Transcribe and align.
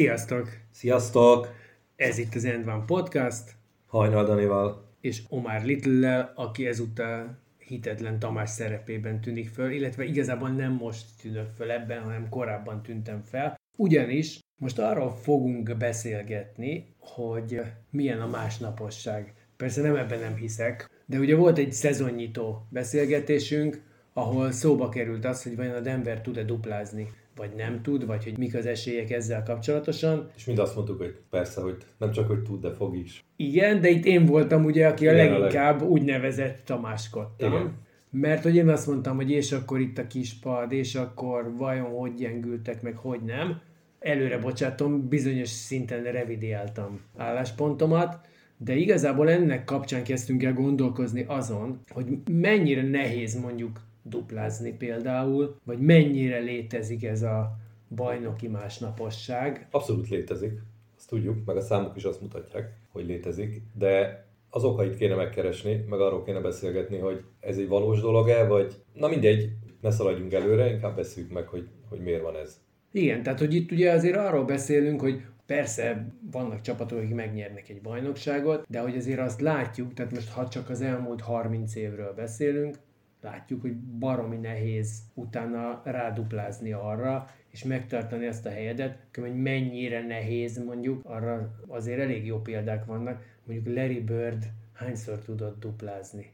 Sziasztok! 0.00 0.48
Sziasztok! 0.70 1.54
Ez 1.96 2.18
itt 2.18 2.34
az 2.34 2.44
End 2.44 2.66
One 2.66 2.84
Podcast, 2.86 3.42
Hajnal 3.86 4.24
Danival. 4.24 4.88
és 5.00 5.22
Omar 5.28 5.62
little 5.62 6.32
aki 6.36 6.66
ezúttal 6.66 7.38
hitetlen 7.58 8.18
Tamás 8.18 8.50
szerepében 8.50 9.20
tűnik 9.20 9.48
föl, 9.48 9.70
illetve 9.70 10.04
igazából 10.04 10.48
nem 10.48 10.72
most 10.72 11.06
tűnök 11.22 11.50
föl 11.56 11.70
ebben, 11.70 12.02
hanem 12.02 12.28
korábban 12.28 12.82
tűntem 12.82 13.22
fel. 13.22 13.60
Ugyanis 13.76 14.38
most 14.56 14.78
arról 14.78 15.10
fogunk 15.10 15.76
beszélgetni, 15.76 16.94
hogy 16.98 17.60
milyen 17.90 18.20
a 18.20 18.28
másnaposság. 18.28 19.34
Persze 19.56 19.82
nem 19.82 19.96
ebben 19.96 20.20
nem 20.20 20.34
hiszek, 20.34 20.90
de 21.06 21.18
ugye 21.18 21.36
volt 21.36 21.58
egy 21.58 21.72
szezonnyitó 21.72 22.66
beszélgetésünk, 22.70 23.82
ahol 24.12 24.52
szóba 24.52 24.88
került 24.88 25.24
az, 25.24 25.42
hogy 25.42 25.56
vajon 25.56 25.74
a 25.74 25.80
Denver 25.80 26.20
tud-e 26.20 26.42
duplázni, 26.42 27.08
vagy 27.36 27.50
nem 27.56 27.82
tud, 27.82 28.06
vagy 28.06 28.24
hogy 28.24 28.38
mik 28.38 28.54
az 28.54 28.66
esélyek 28.66 29.10
ezzel 29.10 29.42
kapcsolatosan. 29.42 30.30
És 30.36 30.44
mind 30.44 30.58
azt 30.58 30.74
mondtuk, 30.74 30.98
hogy 30.98 31.16
persze, 31.30 31.60
hogy 31.60 31.76
nem 31.98 32.10
csak, 32.10 32.26
hogy 32.26 32.42
tud, 32.42 32.60
de 32.60 32.70
fog 32.70 32.96
is. 32.96 33.24
Igen, 33.36 33.80
de 33.80 33.88
itt 33.88 34.04
én 34.04 34.26
voltam 34.26 34.64
ugye, 34.64 34.86
aki 34.86 35.08
a 35.08 35.12
Igen, 35.12 35.32
a 35.32 35.38
leginkább 35.38 35.82
úgynevezett 35.82 36.64
Tamáskodtam. 36.64 37.52
Igen. 37.52 37.74
Mert 38.10 38.42
hogy 38.42 38.56
én 38.56 38.68
azt 38.68 38.86
mondtam, 38.86 39.16
hogy 39.16 39.30
és 39.30 39.52
akkor 39.52 39.80
itt 39.80 39.98
a 39.98 40.06
kispad, 40.06 40.72
és 40.72 40.94
akkor 40.94 41.56
vajon 41.56 41.90
hogy 41.90 42.14
gyengültek, 42.14 42.82
meg 42.82 42.96
hogy 42.96 43.20
nem. 43.20 43.60
Előre 43.98 44.38
bocsátom, 44.38 45.08
bizonyos 45.08 45.48
szinten 45.48 46.02
revidiáltam 46.02 47.00
álláspontomat, 47.16 48.20
de 48.56 48.74
igazából 48.74 49.30
ennek 49.30 49.64
kapcsán 49.64 50.04
kezdtünk 50.04 50.42
el 50.42 50.52
gondolkozni 50.52 51.24
azon, 51.28 51.80
hogy 51.88 52.06
mennyire 52.30 52.82
nehéz 52.82 53.40
mondjuk 53.40 53.80
duplázni 54.02 54.72
például, 54.72 55.56
vagy 55.64 55.78
mennyire 55.78 56.38
létezik 56.38 57.04
ez 57.04 57.22
a 57.22 57.56
bajnoki 57.94 58.48
másnaposság. 58.48 59.66
Abszolút 59.70 60.08
létezik, 60.08 60.52
azt 60.96 61.08
tudjuk, 61.08 61.44
meg 61.44 61.56
a 61.56 61.60
számok 61.60 61.96
is 61.96 62.04
azt 62.04 62.20
mutatják, 62.20 62.72
hogy 62.92 63.06
létezik, 63.06 63.62
de 63.78 64.24
az 64.50 64.64
okait 64.64 64.96
kéne 64.96 65.14
megkeresni, 65.14 65.84
meg 65.88 66.00
arról 66.00 66.22
kéne 66.22 66.40
beszélgetni, 66.40 66.98
hogy 66.98 67.22
ez 67.40 67.58
egy 67.58 67.68
valós 67.68 68.00
dolog-e, 68.00 68.46
vagy 68.46 68.74
na 68.94 69.08
mindegy, 69.08 69.52
ne 69.80 69.90
szaladjunk 69.90 70.32
előre, 70.32 70.72
inkább 70.72 70.96
beszéljük 70.96 71.32
meg, 71.32 71.46
hogy, 71.46 71.68
hogy 71.88 72.00
miért 72.00 72.22
van 72.22 72.36
ez. 72.36 72.60
Igen, 72.92 73.22
tehát 73.22 73.38
hogy 73.38 73.54
itt 73.54 73.70
ugye 73.70 73.92
azért 73.92 74.16
arról 74.16 74.44
beszélünk, 74.44 75.00
hogy 75.00 75.22
persze 75.46 76.06
vannak 76.30 76.60
csapatok, 76.60 76.98
akik 76.98 77.14
megnyernek 77.14 77.68
egy 77.68 77.80
bajnokságot, 77.80 78.64
de 78.68 78.80
hogy 78.80 78.96
azért 78.96 79.18
azt 79.18 79.40
látjuk, 79.40 79.94
tehát 79.94 80.12
most 80.12 80.30
ha 80.30 80.48
csak 80.48 80.70
az 80.70 80.80
elmúlt 80.80 81.20
30 81.20 81.74
évről 81.74 82.12
beszélünk, 82.14 82.76
látjuk, 83.20 83.60
hogy 83.60 83.76
baromi 83.76 84.36
nehéz 84.36 84.98
utána 85.14 85.82
ráduplázni 85.84 86.72
arra, 86.72 87.30
és 87.50 87.64
megtartani 87.64 88.26
ezt 88.26 88.46
a 88.46 88.50
helyedet, 88.50 88.98
hogy 89.14 89.34
mennyire 89.34 90.06
nehéz 90.06 90.64
mondjuk, 90.64 91.04
arra 91.04 91.50
azért 91.66 92.00
elég 92.00 92.26
jó 92.26 92.38
példák 92.40 92.84
vannak, 92.84 93.24
mondjuk 93.44 93.76
Larry 93.76 94.00
Bird 94.00 94.50
hányszor 94.72 95.18
tudott 95.18 95.60
duplázni? 95.60 96.30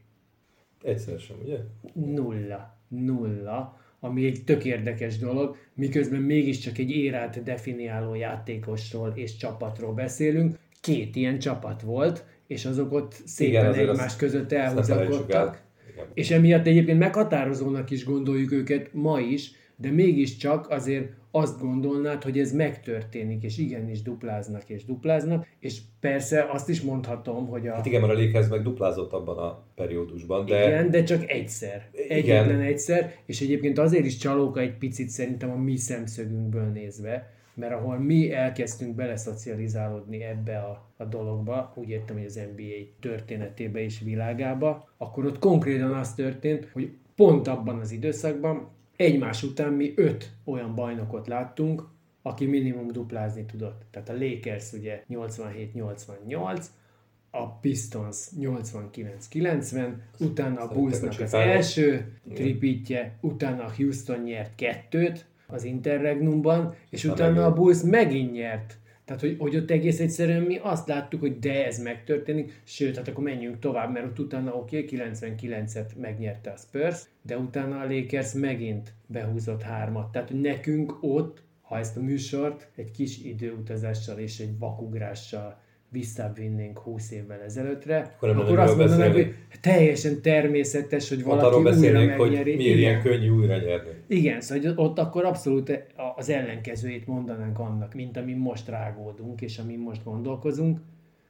Egyszer 0.83 1.19
sem, 1.19 1.37
ugye? 1.43 1.57
Nulla. 1.93 2.77
Nulla. 2.87 3.79
Ami 3.99 4.25
egy 4.25 4.43
tök 4.45 4.65
érdekes 4.65 5.17
dolog, 5.17 5.55
miközben 5.73 6.21
mégiscsak 6.21 6.77
egy 6.77 6.91
érát 6.91 7.43
definiáló 7.43 8.13
játékosról 8.13 9.11
és 9.15 9.35
csapatról 9.35 9.93
beszélünk. 9.93 10.57
Két 10.81 11.15
ilyen 11.15 11.39
csapat 11.39 11.81
volt, 11.81 12.25
és 12.47 12.65
azok 12.65 12.91
ott 12.91 13.11
szépen 13.25 13.65
azért 13.65 13.89
egymás 13.89 14.15
között 14.15 14.51
elhúzakodtak. 14.51 15.65
Igen. 15.97 16.09
És 16.13 16.31
emiatt 16.31 16.67
egyébként 16.67 16.99
meghatározónak 16.99 17.89
is 17.89 18.05
gondoljuk 18.05 18.51
őket 18.51 18.89
ma 18.93 19.19
is, 19.19 19.51
de 19.75 19.91
mégiscsak 19.91 20.69
azért 20.69 21.09
azt 21.31 21.59
gondolnád, 21.59 22.23
hogy 22.23 22.39
ez 22.39 22.51
megtörténik, 22.51 23.43
és 23.43 23.57
igenis 23.57 24.01
dupláznak 24.01 24.69
és 24.69 24.85
dupláznak, 24.85 25.47
és 25.59 25.79
persze 25.99 26.47
azt 26.51 26.69
is 26.69 26.81
mondhatom, 26.81 27.47
hogy 27.47 27.67
a... 27.67 27.73
Hát 27.73 27.85
igen, 27.85 28.01
mert 28.01 28.13
a 28.13 28.21
Lakers 28.21 28.47
meg 28.47 28.61
duplázott 28.61 29.11
abban 29.11 29.37
a 29.37 29.63
periódusban, 29.75 30.45
de 30.45 30.67
Igen, 30.67 30.91
de 30.91 31.03
csak 31.03 31.29
egyszer. 31.29 31.89
Igen. 31.93 32.17
Egyetlen 32.17 32.61
egyszer, 32.61 33.13
és 33.25 33.41
egyébként 33.41 33.77
azért 33.77 34.05
is 34.05 34.17
csalóka 34.17 34.59
egy 34.59 34.77
picit 34.77 35.09
szerintem 35.09 35.51
a 35.51 35.57
mi 35.57 35.77
szemszögünkből 35.77 36.65
nézve, 36.65 37.31
mert 37.57 37.73
ahol 37.73 37.99
mi 37.99 38.33
elkezdtünk 38.33 38.95
beleszocializálódni 38.95 40.23
ebbe 40.23 40.57
a, 40.57 40.91
a 40.97 41.03
dologba, 41.05 41.73
úgy 41.75 41.89
értem, 41.89 42.15
hogy 42.15 42.25
az 42.25 42.39
NBA 42.55 42.97
történetébe 42.99 43.79
és 43.79 43.99
világába, 43.99 44.89
akkor 44.97 45.25
ott 45.25 45.39
konkrétan 45.39 45.93
az 45.93 46.13
történt, 46.13 46.69
hogy 46.73 46.91
pont 47.15 47.47
abban 47.47 47.79
az 47.79 47.91
időszakban 47.91 48.69
egymás 48.95 49.43
után 49.43 49.73
mi 49.73 49.93
öt 49.95 50.31
olyan 50.43 50.75
bajnokot 50.75 51.27
láttunk, 51.27 51.83
aki 52.21 52.45
minimum 52.45 52.91
duplázni 52.91 53.45
tudott. 53.45 53.81
Tehát 53.91 54.09
a 54.09 54.17
Lakers 54.17 54.73
ugye 54.73 55.03
87-88, 55.09 56.65
a 57.31 57.51
Pistons 57.51 58.27
89-90, 58.39 59.93
utána 60.19 60.61
a 60.61 60.67
Bullsnak 60.73 61.19
az 61.19 61.33
első 61.33 62.13
tripítje, 62.33 63.17
utána 63.21 63.63
a 63.63 63.73
Houston 63.77 64.19
nyert 64.19 64.55
kettőt 64.55 65.25
az 65.47 65.63
Interregnumban, 65.63 66.75
és 66.89 67.05
Aztán 67.05 67.31
utána 67.31 67.45
a 67.45 67.49
megint. 67.49 67.55
Bulls 67.55 67.81
megint 67.81 68.31
nyert. 68.31 68.77
Tehát, 69.05 69.21
hogy, 69.21 69.35
hogy 69.39 69.55
ott 69.55 69.71
egész 69.71 69.99
egyszerűen 69.99 70.41
mi 70.41 70.59
azt 70.61 70.87
láttuk, 70.87 71.19
hogy 71.19 71.39
de 71.39 71.65
ez 71.65 71.79
megtörténik, 71.79 72.61
sőt, 72.63 72.95
hát 72.95 73.07
akkor 73.07 73.23
menjünk 73.23 73.59
tovább, 73.59 73.91
mert 73.93 74.05
ott 74.05 74.19
utána 74.19 74.53
oké, 74.53 74.83
okay, 74.83 74.99
99-et 74.99 75.95
megnyerte 75.95 76.49
a 76.49 76.57
Spurs, 76.57 77.03
de 77.21 77.37
utána 77.37 77.79
a 77.79 77.87
Lakers 77.89 78.33
megint 78.33 78.93
behúzott 79.05 79.61
hármat. 79.61 80.11
Tehát, 80.11 80.29
hogy 80.29 80.41
nekünk 80.41 80.97
ott, 81.01 81.41
ha 81.61 81.77
ezt 81.77 81.97
a 81.97 82.01
műsort 82.01 82.69
egy 82.75 82.91
kis 82.91 83.23
időutazással 83.23 84.17
és 84.17 84.39
egy 84.39 84.57
vakugrással 84.59 85.61
visszavinnénk 85.89 86.79
20 86.79 87.11
évvel 87.11 87.41
ezelőttre, 87.41 87.97
Akkor 88.15 88.29
nem 88.29 88.39
akkor 88.39 88.59
azt 88.59 88.77
miről 88.77 88.89
mondanánk, 88.89 89.13
hogy 89.13 89.33
teljesen 89.61 90.21
természetes, 90.21 91.09
hogy 91.09 91.23
valaki 91.23 91.45
arról 91.45 91.59
újra 91.59 91.69
beszélnénk, 91.69 92.11
hogy 92.11 92.29
megnyeri. 92.29 92.55
miért 92.55 92.77
ilyen 92.77 93.01
könnyű 93.01 93.29
újra 93.29 93.57
nyerni. 93.57 93.89
Igen, 94.07 94.41
szóval 94.41 94.73
ott 94.75 94.99
akkor 94.99 95.25
abszolút 95.25 95.83
az 96.15 96.29
ellenkezőjét 96.29 97.07
mondanánk 97.07 97.59
annak, 97.59 97.93
mint 97.93 98.17
amin 98.17 98.37
most 98.37 98.67
rágódunk, 98.67 99.41
és 99.41 99.57
amin 99.57 99.79
most 99.79 100.03
gondolkozunk, 100.03 100.79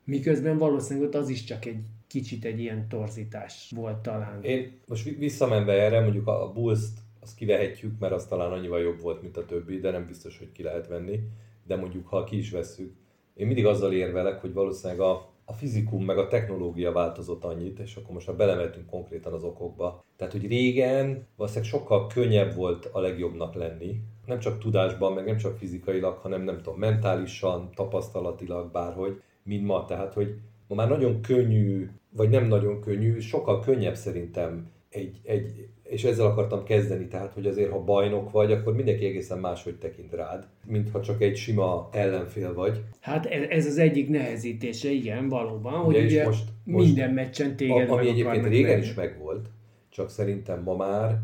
miközben 0.04 0.58
valószínűleg 0.58 1.08
ott 1.08 1.16
az 1.16 1.30
is 1.30 1.44
csak 1.44 1.66
egy 1.66 1.80
kicsit 2.08 2.46
egy 2.46 2.60
ilyen 2.60 2.88
torzítás 2.90 3.72
volt 3.76 3.98
talán. 3.98 4.44
Én 4.44 4.72
most 4.88 5.04
vi- 5.04 5.18
visszamenve 5.18 5.74
erre, 5.74 6.00
mondjuk 6.00 6.28
a 6.28 6.44
a 6.44 6.52
Bulls-t 6.52 6.98
azt 7.20 7.36
kivehetjük, 7.36 8.00
mert 8.00 8.14
az 8.14 8.26
talán 8.26 8.52
annyival 8.52 8.82
jobb 8.82 9.02
volt, 9.02 9.22
mint 9.22 9.38
a 9.38 9.46
többi, 9.46 9.80
de 9.80 9.92
nem 9.92 10.06
biztos, 10.08 10.38
hogy 10.38 10.52
ki 10.52 10.64
lehet 10.64 10.88
venni. 10.88 11.20
De 11.68 11.76
mondjuk, 11.76 12.08
ha 12.08 12.24
ki 12.24 12.38
is 12.38 12.52
vesszük, 12.52 12.94
én 13.38 13.46
mindig 13.46 13.66
azzal 13.66 13.94
érvelek, 13.94 14.42
hogy 14.42 14.54
valószínűleg 14.54 15.02
a, 15.02 15.30
a 15.46 15.54
fizikum 15.54 16.06
meg 16.06 16.18
a 16.18 16.28
technológia 16.28 16.92
változott 16.92 17.44
annyit, 17.44 17.80
és 17.80 17.96
akkor 17.96 18.14
most 18.14 18.28
már 18.28 18.36
belemetünk 18.36 18.90
konkrétan 18.90 19.34
az 19.34 19.44
okokba. 19.44 20.04
Tehát, 20.16 20.34
hogy 20.34 20.48
régen 20.48 21.28
valószínűleg 21.36 21.70
sokkal 21.70 22.08
könnyebb 22.08 22.56
volt 22.56 22.90
a 22.92 23.00
legjobbnak 23.00 23.54
lenni, 23.54 24.02
nem 24.26 24.40
csak 24.40 24.60
tudásban, 24.60 25.14
meg 25.14 25.26
nem 25.26 25.38
csak 25.38 25.58
fizikailag, 25.58 26.18
hanem 26.18 26.42
nem 26.42 26.58
tudom, 26.58 26.80
mentálisan, 26.80 27.70
tapasztalatilag, 27.76 28.72
bárhogy, 28.72 29.22
mint 29.44 29.66
ma. 29.66 29.86
Tehát, 29.86 30.14
hogy 30.14 30.36
ma 30.68 30.76
már 30.76 30.90
nagyon 30.90 31.22
könnyű, 31.22 31.90
vagy 32.10 32.30
nem 32.30 32.48
nagyon 32.48 32.82
könnyű, 32.82 33.20
sokkal 33.20 33.60
könnyebb 33.60 33.96
szerintem 33.96 34.72
egy, 34.90 35.20
egy, 35.24 35.68
és 35.90 36.04
ezzel 36.04 36.26
akartam 36.26 36.64
kezdeni, 36.64 37.08
tehát, 37.08 37.34
hogy 37.34 37.46
azért, 37.46 37.72
ha 37.72 37.84
bajnok 37.84 38.32
vagy, 38.32 38.52
akkor 38.52 38.76
mindenki 38.76 39.06
egészen 39.06 39.40
máshogy 39.40 39.76
tekint 39.76 40.14
rád, 40.14 40.48
mint 40.66 40.90
ha 40.92 41.02
csak 41.02 41.22
egy 41.22 41.36
sima 41.36 41.90
ellenfél 41.92 42.54
vagy. 42.54 42.82
Hát 43.00 43.26
ez, 43.26 43.66
az 43.66 43.78
egyik 43.78 44.10
nehezítése, 44.10 44.90
igen, 44.90 45.30
valóban, 45.30 45.74
hogy 45.74 45.96
Ugye, 45.96 46.06
ugye 46.06 46.26
most- 46.26 46.50
most- 46.64 46.86
minden 46.86 47.14
meccsen 47.14 47.56
téged 47.56 47.90
A, 47.90 47.94
ami 47.94 48.08
egyébként 48.10 48.48
régen 48.48 48.70
verni. 48.70 48.86
is 48.86 48.94
megvolt, 48.94 49.50
csak 49.90 50.10
szerintem 50.10 50.64
ma 50.64 50.76
már 50.76 51.20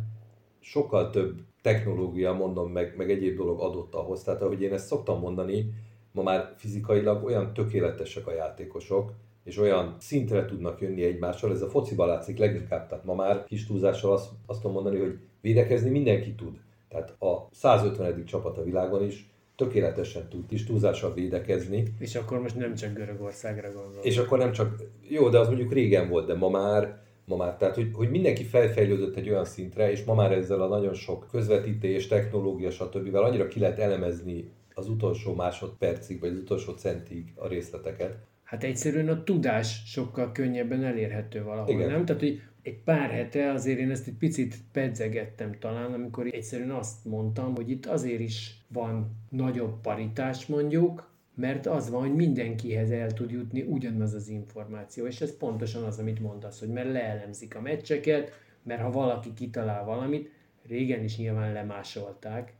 sokkal 0.59 1.09
több 1.09 1.39
technológia, 1.61 2.33
mondom, 2.33 2.71
meg, 2.71 2.93
meg 2.97 3.11
egyéb 3.11 3.37
dolog 3.37 3.59
adott 3.59 3.93
ahhoz. 3.93 4.23
Tehát 4.23 4.41
ahogy 4.41 4.61
én 4.61 4.73
ezt 4.73 4.87
szoktam 4.87 5.19
mondani, 5.19 5.73
ma 6.11 6.23
már 6.23 6.53
fizikailag 6.57 7.23
olyan 7.23 7.53
tökéletesek 7.53 8.27
a 8.27 8.33
játékosok, 8.33 9.13
és 9.43 9.57
olyan 9.57 9.95
szintre 9.99 10.45
tudnak 10.45 10.81
jönni 10.81 11.03
egymással, 11.03 11.51
ez 11.51 11.61
a 11.61 11.69
fociban 11.69 12.07
látszik 12.07 12.37
leginkább, 12.37 12.87
tehát 12.87 13.03
ma 13.03 13.13
már 13.13 13.43
kis 13.43 13.65
túlzással 13.65 14.11
azt, 14.11 14.29
azt 14.45 14.61
tudom 14.61 14.75
mondani, 14.75 14.99
hogy 14.99 15.19
védekezni 15.41 15.89
mindenki 15.89 16.35
tud. 16.35 16.57
Tehát 16.89 17.21
a 17.21 17.47
150. 17.51 18.25
csapat 18.25 18.57
a 18.57 18.63
világon 18.63 19.03
is 19.03 19.31
tökéletesen 19.55 20.27
tud 20.29 20.45
kis 20.45 20.63
túlzással 20.63 21.13
védekezni. 21.13 21.83
És 21.99 22.15
akkor 22.15 22.41
most 22.41 22.55
nem 22.55 22.75
csak 22.75 22.93
Görögországra 22.93 23.71
gondol. 23.71 24.03
És 24.03 24.17
akkor 24.17 24.37
nem 24.37 24.51
csak, 24.51 24.83
jó, 25.09 25.29
de 25.29 25.39
az 25.39 25.47
mondjuk 25.47 25.73
régen 25.73 26.09
volt, 26.09 26.27
de 26.27 26.35
ma 26.35 26.49
már, 26.49 27.01
ma 27.25 27.35
már 27.35 27.57
tehát 27.57 27.75
hogy, 27.75 27.89
hogy 27.93 28.09
mindenki 28.09 28.43
felfejlődött 28.43 29.15
egy 29.15 29.29
olyan 29.29 29.45
szintre, 29.45 29.91
és 29.91 30.03
ma 30.03 30.13
már 30.13 30.31
ezzel 30.31 30.61
a 30.61 30.67
nagyon 30.67 30.93
sok 30.93 31.27
közvetítés, 31.31 32.07
technológia, 32.07 32.71
stb. 32.71 33.15
annyira 33.15 33.47
ki 33.47 33.59
lehet 33.59 33.79
elemezni 33.79 34.51
az 34.73 34.89
utolsó 34.89 35.33
másodpercig, 35.33 36.19
vagy 36.19 36.29
az 36.29 36.37
utolsó 36.37 36.71
centig 36.71 37.33
a 37.35 37.47
részleteket. 37.47 38.17
Hát 38.43 38.63
egyszerűen 38.63 39.07
a 39.07 39.23
tudás 39.23 39.83
sokkal 39.85 40.31
könnyebben 40.31 40.83
elérhető 40.83 41.43
valahol, 41.43 41.73
Igen. 41.73 41.89
nem? 41.89 42.05
Tehát, 42.05 42.21
hogy 42.21 42.41
egy 42.61 42.77
pár 42.83 43.09
hete 43.09 43.51
azért 43.51 43.79
én 43.79 43.91
ezt 43.91 44.07
egy 44.07 44.13
picit 44.13 44.55
pedzegettem 44.71 45.51
talán, 45.59 45.93
amikor 45.93 46.27
egyszerűen 46.27 46.71
azt 46.71 47.05
mondtam, 47.05 47.55
hogy 47.55 47.69
itt 47.69 47.85
azért 47.85 48.19
is 48.19 48.63
van 48.67 49.11
nagyobb 49.29 49.81
paritás 49.81 50.45
mondjuk, 50.45 51.11
mert 51.35 51.65
az 51.65 51.89
van, 51.89 52.01
hogy 52.01 52.15
mindenkihez 52.15 52.91
el 52.91 53.13
tud 53.13 53.31
jutni 53.31 53.61
ugyanaz 53.61 54.13
az 54.13 54.27
információ, 54.27 55.05
és 55.05 55.21
ez 55.21 55.37
pontosan 55.37 55.83
az, 55.83 55.99
amit 55.99 56.19
mondasz, 56.19 56.59
hogy 56.59 56.69
mert 56.69 56.91
leelemzik 56.91 57.55
a 57.55 57.61
meccseket, 57.61 58.31
mert 58.63 58.81
ha 58.81 58.91
valaki 58.91 59.33
kitalál 59.33 59.85
valamit, 59.85 60.31
régen 60.67 61.03
is 61.03 61.17
nyilván 61.17 61.53
lemásolták, 61.53 62.53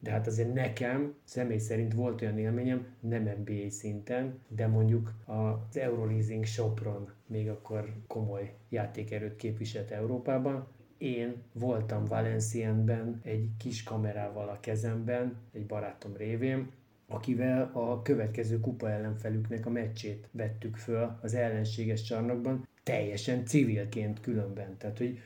de 0.00 0.10
hát 0.10 0.26
azért 0.26 0.54
nekem 0.54 1.14
személy 1.24 1.58
szerint 1.58 1.94
volt 1.94 2.22
olyan 2.22 2.38
élményem, 2.38 2.86
nem 3.00 3.22
NBA 3.22 3.70
szinten, 3.70 4.38
de 4.48 4.66
mondjuk 4.66 5.14
az 5.24 5.76
Euroleasing 5.76 6.44
Sopron 6.44 7.10
még 7.26 7.48
akkor 7.48 7.92
komoly 8.06 8.54
játékerőt 8.68 9.36
képviselt 9.36 9.90
Európában. 9.90 10.66
Én 10.98 11.42
voltam 11.52 12.04
Valencienben 12.04 13.20
egy 13.24 13.48
kis 13.58 13.82
kamerával 13.82 14.48
a 14.48 14.60
kezemben, 14.60 15.36
egy 15.52 15.66
barátom 15.66 16.16
révén, 16.16 16.70
akivel 17.08 17.70
a 17.72 18.02
következő 18.02 18.60
kupa 18.60 18.90
ellenfelüknek 18.90 19.66
a 19.66 19.70
meccsét 19.70 20.28
vettük 20.30 20.76
föl 20.76 21.18
az 21.22 21.34
ellenséges 21.34 22.02
csarnokban, 22.02 22.68
teljesen 22.82 23.44
civilként 23.44 24.20
különben. 24.20 24.76
Tehát, 24.76 24.98
hogy, 24.98 25.18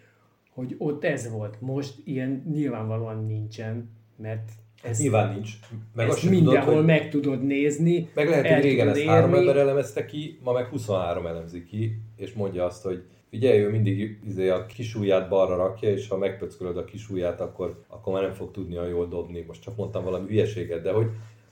hogy 0.51 0.75
ott 0.79 1.05
ez 1.05 1.31
volt. 1.31 1.61
Most 1.61 2.01
ilyen 2.05 2.43
nyilvánvalóan 2.53 3.27
nincsen, 3.27 3.91
mert 4.17 4.53
ez, 4.82 4.99
Nyilván 4.99 5.34
nincs. 5.34 5.50
Meg 5.94 6.08
ezt 6.08 6.31
mindenhol 6.31 6.61
tudod, 6.61 6.75
hogy 6.75 6.84
meg 6.84 7.11
tudod 7.11 7.44
nézni. 7.44 8.08
Meg 8.14 8.29
lehet, 8.29 8.46
hogy 8.46 8.62
régen 8.62 8.88
ezt 8.88 9.02
három 9.02 9.34
ember 9.34 9.56
elemezte 9.56 10.05
ki, 10.05 10.38
ma 10.44 10.52
meg 10.52 10.67
23 10.67 11.26
elemzi 11.26 11.64
ki, 11.64 12.00
és 12.17 12.32
mondja 12.32 12.64
azt, 12.64 12.82
hogy 12.82 13.02
Figyelj, 13.32 13.61
ő 13.61 13.70
mindig 13.70 14.19
izé, 14.25 14.49
a 14.49 14.67
kisúját 14.67 15.29
balra 15.29 15.56
rakja, 15.56 15.90
és 15.90 16.08
ha 16.08 16.17
megpöckölöd 16.17 16.76
a 16.76 16.84
kisúját, 16.84 17.40
akkor, 17.40 17.84
akkor 17.88 18.12
már 18.12 18.23
nem 18.23 18.32
fog 18.32 18.50
tudni 18.50 18.76
a 18.76 18.87
jól 18.87 19.06
dobni. 19.08 19.44
Most 19.46 19.62
csak 19.62 19.76
mondtam 19.76 20.05
valami 20.05 20.29
hülyeséget, 20.29 20.82
de 20.82 20.93
hogy 20.93 21.06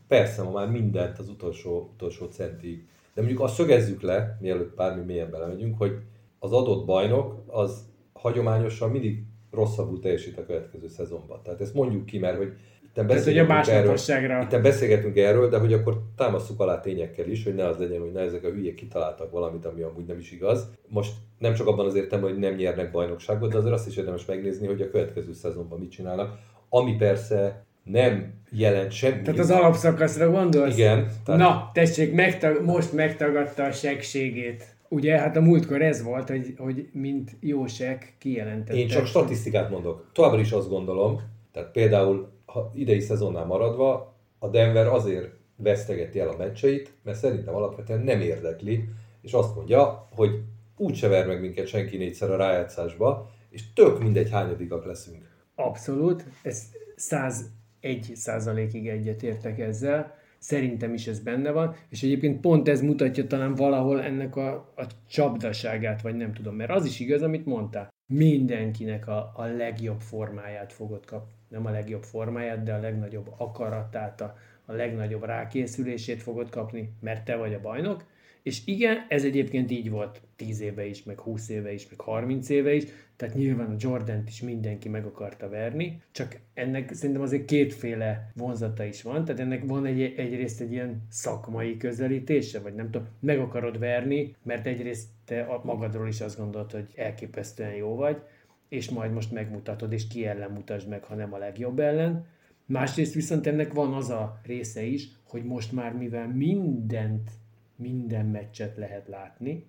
persze, 0.08 0.42
ma 0.42 0.50
már 0.50 0.70
mindent 0.70 1.18
az 1.18 1.28
utolsó, 1.28 1.90
utolsó 1.94 2.26
centig. 2.26 2.86
De 3.14 3.20
mondjuk 3.20 3.40
azt 3.42 3.54
szögezzük 3.54 4.02
le, 4.02 4.36
mielőtt 4.40 4.76
bármi 4.76 5.04
mélyen 5.04 5.30
belemegyünk, 5.30 5.78
hogy 5.78 5.98
az 6.38 6.52
adott 6.52 6.86
bajnok 6.86 7.42
az 7.46 7.84
hagyományosan 8.12 8.90
mindig 8.90 9.22
rosszabbul 9.50 10.00
teljesít 10.00 10.38
a 10.38 10.46
következő 10.46 10.88
szezonban. 10.88 11.40
Tehát 11.42 11.60
ezt 11.60 11.74
mondjuk 11.74 12.06
ki, 12.06 12.18
mert 12.18 12.36
hogy 12.36 12.52
itt 12.96 13.04
beszélgetünk, 13.04 13.66
erről, 13.66 13.96
itt 14.42 14.60
beszélgetünk 14.60 15.16
erről, 15.16 15.48
de 15.48 15.58
hogy 15.58 15.72
akkor 15.72 16.02
támaszuk 16.16 16.60
alá 16.60 16.80
tényekkel 16.80 17.28
is, 17.28 17.44
hogy 17.44 17.54
ne 17.54 17.66
az 17.66 17.78
legyen, 17.78 18.00
hogy 18.00 18.12
ne 18.12 18.20
ezek 18.20 18.44
a 18.44 18.48
hülyék 18.48 18.74
kitaláltak 18.74 19.30
valamit, 19.30 19.64
ami 19.66 19.82
amúgy 19.82 20.04
nem 20.06 20.18
is 20.18 20.32
igaz. 20.32 20.70
Most 20.88 21.12
nem 21.38 21.54
csak 21.54 21.66
abban 21.66 21.86
az 21.86 21.94
értelemben, 21.94 22.32
hogy 22.32 22.40
nem 22.40 22.54
nyernek 22.54 22.90
bajnokságot, 22.90 23.50
de 23.50 23.58
azért 23.58 23.74
azt 23.74 23.88
is 23.88 23.96
érdemes 23.96 24.24
megnézni, 24.24 24.66
hogy 24.66 24.80
a 24.80 24.90
következő 24.90 25.32
szezonban 25.32 25.78
mit 25.78 25.90
csinálnak. 25.90 26.38
Ami 26.68 26.96
persze 26.96 27.64
nem 27.82 28.34
jelent 28.50 28.92
semmi. 28.92 29.22
Tehát 29.22 29.40
az 29.40 29.50
alapszakaszra 29.50 30.30
gondolsz? 30.30 30.76
Igen. 30.76 31.08
Tehát... 31.24 31.40
Na, 31.40 31.70
tessék, 31.72 32.14
megtag- 32.14 32.64
most 32.64 32.92
megtagadta 32.92 33.64
a 33.64 33.72
segségét. 33.72 34.64
Ugye, 34.88 35.18
hát 35.18 35.36
a 35.36 35.40
múltkor 35.40 35.82
ez 35.82 36.02
volt, 36.02 36.28
hogy, 36.28 36.54
hogy 36.58 36.88
mint 36.92 37.30
jósek 37.40 38.14
kijelentette. 38.18 38.74
Én 38.74 38.88
csak 38.88 39.06
statisztikát 39.06 39.70
mondok. 39.70 40.10
Továbbra 40.12 40.40
is 40.40 40.52
azt 40.52 40.68
gondolom, 40.68 41.20
tehát 41.52 41.70
például 41.70 42.28
idei 42.74 43.00
szezonnál 43.00 43.44
maradva, 43.44 44.14
a 44.38 44.48
Denver 44.48 44.86
azért 44.86 45.28
vesztegeti 45.56 46.20
el 46.20 46.28
a 46.28 46.36
meccseit, 46.36 46.92
mert 47.02 47.18
szerintem 47.18 47.54
alapvetően 47.54 48.00
nem 48.00 48.20
érdekli, 48.20 48.88
és 49.22 49.32
azt 49.32 49.54
mondja, 49.54 50.08
hogy 50.14 50.30
úgy 50.76 50.94
se 50.94 51.08
ver 51.08 51.26
meg 51.26 51.40
minket 51.40 51.66
senki 51.66 51.96
négyszer 51.96 52.30
a 52.30 52.36
rájátszásba, 52.36 53.30
és 53.50 53.72
tök 53.72 54.02
mindegy 54.02 54.30
hányadikak 54.30 54.84
leszünk. 54.84 55.28
Abszolút, 55.54 56.24
ez 56.42 56.62
101 56.96 58.12
százalékig 58.14 58.88
egyetértek 58.88 59.58
ezzel, 59.58 60.14
szerintem 60.38 60.94
is 60.94 61.06
ez 61.06 61.20
benne 61.20 61.50
van, 61.50 61.74
és 61.88 62.02
egyébként 62.02 62.40
pont 62.40 62.68
ez 62.68 62.80
mutatja 62.80 63.26
talán 63.26 63.54
valahol 63.54 64.02
ennek 64.02 64.36
a, 64.36 64.52
a 64.76 64.86
csapdaságát, 65.08 66.02
vagy 66.02 66.16
nem 66.16 66.32
tudom, 66.32 66.54
mert 66.54 66.70
az 66.70 66.84
is 66.84 67.00
igaz, 67.00 67.22
amit 67.22 67.46
mondtál. 67.46 67.88
Mindenkinek 68.12 69.08
a, 69.08 69.32
a 69.36 69.44
legjobb 69.44 70.00
formáját 70.00 70.72
fogod 70.72 71.04
kapni 71.04 71.39
nem 71.50 71.66
a 71.66 71.70
legjobb 71.70 72.02
formáját, 72.02 72.62
de 72.62 72.74
a 72.74 72.80
legnagyobb 72.80 73.34
akaratát, 73.36 74.20
a, 74.20 74.36
a 74.64 74.72
legnagyobb 74.72 75.24
rákészülését 75.24 76.22
fogod 76.22 76.50
kapni, 76.50 76.92
mert 77.00 77.24
te 77.24 77.36
vagy 77.36 77.54
a 77.54 77.60
bajnok. 77.60 78.04
És 78.42 78.62
igen, 78.64 79.06
ez 79.08 79.24
egyébként 79.24 79.70
így 79.70 79.90
volt 79.90 80.20
10 80.36 80.60
éve 80.60 80.86
is, 80.86 81.02
meg 81.02 81.20
20 81.20 81.48
éve 81.48 81.72
is, 81.72 81.88
meg 81.88 82.00
30 82.00 82.48
éve 82.48 82.74
is, 82.74 82.84
tehát 83.16 83.34
nyilván 83.34 83.70
a 83.70 83.76
Jordant 83.78 84.28
is 84.28 84.40
mindenki 84.40 84.88
meg 84.88 85.04
akarta 85.04 85.48
verni, 85.48 86.02
csak 86.10 86.40
ennek 86.54 86.92
szerintem 86.92 87.22
azért 87.22 87.44
kétféle 87.44 88.30
vonzata 88.34 88.84
is 88.84 89.02
van, 89.02 89.24
tehát 89.24 89.40
ennek 89.40 89.62
van 89.66 89.86
egy, 89.86 90.02
egyrészt 90.02 90.60
egy 90.60 90.72
ilyen 90.72 91.02
szakmai 91.10 91.76
közelítése, 91.76 92.60
vagy 92.60 92.74
nem 92.74 92.90
tudom, 92.90 93.08
meg 93.20 93.38
akarod 93.38 93.78
verni, 93.78 94.34
mert 94.42 94.66
egyrészt 94.66 95.08
te 95.24 95.60
magadról 95.62 96.08
is 96.08 96.20
azt 96.20 96.38
gondolod, 96.38 96.72
hogy 96.72 96.86
elképesztően 96.94 97.74
jó 97.74 97.94
vagy, 97.96 98.22
és 98.70 98.90
majd 98.90 99.12
most 99.12 99.32
megmutatod, 99.32 99.92
és 99.92 100.06
ki 100.06 100.26
ellen 100.26 100.50
mutasd 100.50 100.88
meg, 100.88 101.04
ha 101.04 101.14
nem 101.14 101.34
a 101.34 101.38
legjobb 101.38 101.78
ellen. 101.78 102.26
Másrészt 102.66 103.14
viszont 103.14 103.46
ennek 103.46 103.72
van 103.72 103.92
az 103.92 104.10
a 104.10 104.40
része 104.42 104.82
is, 104.82 105.08
hogy 105.22 105.44
most 105.44 105.72
már 105.72 105.92
mivel 105.92 106.28
mindent, 106.28 107.30
minden 107.76 108.26
meccset 108.26 108.76
lehet 108.76 109.08
látni, 109.08 109.66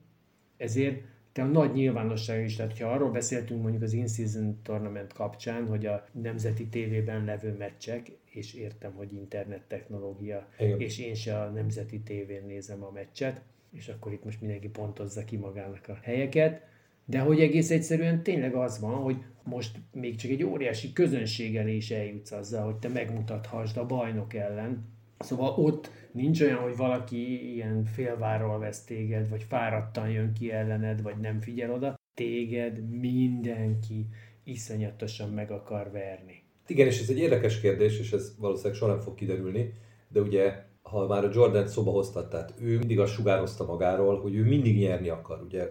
ezért 0.57 1.01
te 1.31 1.41
a 1.41 1.45
nagy 1.45 1.73
nyilvánosság 1.73 2.43
is, 2.43 2.55
tehát 2.55 2.79
ha 2.79 2.91
arról 2.91 3.11
beszéltünk 3.11 3.61
mondjuk 3.61 3.83
az 3.83 3.93
In-Season 3.93 4.59
Tournament 4.63 5.13
kapcsán, 5.13 5.67
hogy 5.67 5.85
a 5.85 6.05
nemzeti 6.11 6.67
tévében 6.67 7.25
levő 7.25 7.55
meccsek, 7.57 8.11
és 8.25 8.53
értem, 8.53 8.91
hogy 8.93 9.13
internet 9.13 9.61
technológia, 9.67 10.47
Igen. 10.59 10.79
és 10.79 10.99
én 10.99 11.13
se 11.13 11.41
a 11.41 11.49
nemzeti 11.49 11.99
tévén 11.99 12.45
nézem 12.45 12.83
a 12.83 12.91
meccset, 12.91 13.41
és 13.71 13.87
akkor 13.87 14.11
itt 14.11 14.23
most 14.23 14.41
mindenki 14.41 14.69
pontozza 14.69 15.23
ki 15.23 15.37
magának 15.37 15.87
a 15.87 15.99
helyeket, 16.01 16.69
de 17.11 17.19
hogy 17.19 17.39
egész 17.39 17.71
egyszerűen 17.71 18.23
tényleg 18.23 18.55
az 18.55 18.79
van, 18.79 18.93
hogy 18.93 19.15
most 19.43 19.77
még 19.91 20.15
csak 20.15 20.31
egy 20.31 20.43
óriási 20.43 20.93
közönség 20.93 21.57
elé 21.57 21.75
is 21.75 21.91
eljutsz 21.91 22.31
azzal, 22.31 22.65
hogy 22.65 22.75
te 22.75 22.87
megmutathasd 22.87 23.77
a 23.77 23.85
bajnok 23.85 24.33
ellen. 24.33 24.85
Szóval 25.19 25.53
ott 25.57 25.91
nincs 26.11 26.41
olyan, 26.41 26.57
hogy 26.57 26.75
valaki 26.75 27.53
ilyen 27.53 27.85
félvárral 27.85 28.59
vesz 28.59 28.83
téged, 28.83 29.29
vagy 29.29 29.43
fáradtan 29.43 30.09
jön 30.09 30.33
ki 30.33 30.51
ellened, 30.51 31.01
vagy 31.01 31.17
nem 31.17 31.41
figyel 31.41 31.73
oda. 31.73 31.99
Téged 32.13 32.89
mindenki 32.89 34.07
iszonyatosan 34.43 35.29
meg 35.29 35.51
akar 35.51 35.91
verni. 35.91 36.43
Igen, 36.67 36.87
és 36.87 37.01
ez 37.01 37.09
egy 37.09 37.19
érdekes 37.19 37.59
kérdés, 37.59 37.99
és 37.99 38.11
ez 38.11 38.35
valószínűleg 38.39 38.77
soha 38.77 38.91
nem 38.91 39.01
fog 39.01 39.15
kiderülni, 39.15 39.73
de 40.07 40.21
ugye 40.21 40.53
ha 40.81 41.07
már 41.07 41.25
a 41.25 41.29
Jordan 41.33 41.67
szoba 41.67 41.91
hoztat, 41.91 42.29
tehát 42.29 42.53
ő 42.61 42.77
mindig 42.77 42.99
azt 42.99 43.13
sugározta 43.13 43.65
magáról, 43.65 44.21
hogy 44.21 44.35
ő 44.35 44.43
mindig 44.43 44.77
nyerni 44.77 45.09
akar. 45.09 45.41
Ugye 45.41 45.69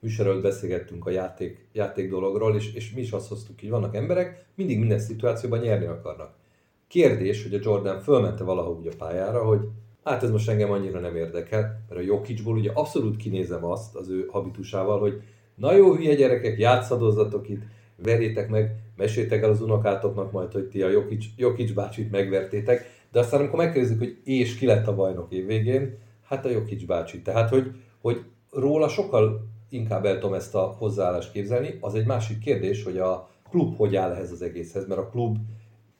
műsorról 0.00 0.40
beszélgettünk 0.40 1.06
a 1.06 1.10
játék, 1.10 1.68
játék 1.72 2.10
dologról, 2.10 2.56
és, 2.56 2.74
és 2.74 2.92
mi 2.92 3.00
is 3.00 3.10
azt 3.10 3.28
hoztuk, 3.28 3.60
hogy 3.60 3.70
vannak 3.70 3.94
emberek, 3.94 4.44
mindig 4.54 4.78
minden 4.78 4.98
szituációban 4.98 5.58
nyerni 5.58 5.86
akarnak. 5.86 6.34
Kérdés, 6.88 7.42
hogy 7.42 7.54
a 7.54 7.60
Jordan 7.62 8.00
fölmente 8.00 8.44
valahol 8.44 8.76
úgy 8.76 8.86
a 8.86 8.96
pályára, 8.98 9.44
hogy 9.44 9.60
hát 10.04 10.22
ez 10.22 10.30
most 10.30 10.48
engem 10.48 10.70
annyira 10.70 11.00
nem 11.00 11.16
érdekel, 11.16 11.84
mert 11.88 12.00
a 12.00 12.04
Jokicsból 12.04 12.56
ugye 12.56 12.70
abszolút 12.74 13.16
kinézem 13.16 13.64
azt 13.64 13.94
az 13.94 14.08
ő 14.08 14.26
habitusával, 14.30 15.00
hogy 15.00 15.22
na 15.54 15.72
jó 15.72 15.94
hülye 15.94 16.14
gyerekek, 16.14 16.58
játszadozzatok 16.58 17.48
itt, 17.48 17.62
verjétek 18.02 18.48
meg, 18.48 18.76
mesétek 18.96 19.42
el 19.42 19.50
az 19.50 19.60
unokátoknak 19.60 20.32
majd, 20.32 20.52
hogy 20.52 20.68
ti 20.68 20.82
a 20.82 20.88
Jokic, 20.88 21.24
Jokic 21.36 21.72
bácsit 21.72 22.10
megvertétek, 22.10 22.90
de 23.12 23.18
aztán 23.18 23.40
amikor 23.40 23.58
megkérdezik, 23.58 23.98
hogy 23.98 24.16
és 24.24 24.56
ki 24.56 24.66
lett 24.66 24.86
a 24.86 24.94
bajnok 24.94 25.32
évvégén, 25.32 25.98
hát 26.24 26.44
a 26.44 26.50
Jokic 26.50 26.84
bácsi. 26.84 27.22
Tehát, 27.22 27.48
hogy, 27.48 27.70
hogy 28.00 28.22
róla 28.50 28.88
sokkal 28.88 29.48
inkább 29.68 30.04
el 30.04 30.18
tudom 30.18 30.34
ezt 30.34 30.54
a 30.54 30.74
hozzáállást 30.78 31.32
képzelni. 31.32 31.78
Az 31.80 31.94
egy 31.94 32.06
másik 32.06 32.38
kérdés, 32.38 32.84
hogy 32.84 32.98
a 32.98 33.28
klub 33.50 33.76
hogy 33.76 33.96
áll 33.96 34.12
ehhez 34.12 34.32
az 34.32 34.42
egészhez, 34.42 34.86
mert 34.86 35.00
a 35.00 35.08
klub 35.08 35.36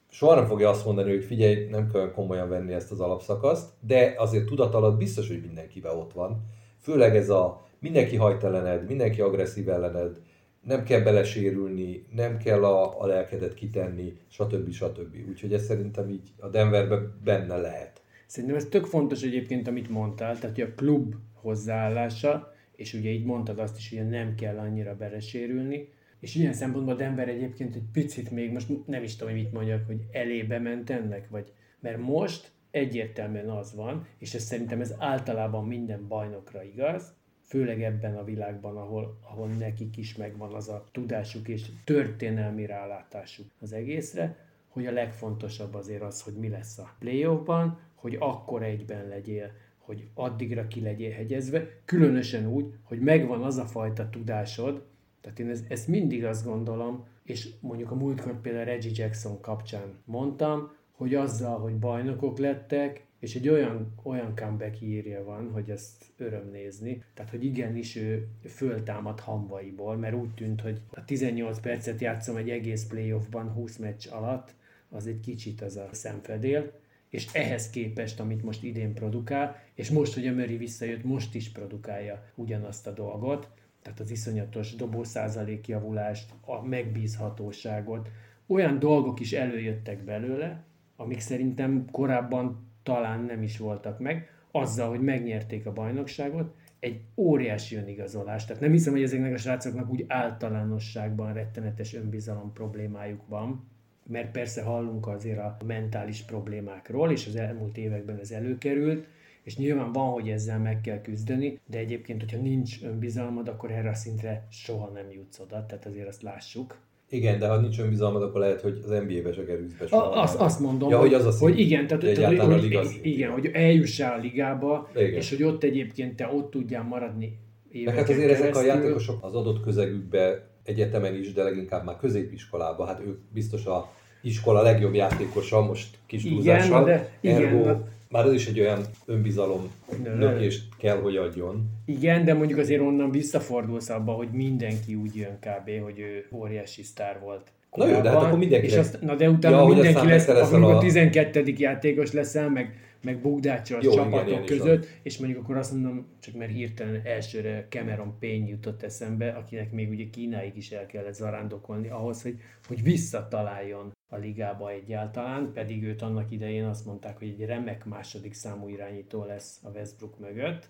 soha 0.09 0.35
nem 0.35 0.45
fogja 0.45 0.69
azt 0.69 0.85
mondani, 0.85 1.11
hogy 1.11 1.23
figyelj, 1.23 1.67
nem 1.69 1.91
kell 1.91 2.11
komolyan 2.11 2.49
venni 2.49 2.73
ezt 2.73 2.91
az 2.91 2.99
alapszakaszt, 2.99 3.69
de 3.79 4.13
azért 4.17 4.45
tudat 4.45 4.73
alatt 4.73 4.97
biztos, 4.97 5.27
hogy 5.27 5.41
mindenkiben 5.41 5.95
ott 5.95 6.13
van. 6.13 6.43
Főleg 6.81 7.15
ez 7.15 7.29
a 7.29 7.65
mindenki 7.79 8.15
hajt 8.15 8.43
ellened, 8.43 8.87
mindenki 8.87 9.21
agresszív 9.21 9.69
ellened, 9.69 10.21
nem 10.61 10.83
kell 10.83 10.99
belesérülni, 10.99 12.05
nem 12.15 12.37
kell 12.37 12.65
a, 12.65 13.01
a 13.01 13.05
lelkedet 13.05 13.53
kitenni, 13.53 14.17
stb. 14.27 14.71
stb. 14.71 15.15
Úgyhogy 15.29 15.53
ez 15.53 15.65
szerintem 15.65 16.09
így 16.09 16.33
a 16.39 16.47
Denverben 16.47 17.19
benne 17.23 17.57
lehet. 17.57 18.01
Szerintem 18.27 18.57
ez 18.57 18.65
tök 18.65 18.85
fontos 18.85 19.21
egyébként, 19.21 19.67
amit 19.67 19.89
mondtál, 19.89 20.39
tehát 20.39 20.55
hogy 20.55 20.65
a 20.65 20.73
klub 20.75 21.13
hozzáállása, 21.33 22.53
és 22.79 22.93
ugye 22.93 23.09
így 23.09 23.25
mondtad 23.25 23.59
azt 23.59 23.77
is, 23.77 23.89
hogy 23.89 24.09
nem 24.09 24.35
kell 24.35 24.57
annyira 24.57 24.95
belesérülni, 24.95 25.89
és 26.19 26.35
ilyen 26.35 26.53
szempontból 26.53 26.95
Denver 26.95 27.27
egyébként 27.27 27.75
egy 27.75 27.87
picit 27.91 28.31
még, 28.31 28.51
most 28.51 28.87
nem 28.87 29.03
is 29.03 29.15
tudom, 29.15 29.33
hogy 29.33 29.41
mit 29.41 29.51
mondjak, 29.51 29.85
hogy 29.85 30.05
elébe 30.11 30.59
ment 30.59 30.89
ennek, 30.89 31.29
vagy 31.29 31.53
mert 31.79 31.97
most 31.97 32.51
egyértelműen 32.71 33.49
az 33.49 33.75
van, 33.75 34.07
és 34.17 34.33
ez 34.33 34.43
szerintem 34.43 34.81
ez 34.81 34.95
általában 34.97 35.67
minden 35.67 36.07
bajnokra 36.07 36.63
igaz, 36.63 37.13
főleg 37.43 37.83
ebben 37.83 38.15
a 38.15 38.23
világban, 38.23 38.77
ahol, 38.77 39.19
ahol 39.21 39.47
nekik 39.47 39.97
is 39.97 40.15
megvan 40.15 40.53
az 40.53 40.69
a 40.69 40.83
tudásuk 40.91 41.47
és 41.47 41.65
történelmi 41.83 42.65
rálátásuk 42.65 43.51
az 43.59 43.73
egészre, 43.73 44.37
hogy 44.67 44.85
a 44.85 44.91
legfontosabb 44.91 45.73
azért 45.73 46.01
az, 46.01 46.21
hogy 46.21 46.33
mi 46.33 46.49
lesz 46.49 46.77
a 46.77 46.95
playoffban, 46.99 47.79
hogy 47.95 48.15
akkor 48.19 48.63
egyben 48.63 49.07
legyél, 49.07 49.51
hogy 49.89 50.07
addigra 50.13 50.67
ki 50.67 50.81
legyél 50.81 51.11
hegyezve, 51.11 51.67
különösen 51.85 52.47
úgy, 52.47 52.73
hogy 52.83 52.99
megvan 52.99 53.43
az 53.43 53.57
a 53.57 53.65
fajta 53.65 54.09
tudásod, 54.09 54.85
tehát 55.21 55.39
én 55.39 55.49
ezt, 55.49 55.71
ezt 55.71 55.87
mindig 55.87 56.25
azt 56.25 56.45
gondolom, 56.45 57.05
és 57.23 57.49
mondjuk 57.59 57.91
a 57.91 57.95
múltkor 57.95 58.41
például 58.41 58.65
Reggie 58.65 58.91
Jackson 58.95 59.41
kapcsán 59.41 59.93
mondtam, 60.05 60.71
hogy 60.91 61.15
azzal, 61.15 61.59
hogy 61.59 61.73
bajnokok 61.79 62.37
lettek, 62.37 63.05
és 63.19 63.35
egy 63.35 63.49
olyan, 63.49 63.93
olyan 64.03 64.35
comeback 64.35 64.81
írja 64.81 65.23
van, 65.23 65.51
hogy 65.51 65.69
ezt 65.69 66.05
öröm 66.17 66.49
nézni. 66.51 67.03
Tehát, 67.13 67.31
hogy 67.31 67.43
igenis 67.43 67.95
ő 67.95 68.27
föltámad 68.45 69.19
hamvaiból, 69.19 69.95
mert 69.95 70.15
úgy 70.15 70.33
tűnt, 70.33 70.61
hogy 70.61 70.81
a 70.89 71.05
18 71.05 71.59
percet 71.59 72.01
játszom 72.01 72.35
egy 72.35 72.49
egész 72.49 72.87
playoffban 72.87 73.51
20 73.51 73.77
meccs 73.77 74.07
alatt, 74.11 74.55
az 74.89 75.07
egy 75.07 75.19
kicsit 75.19 75.61
az 75.61 75.75
a 75.75 75.89
szemfedél, 75.91 76.71
és 77.09 77.27
ehhez 77.33 77.69
képest, 77.69 78.19
amit 78.19 78.43
most 78.43 78.63
idén 78.63 78.93
produkál, 78.93 79.55
és 79.73 79.89
most, 79.89 80.13
hogy 80.13 80.27
a 80.27 80.33
Möri 80.33 80.57
visszajött, 80.57 81.03
most 81.03 81.35
is 81.35 81.51
produkálja 81.51 82.23
ugyanazt 82.35 82.87
a 82.87 82.91
dolgot, 82.91 83.49
tehát 83.81 83.99
az 83.99 84.11
iszonyatos 84.11 84.75
dobószázalék 84.75 85.67
javulást, 85.67 86.33
a 86.45 86.65
megbízhatóságot, 86.65 88.09
olyan 88.47 88.79
dolgok 88.79 89.19
is 89.19 89.33
előjöttek 89.33 90.03
belőle, 90.03 90.63
amik 90.95 91.19
szerintem 91.19 91.85
korábban 91.91 92.67
talán 92.83 93.19
nem 93.19 93.43
is 93.43 93.57
voltak 93.57 93.99
meg, 93.99 94.29
azzal, 94.51 94.89
hogy 94.89 95.01
megnyerték 95.01 95.65
a 95.65 95.73
bajnokságot, 95.73 96.55
egy 96.79 97.01
óriási 97.15 97.75
önigazolás. 97.75 98.45
Tehát 98.45 98.61
nem 98.61 98.71
hiszem, 98.71 98.93
hogy 98.93 99.03
ezeknek 99.03 99.33
a 99.33 99.37
srácoknak 99.37 99.89
úgy 99.89 100.05
általánosságban 100.07 101.33
rettenetes 101.33 101.93
önbizalom 101.93 102.53
problémájuk 102.53 103.27
van, 103.27 103.67
mert 104.09 104.31
persze 104.31 104.61
hallunk 104.61 105.07
azért 105.07 105.39
a 105.39 105.57
mentális 105.65 106.21
problémákról, 106.21 107.11
és 107.11 107.27
az 107.27 107.35
elmúlt 107.35 107.77
években 107.77 108.19
ez 108.19 108.31
előkerült, 108.31 109.07
és 109.43 109.57
nyilván 109.57 109.91
van, 109.91 110.11
hogy 110.11 110.29
ezzel 110.29 110.59
meg 110.59 110.81
kell 110.81 111.01
küzdeni, 111.01 111.59
de 111.65 111.77
egyébként, 111.77 112.19
hogyha 112.21 112.41
nincs 112.41 112.83
önbizalmad, 112.83 113.47
akkor 113.47 113.71
erre 113.71 113.89
a 113.89 113.93
szintre 113.93 114.47
soha 114.51 114.89
nem 114.93 115.11
jutsz 115.11 115.39
oda, 115.39 115.65
tehát 115.67 115.85
azért 115.85 116.07
azt 116.07 116.21
lássuk. 116.21 116.77
Igen, 117.09 117.39
de 117.39 117.47
ha 117.47 117.59
nincs 117.59 117.79
önbizalmad, 117.79 118.21
akkor 118.21 118.39
lehet, 118.39 118.61
hogy 118.61 118.81
az 118.83 118.89
NBA-be 118.89 119.33
se 119.33 119.45
kerülsz 119.45 119.73
be 119.73 119.87
soha. 119.87 120.09
Azt, 120.09 120.39
azt 120.39 120.59
mondom, 120.59 120.89
ja, 120.89 120.99
hogy, 120.99 121.13
az 121.13 121.25
a 121.25 121.31
szint, 121.31 121.51
hogy 121.51 121.59
igen, 121.59 121.87
tehát, 121.87 122.13
tehát 122.13 122.39
hogy, 122.39 122.61
hogy, 122.61 122.75
hogy, 122.75 122.99
igen, 123.01 123.31
hogy 123.31 123.45
eljussál 123.53 124.19
a 124.19 124.21
ligába, 124.21 124.89
igen. 124.95 125.13
és 125.13 125.29
hogy 125.29 125.43
ott 125.43 125.63
egyébként 125.63 126.15
te 126.15 126.27
ott 126.27 126.51
tudjál 126.51 126.83
maradni 126.83 127.37
éveken 127.71 127.95
hát 127.95 128.09
azért 128.09 128.19
keresztül. 128.19 128.47
ezek 128.47 128.61
a 128.61 128.65
játékosok 128.65 129.23
az 129.23 129.35
adott 129.35 129.61
közegükbe 129.61 130.48
egyetemen 130.69 131.15
is, 131.15 131.33
de 131.33 131.43
leginkább 131.43 131.85
már 131.85 131.97
középiskolában, 131.97 132.87
hát 132.87 132.99
ők 133.05 133.19
biztos 133.33 133.65
a 133.65 133.91
iskola 134.21 134.61
legjobb 134.61 134.93
játékosa, 134.93 135.61
most 135.61 135.97
kis 136.05 136.23
túlzással. 136.23 136.81
Igen, 136.81 136.85
de, 136.85 137.09
igen, 137.21 137.85
már 138.09 138.25
ez 138.25 138.33
is 138.33 138.47
egy 138.47 138.59
olyan 138.59 138.81
önbizalom 139.05 139.71
lökést 140.03 140.63
kell, 140.77 140.97
hogy 141.01 141.15
adjon. 141.15 141.69
Igen, 141.85 142.25
de 142.25 142.33
mondjuk 142.33 142.59
azért 142.59 142.81
onnan 142.81 143.11
visszafordulsz 143.11 143.89
abba, 143.89 144.11
hogy 144.11 144.29
mindenki 144.31 144.95
úgy 144.95 145.15
jön 145.15 145.39
kb., 145.39 145.83
hogy 145.83 145.99
ő 145.99 146.25
óriási 146.31 146.83
sztár 146.83 147.19
volt. 147.23 147.51
Korábban, 147.69 147.91
na 147.91 147.97
jó, 147.97 148.03
de 148.03 148.17
hát 148.17 148.27
akkor 148.27 148.39
mindenki 148.39 148.67
és 148.67 148.75
azt, 148.75 149.01
Na 149.01 149.15
de 149.15 149.29
utána 149.29 149.57
ja, 149.57 149.65
mindenki 149.65 150.07
lesz, 150.07 150.27
lesz 150.27 150.51
amikor 150.51 150.73
a 150.73 150.77
12. 150.77 151.43
játékos 151.57 152.11
leszel, 152.11 152.49
meg 152.49 152.88
meg 153.01 153.21
bugdácsol 153.21 153.79
a 153.79 153.81
csapatok 153.81 154.27
igen, 154.27 154.45
között, 154.45 154.85
és 155.01 155.17
mondjuk 155.17 155.43
akkor 155.43 155.57
azt 155.57 155.71
mondom, 155.71 156.07
csak 156.19 156.35
mert 156.35 156.51
hirtelen 156.51 157.01
elsőre 157.03 157.65
Cameron 157.69 158.17
Payne 158.19 158.47
jutott 158.47 158.83
eszembe, 158.83 159.29
akinek 159.29 159.71
még 159.71 159.89
ugye 159.89 160.09
Kínáig 160.09 160.57
is 160.57 160.71
el 160.71 160.85
kellett 160.85 161.13
zarándokolni 161.13 161.89
ahhoz, 161.89 162.21
hogy, 162.21 162.39
hogy 162.67 162.83
visszataláljon 162.83 163.91
a 164.07 164.15
ligába 164.15 164.69
egyáltalán, 164.69 165.51
pedig 165.53 165.83
őt 165.83 166.01
annak 166.01 166.31
idején 166.31 166.65
azt 166.65 166.85
mondták, 166.85 167.17
hogy 167.17 167.27
egy 167.27 167.45
remek 167.45 167.85
második 167.85 168.33
számú 168.33 168.67
irányító 168.67 169.23
lesz 169.23 169.59
a 169.63 169.69
Westbrook 169.69 170.19
mögött, 170.19 170.69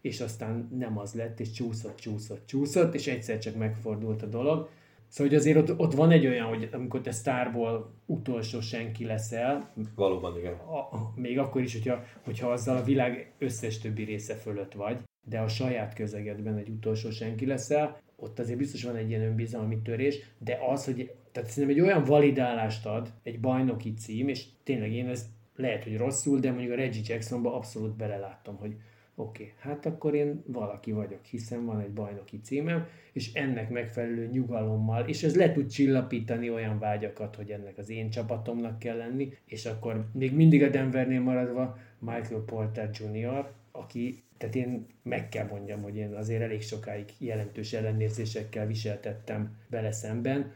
és 0.00 0.20
aztán 0.20 0.68
nem 0.78 0.98
az 0.98 1.14
lett, 1.14 1.40
és 1.40 1.50
csúszott, 1.50 1.96
csúszott, 1.96 2.46
csúszott, 2.46 2.94
és 2.94 3.06
egyszer 3.06 3.38
csak 3.38 3.56
megfordult 3.56 4.22
a 4.22 4.26
dolog. 4.26 4.68
Szóval, 5.08 5.32
hogy 5.32 5.40
azért 5.40 5.56
ott, 5.56 5.78
ott 5.78 5.94
van 5.94 6.10
egy 6.10 6.26
olyan, 6.26 6.46
hogy 6.46 6.68
amikor 6.72 7.00
te 7.00 7.10
sztárból 7.10 7.94
utolsó 8.06 8.60
senki 8.60 9.04
leszel. 9.04 9.72
Valóban, 9.94 10.38
igen. 10.38 10.52
A, 10.52 11.12
még 11.14 11.38
akkor 11.38 11.62
is, 11.62 11.72
hogyha, 11.72 12.02
hogyha 12.24 12.50
azzal 12.50 12.76
a 12.76 12.82
világ 12.82 13.32
összes 13.38 13.78
többi 13.78 14.02
része 14.02 14.34
fölött 14.34 14.72
vagy, 14.72 14.98
de 15.28 15.38
a 15.38 15.48
saját 15.48 15.94
közegedben 15.94 16.56
egy 16.56 16.68
utolsó 16.68 17.10
senki 17.10 17.46
leszel, 17.46 18.00
ott 18.16 18.38
azért 18.38 18.58
biztos 18.58 18.84
van 18.84 18.96
egy 18.96 19.08
ilyen 19.08 19.22
önbizalmi 19.22 19.82
törés, 19.82 20.18
de 20.38 20.58
az, 20.68 20.84
hogy 20.84 21.12
tehát 21.32 21.48
szerintem 21.50 21.78
egy 21.78 21.90
olyan 21.90 22.04
validálást 22.04 22.86
ad 22.86 23.12
egy 23.22 23.40
bajnoki 23.40 23.94
cím, 23.94 24.28
és 24.28 24.44
tényleg 24.62 24.92
én 24.92 25.08
ez 25.08 25.26
lehet, 25.56 25.84
hogy 25.84 25.96
rosszul, 25.96 26.38
de 26.38 26.50
mondjuk 26.50 26.72
a 26.72 26.76
Reggie 26.76 27.02
Jacksonba 27.06 27.54
abszolút 27.54 27.96
beleláttam, 27.96 28.56
hogy 28.56 28.76
oké, 29.18 29.42
okay, 29.42 29.54
hát 29.58 29.86
akkor 29.86 30.14
én 30.14 30.42
valaki 30.46 30.92
vagyok, 30.92 31.24
hiszen 31.24 31.64
van 31.64 31.80
egy 31.80 31.92
bajnoki 31.92 32.40
címem, 32.40 32.86
és 33.12 33.32
ennek 33.32 33.70
megfelelő 33.70 34.26
nyugalommal, 34.26 35.08
és 35.08 35.22
ez 35.22 35.36
le 35.36 35.52
tud 35.52 35.70
csillapítani 35.70 36.50
olyan 36.50 36.78
vágyakat, 36.78 37.36
hogy 37.36 37.50
ennek 37.50 37.78
az 37.78 37.90
én 37.90 38.10
csapatomnak 38.10 38.78
kell 38.78 38.96
lenni, 38.96 39.32
és 39.44 39.66
akkor 39.66 40.06
még 40.12 40.34
mindig 40.34 40.62
a 40.62 40.68
Denvernél 40.68 41.20
maradva 41.20 41.78
Michael 41.98 42.42
Porter 42.46 42.90
Jr., 42.92 43.50
aki, 43.72 44.22
tehát 44.36 44.54
én 44.54 44.86
meg 45.02 45.28
kell 45.28 45.46
mondjam, 45.46 45.82
hogy 45.82 45.96
én 45.96 46.14
azért 46.14 46.42
elég 46.42 46.62
sokáig 46.62 47.04
jelentős 47.18 47.72
ellenérzésekkel 47.72 48.66
viseltettem 48.66 49.56
vele 49.70 49.92
szemben, 49.92 50.52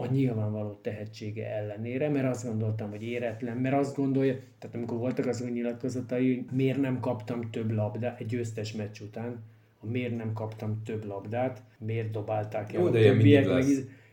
a 0.00 0.06
nyilvánvaló 0.06 0.78
tehetsége 0.82 1.54
ellenére, 1.54 2.08
mert 2.08 2.26
azt 2.26 2.46
gondoltam, 2.46 2.90
hogy 2.90 3.02
éretlen, 3.02 3.56
mert 3.56 3.74
azt 3.74 3.96
gondolja, 3.96 4.34
tehát 4.58 4.76
amikor 4.76 4.98
voltak 4.98 5.26
az 5.26 5.42
új 5.42 5.50
nyilatkozatai, 5.50 6.34
hogy 6.34 6.56
miért 6.56 6.80
nem 6.80 7.00
kaptam 7.00 7.50
több 7.50 7.70
labdát 7.70 8.20
egy 8.20 8.26
győztes 8.26 8.72
meccs 8.72 9.00
után, 9.00 9.42
miért 9.80 10.16
nem 10.16 10.32
kaptam 10.32 10.82
több 10.84 11.04
labdát, 11.04 11.62
miért 11.78 12.10
dobálták 12.10 12.72
el 12.72 12.80
Jó, 12.80 12.88
de 12.88 13.02
többiek, 13.02 13.46
meg 13.46 13.64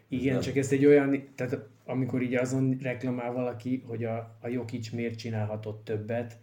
igen, 0.07 0.33
nem. 0.33 0.41
csak 0.41 0.55
ez 0.55 0.71
egy 0.71 0.85
olyan, 0.85 1.23
tehát 1.35 1.67
amikor 1.85 2.21
így 2.21 2.35
azon 2.35 2.77
reklamál 2.81 3.33
valaki, 3.33 3.83
hogy 3.87 4.03
a, 4.03 4.37
a 4.41 4.47
Jokic 4.47 4.89
miért 4.89 5.17
csinálhatott 5.17 5.83
többet, 5.83 6.37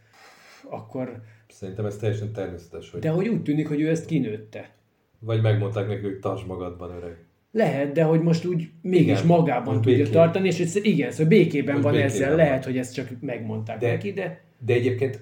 akkor... 0.70 1.22
Szerintem 1.48 1.84
ez 1.84 1.96
teljesen 1.96 2.32
természetes. 2.32 2.90
Hogy... 2.90 3.00
De 3.00 3.10
hogy 3.10 3.28
úgy 3.28 3.42
tűnik, 3.42 3.68
hogy 3.68 3.80
ő 3.80 3.88
ezt 3.88 4.06
kinőtte. 4.06 4.74
Vagy 5.18 5.42
megmondták 5.42 5.86
neki, 5.86 6.02
hogy 6.02 6.18
tarts 6.18 6.44
magadban, 6.46 6.90
öreg. 6.90 7.30
Lehet, 7.52 7.92
de 7.92 8.02
hogy 8.02 8.20
most 8.20 8.44
úgy 8.44 8.70
mégis 8.82 9.18
igen, 9.18 9.26
magában 9.26 9.80
tudja 9.80 9.96
békén. 9.96 10.12
tartani, 10.12 10.46
és 10.46 10.60
ez, 10.60 10.76
igen, 10.76 11.10
szóval 11.10 11.26
békében 11.26 11.74
most 11.74 11.84
van 11.84 11.92
békében 11.92 12.14
ezzel, 12.14 12.28
van. 12.28 12.36
lehet, 12.36 12.64
hogy 12.64 12.78
ezt 12.78 12.94
csak 12.94 13.08
megmondták 13.20 13.78
de, 13.78 13.90
neki, 13.90 14.12
de... 14.12 14.44
De 14.58 14.72
egyébként 14.72 15.20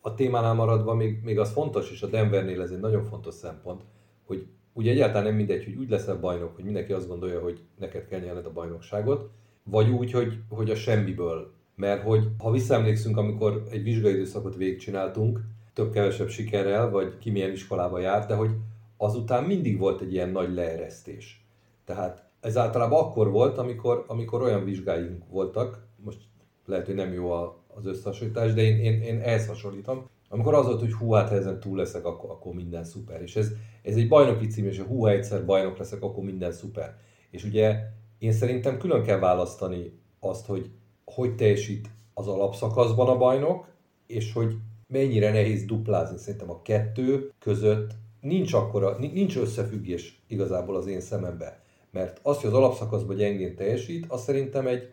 a 0.00 0.14
témánál 0.14 0.54
maradva 0.54 0.94
még, 0.94 1.18
még 1.22 1.38
az 1.38 1.52
fontos, 1.52 1.90
és 1.90 2.02
a 2.02 2.06
Denvernél 2.06 2.60
ez 2.62 2.70
egy 2.70 2.80
nagyon 2.80 3.04
fontos 3.04 3.34
szempont, 3.34 3.82
hogy 4.26 4.46
ugye 4.72 4.90
egyáltalán 4.90 5.24
nem 5.24 5.34
mindegy, 5.34 5.64
hogy 5.64 5.76
úgy 5.76 5.90
leszel 5.90 6.16
bajnok, 6.20 6.54
hogy 6.54 6.64
mindenki 6.64 6.92
azt 6.92 7.08
gondolja, 7.08 7.40
hogy 7.40 7.60
neked 7.78 8.06
kell 8.08 8.20
nyerned 8.20 8.46
a 8.46 8.52
bajnokságot, 8.52 9.30
vagy 9.62 9.90
úgy, 9.90 10.10
hogy, 10.10 10.38
hogy 10.48 10.70
a 10.70 10.74
semmiből. 10.74 11.52
Mert 11.74 12.02
hogy 12.02 12.28
ha 12.38 12.50
visszaemlékszünk, 12.50 13.16
amikor 13.16 13.62
egy 13.70 13.82
vizsgai 13.82 14.12
időszakot 14.12 14.56
végigcsináltunk, 14.56 15.40
több-kevesebb 15.72 16.28
sikerrel, 16.28 16.90
vagy 16.90 17.18
ki 17.18 17.30
milyen 17.30 17.52
iskolába 17.52 17.98
járt, 17.98 18.28
de 18.28 18.34
hogy 18.34 18.50
azután 18.96 19.44
mindig 19.44 19.78
volt 19.78 20.00
egy 20.00 20.12
ilyen 20.12 20.30
nagy 20.30 20.54
leeresztés. 20.54 21.45
Tehát 21.86 22.24
ez 22.40 22.56
általában 22.56 23.04
akkor 23.04 23.30
volt, 23.30 23.58
amikor, 23.58 24.04
amikor 24.06 24.42
olyan 24.42 24.64
vizsgáink 24.64 25.24
voltak, 25.30 25.86
most 25.96 26.18
lehet, 26.64 26.86
hogy 26.86 26.94
nem 26.94 27.12
jó 27.12 27.30
az 27.68 27.86
összehasonlítás, 27.86 28.54
de 28.54 28.62
én, 28.62 28.78
én, 28.78 29.02
én 29.02 29.20
ehhez 29.20 29.46
hasonlítom, 29.46 30.08
amikor 30.28 30.54
az 30.54 30.66
volt, 30.66 30.80
hogy 30.80 30.92
hú, 30.92 31.10
hát 31.10 31.28
ha 31.28 31.34
ezen 31.34 31.60
túl 31.60 31.76
leszek, 31.76 32.04
akkor, 32.04 32.30
akkor 32.30 32.54
minden 32.54 32.84
szuper. 32.84 33.22
És 33.22 33.36
ez, 33.36 33.52
ez 33.82 33.96
egy 33.96 34.08
bajnoki 34.08 34.46
cím, 34.46 34.66
és 34.66 34.80
hú, 34.80 35.00
ha 35.00 35.10
egyszer 35.10 35.44
bajnok 35.44 35.78
leszek, 35.78 36.02
akkor 36.02 36.24
minden 36.24 36.52
szuper. 36.52 36.96
És 37.30 37.44
ugye 37.44 37.76
én 38.18 38.32
szerintem 38.32 38.78
külön 38.78 39.02
kell 39.02 39.18
választani 39.18 40.00
azt, 40.20 40.46
hogy 40.46 40.70
hogy 41.04 41.34
teljesít 41.34 41.90
az 42.14 42.28
alapszakaszban 42.28 43.08
a 43.08 43.16
bajnok, 43.16 43.68
és 44.06 44.32
hogy 44.32 44.56
mennyire 44.88 45.30
nehéz 45.30 45.64
duplázni. 45.64 46.18
Szerintem 46.18 46.50
a 46.50 46.62
kettő 46.62 47.32
között 47.38 47.90
nincs 48.20 48.52
akkora, 48.52 48.98
nincs 48.98 49.36
összefüggés 49.36 50.22
igazából 50.26 50.76
az 50.76 50.86
én 50.86 51.00
szememben. 51.00 51.52
Mert 51.96 52.20
az, 52.22 52.36
hogy 52.36 52.50
az 52.50 52.56
alapszakaszban 52.56 53.16
gyengén 53.16 53.56
teljesít, 53.56 54.06
az 54.08 54.22
szerintem 54.22 54.66
egy 54.66 54.90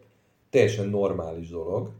teljesen 0.50 0.89
normális 0.89 1.50
dolog. 1.50 1.91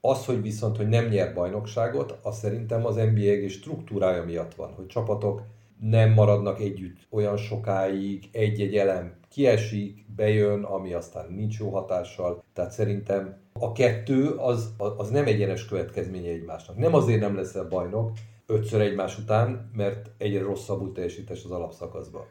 Az, 0.00 0.24
hogy 0.24 0.42
viszont, 0.42 0.76
hogy 0.76 0.88
nem 0.88 1.08
nyer 1.08 1.34
bajnokságot, 1.34 2.18
az 2.22 2.38
szerintem 2.38 2.86
az 2.86 2.94
NBA 2.94 3.20
egész 3.20 3.52
struktúrája 3.52 4.24
miatt 4.24 4.54
van, 4.54 4.72
hogy 4.72 4.86
csapatok 4.86 5.42
nem 5.80 6.12
maradnak 6.12 6.60
együtt 6.60 6.96
olyan 7.10 7.36
sokáig, 7.36 8.28
egy-egy 8.32 8.76
elem 8.76 9.14
kiesik, 9.28 10.06
bejön, 10.16 10.62
ami 10.62 10.92
aztán 10.92 11.32
nincs 11.32 11.58
jó 11.58 11.70
hatással. 11.70 12.44
Tehát 12.52 12.72
szerintem 12.72 13.36
a 13.52 13.72
kettő 13.72 14.28
az, 14.28 14.74
az 14.96 15.10
nem 15.10 15.26
egyenes 15.26 15.66
következménye 15.66 16.30
egymásnak. 16.30 16.76
Nem 16.76 16.94
azért 16.94 17.20
nem 17.20 17.36
leszel 17.36 17.68
bajnok 17.68 18.10
ötször 18.46 18.80
egymás 18.80 19.18
után, 19.18 19.70
mert 19.76 20.10
egyre 20.18 20.40
rosszabbul 20.40 20.92
teljesítés 20.92 21.44
az 21.44 21.50
alapszakaszban. 21.50 22.24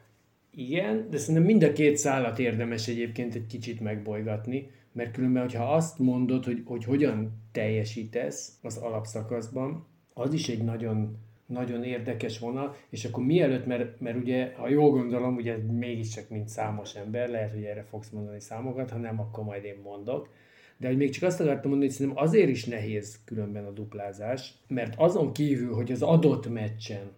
Igen, 0.56 1.08
de 1.10 1.18
szerintem 1.18 1.44
mind 1.44 1.64
a 1.64 1.72
két 1.72 1.98
szállat 1.98 2.40
érdemes 2.40 2.88
egyébként 2.88 3.36
egy 3.36 3.48
kicsit 3.48 3.80
megbolygatni, 3.80 4.70
mert 4.92 5.12
különben, 5.12 5.42
hogyha 5.42 5.74
azt 5.74 6.00
mondod, 6.00 6.46
hogy, 6.46 6.62
hogy 6.66 6.84
hogyan 6.84 7.32
teljesítesz 7.52 8.58
az 8.62 8.78
alapszakaszban, 8.78 9.88
az 10.14 10.34
is 10.34 10.50
egy 10.50 10.64
nagyon 10.64 11.18
nagyon 11.52 11.84
érdekes 11.84 12.40
vonal, 12.40 12.76
és 12.90 13.06
akkor 13.06 13.24
mielőtt, 13.24 13.66
mert, 13.66 14.00
mert 14.00 14.18
ugye, 14.18 14.54
ha 14.56 14.70
jól 14.70 14.92
gondolom, 14.92 15.36
ugye 15.36 15.58
mégiscsak 15.58 16.30
mint 16.30 16.48
számos 16.48 16.96
ember, 16.96 17.30
lehet, 17.30 17.52
hogy 17.52 17.64
erre 17.64 17.84
fogsz 17.84 18.10
mondani 18.10 18.40
számokat, 18.40 18.90
ha 18.90 18.98
nem, 18.98 19.20
akkor 19.20 19.44
majd 19.44 19.64
én 19.64 19.80
mondok. 19.84 20.30
De 20.78 20.88
hogy 20.88 20.98
még 20.98 21.10
csak 21.10 21.24
azt 21.24 21.40
akartam 21.40 21.70
mondani, 21.70 21.90
hogy 21.90 22.00
szerintem 22.00 22.24
azért 22.24 22.50
is 22.50 22.66
nehéz 22.66 23.20
különben 23.26 23.66
a 23.66 23.72
duplázás, 23.72 24.54
mert 24.68 24.94
azon 24.98 25.34
kívül, 25.34 25.74
hogy 25.74 25.92
az 25.92 26.02
adott 26.02 26.50
meccsen 26.50 27.12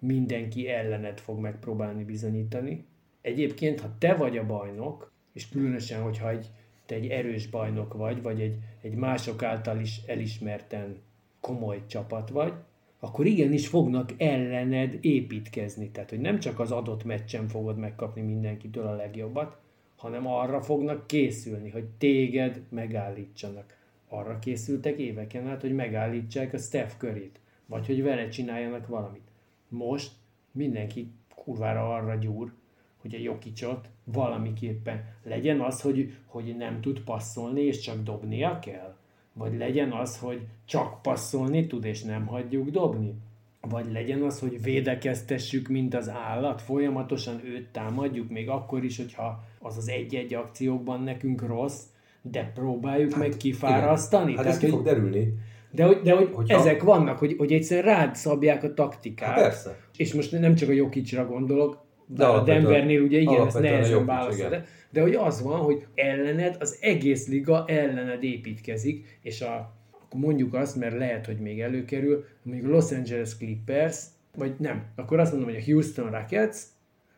mindenki 0.00 0.68
ellened 0.68 1.20
fog 1.20 1.38
megpróbálni 1.38 2.04
bizonyítani, 2.04 2.84
egyébként, 3.20 3.80
ha 3.80 3.94
te 3.98 4.14
vagy 4.14 4.38
a 4.38 4.46
bajnok, 4.46 5.12
és 5.32 5.48
különösen, 5.48 6.02
hogyha 6.02 6.30
egy, 6.30 6.50
te 6.86 6.94
egy 6.94 7.06
erős 7.06 7.46
bajnok 7.46 7.94
vagy, 7.94 8.22
vagy 8.22 8.40
egy, 8.40 8.56
egy 8.80 8.94
mások 8.94 9.42
által 9.42 9.80
is 9.80 10.00
elismerten 10.06 10.96
komoly 11.40 11.82
csapat 11.86 12.30
vagy, 12.30 12.52
akkor 13.00 13.26
igenis 13.26 13.68
fognak 13.68 14.10
ellened 14.16 14.98
építkezni. 15.00 15.90
Tehát, 15.90 16.10
hogy 16.10 16.20
nem 16.20 16.38
csak 16.38 16.60
az 16.60 16.70
adott 16.72 17.04
meccsen 17.04 17.48
fogod 17.48 17.78
megkapni 17.78 18.20
mindenkitől 18.20 18.86
a 18.86 18.96
legjobbat, 18.96 19.58
hanem 19.96 20.26
arra 20.26 20.62
fognak 20.62 21.06
készülni, 21.06 21.70
hogy 21.70 21.84
téged 21.98 22.62
megállítsanak. 22.68 23.78
Arra 24.08 24.38
készültek 24.38 24.98
éveken 24.98 25.48
át, 25.48 25.60
hogy 25.60 25.74
megállítsák 25.74 26.52
a 26.52 26.58
Steph 26.58 26.96
körét, 26.96 27.40
vagy 27.66 27.86
hogy 27.86 28.02
vele 28.02 28.28
csináljanak 28.28 28.86
valamit. 28.86 29.29
Most 29.70 30.12
mindenki 30.52 31.10
kurvára 31.34 31.94
arra 31.94 32.14
gyúr, 32.14 32.52
hogy 33.00 33.14
a 33.14 33.18
Jokicsot 33.18 33.88
valamiképpen 34.04 35.04
legyen 35.22 35.60
az, 35.60 35.80
hogy, 35.80 36.14
hogy 36.26 36.56
nem 36.56 36.80
tud 36.80 37.00
passzolni, 37.00 37.60
és 37.60 37.78
csak 37.78 38.02
dobnia 38.02 38.58
kell 38.58 38.98
vagy 39.32 39.56
legyen 39.58 39.92
az, 39.92 40.18
hogy 40.18 40.40
csak 40.64 41.02
passzolni 41.02 41.66
tud, 41.66 41.84
és 41.84 42.02
nem 42.02 42.26
hagyjuk 42.26 42.70
dobni. 42.70 43.14
Vagy 43.60 43.92
legyen 43.92 44.22
az, 44.22 44.40
hogy 44.40 44.62
védekeztessük, 44.62 45.68
mint 45.68 45.94
az 45.94 46.08
állat, 46.08 46.62
folyamatosan 46.62 47.40
őt 47.44 47.68
támadjuk, 47.68 48.30
még 48.30 48.48
akkor 48.48 48.84
is, 48.84 48.96
hogyha 48.96 49.44
az 49.58 49.76
az 49.76 49.88
egy-egy 49.88 50.34
akciókban 50.34 51.02
nekünk 51.02 51.46
rossz, 51.46 51.82
de 52.22 52.50
próbáljuk 52.54 53.12
hát, 53.12 53.20
meg 53.20 53.36
kifárasztani. 53.36 54.36
Hát 54.36 54.46
ez 54.46 54.58
ki 54.58 54.68
fog 54.68 54.82
derülni. 54.82 55.34
De 55.70 55.84
hogy, 55.84 56.00
de 56.00 56.12
hogy 56.12 56.28
Hogyha... 56.32 56.58
ezek 56.58 56.82
vannak, 56.82 57.18
hogy, 57.18 57.34
hogy 57.38 57.52
egyszerűen 57.52 57.96
rád 57.96 58.14
szabják 58.14 58.62
a 58.62 58.74
taktikát. 58.74 59.28
Hát 59.28 59.40
persze. 59.40 59.76
És 59.96 60.14
most 60.14 60.40
nem 60.40 60.54
csak 60.54 60.68
a 60.68 60.72
Jokicsra 60.72 61.26
gondolok, 61.26 61.84
de 62.06 62.26
a 62.26 62.42
Denvernél 62.42 63.02
ugye 63.02 63.18
igen, 63.18 63.46
ez 63.46 63.54
nehezebb 63.54 64.06
válasz. 64.06 64.36
De, 64.36 64.66
de 64.90 65.00
hogy 65.00 65.14
az 65.14 65.42
van, 65.42 65.60
hogy 65.60 65.86
ellened, 65.94 66.56
az 66.60 66.78
egész 66.80 67.28
liga 67.28 67.64
ellened 67.66 68.22
építkezik, 68.22 69.18
és 69.22 69.40
a, 69.40 69.72
akkor 69.90 70.20
mondjuk 70.20 70.54
azt, 70.54 70.76
mert 70.76 70.98
lehet, 70.98 71.26
hogy 71.26 71.38
még 71.38 71.60
előkerül, 71.60 72.24
mondjuk 72.42 72.68
a 72.68 72.74
Los 72.74 72.92
Angeles 72.92 73.36
Clippers, 73.36 73.98
vagy 74.36 74.52
nem, 74.58 74.84
akkor 74.96 75.18
azt 75.18 75.32
mondom, 75.32 75.50
hogy 75.50 75.62
a 75.62 75.64
Houston 75.64 76.10
Rockets, 76.10 76.56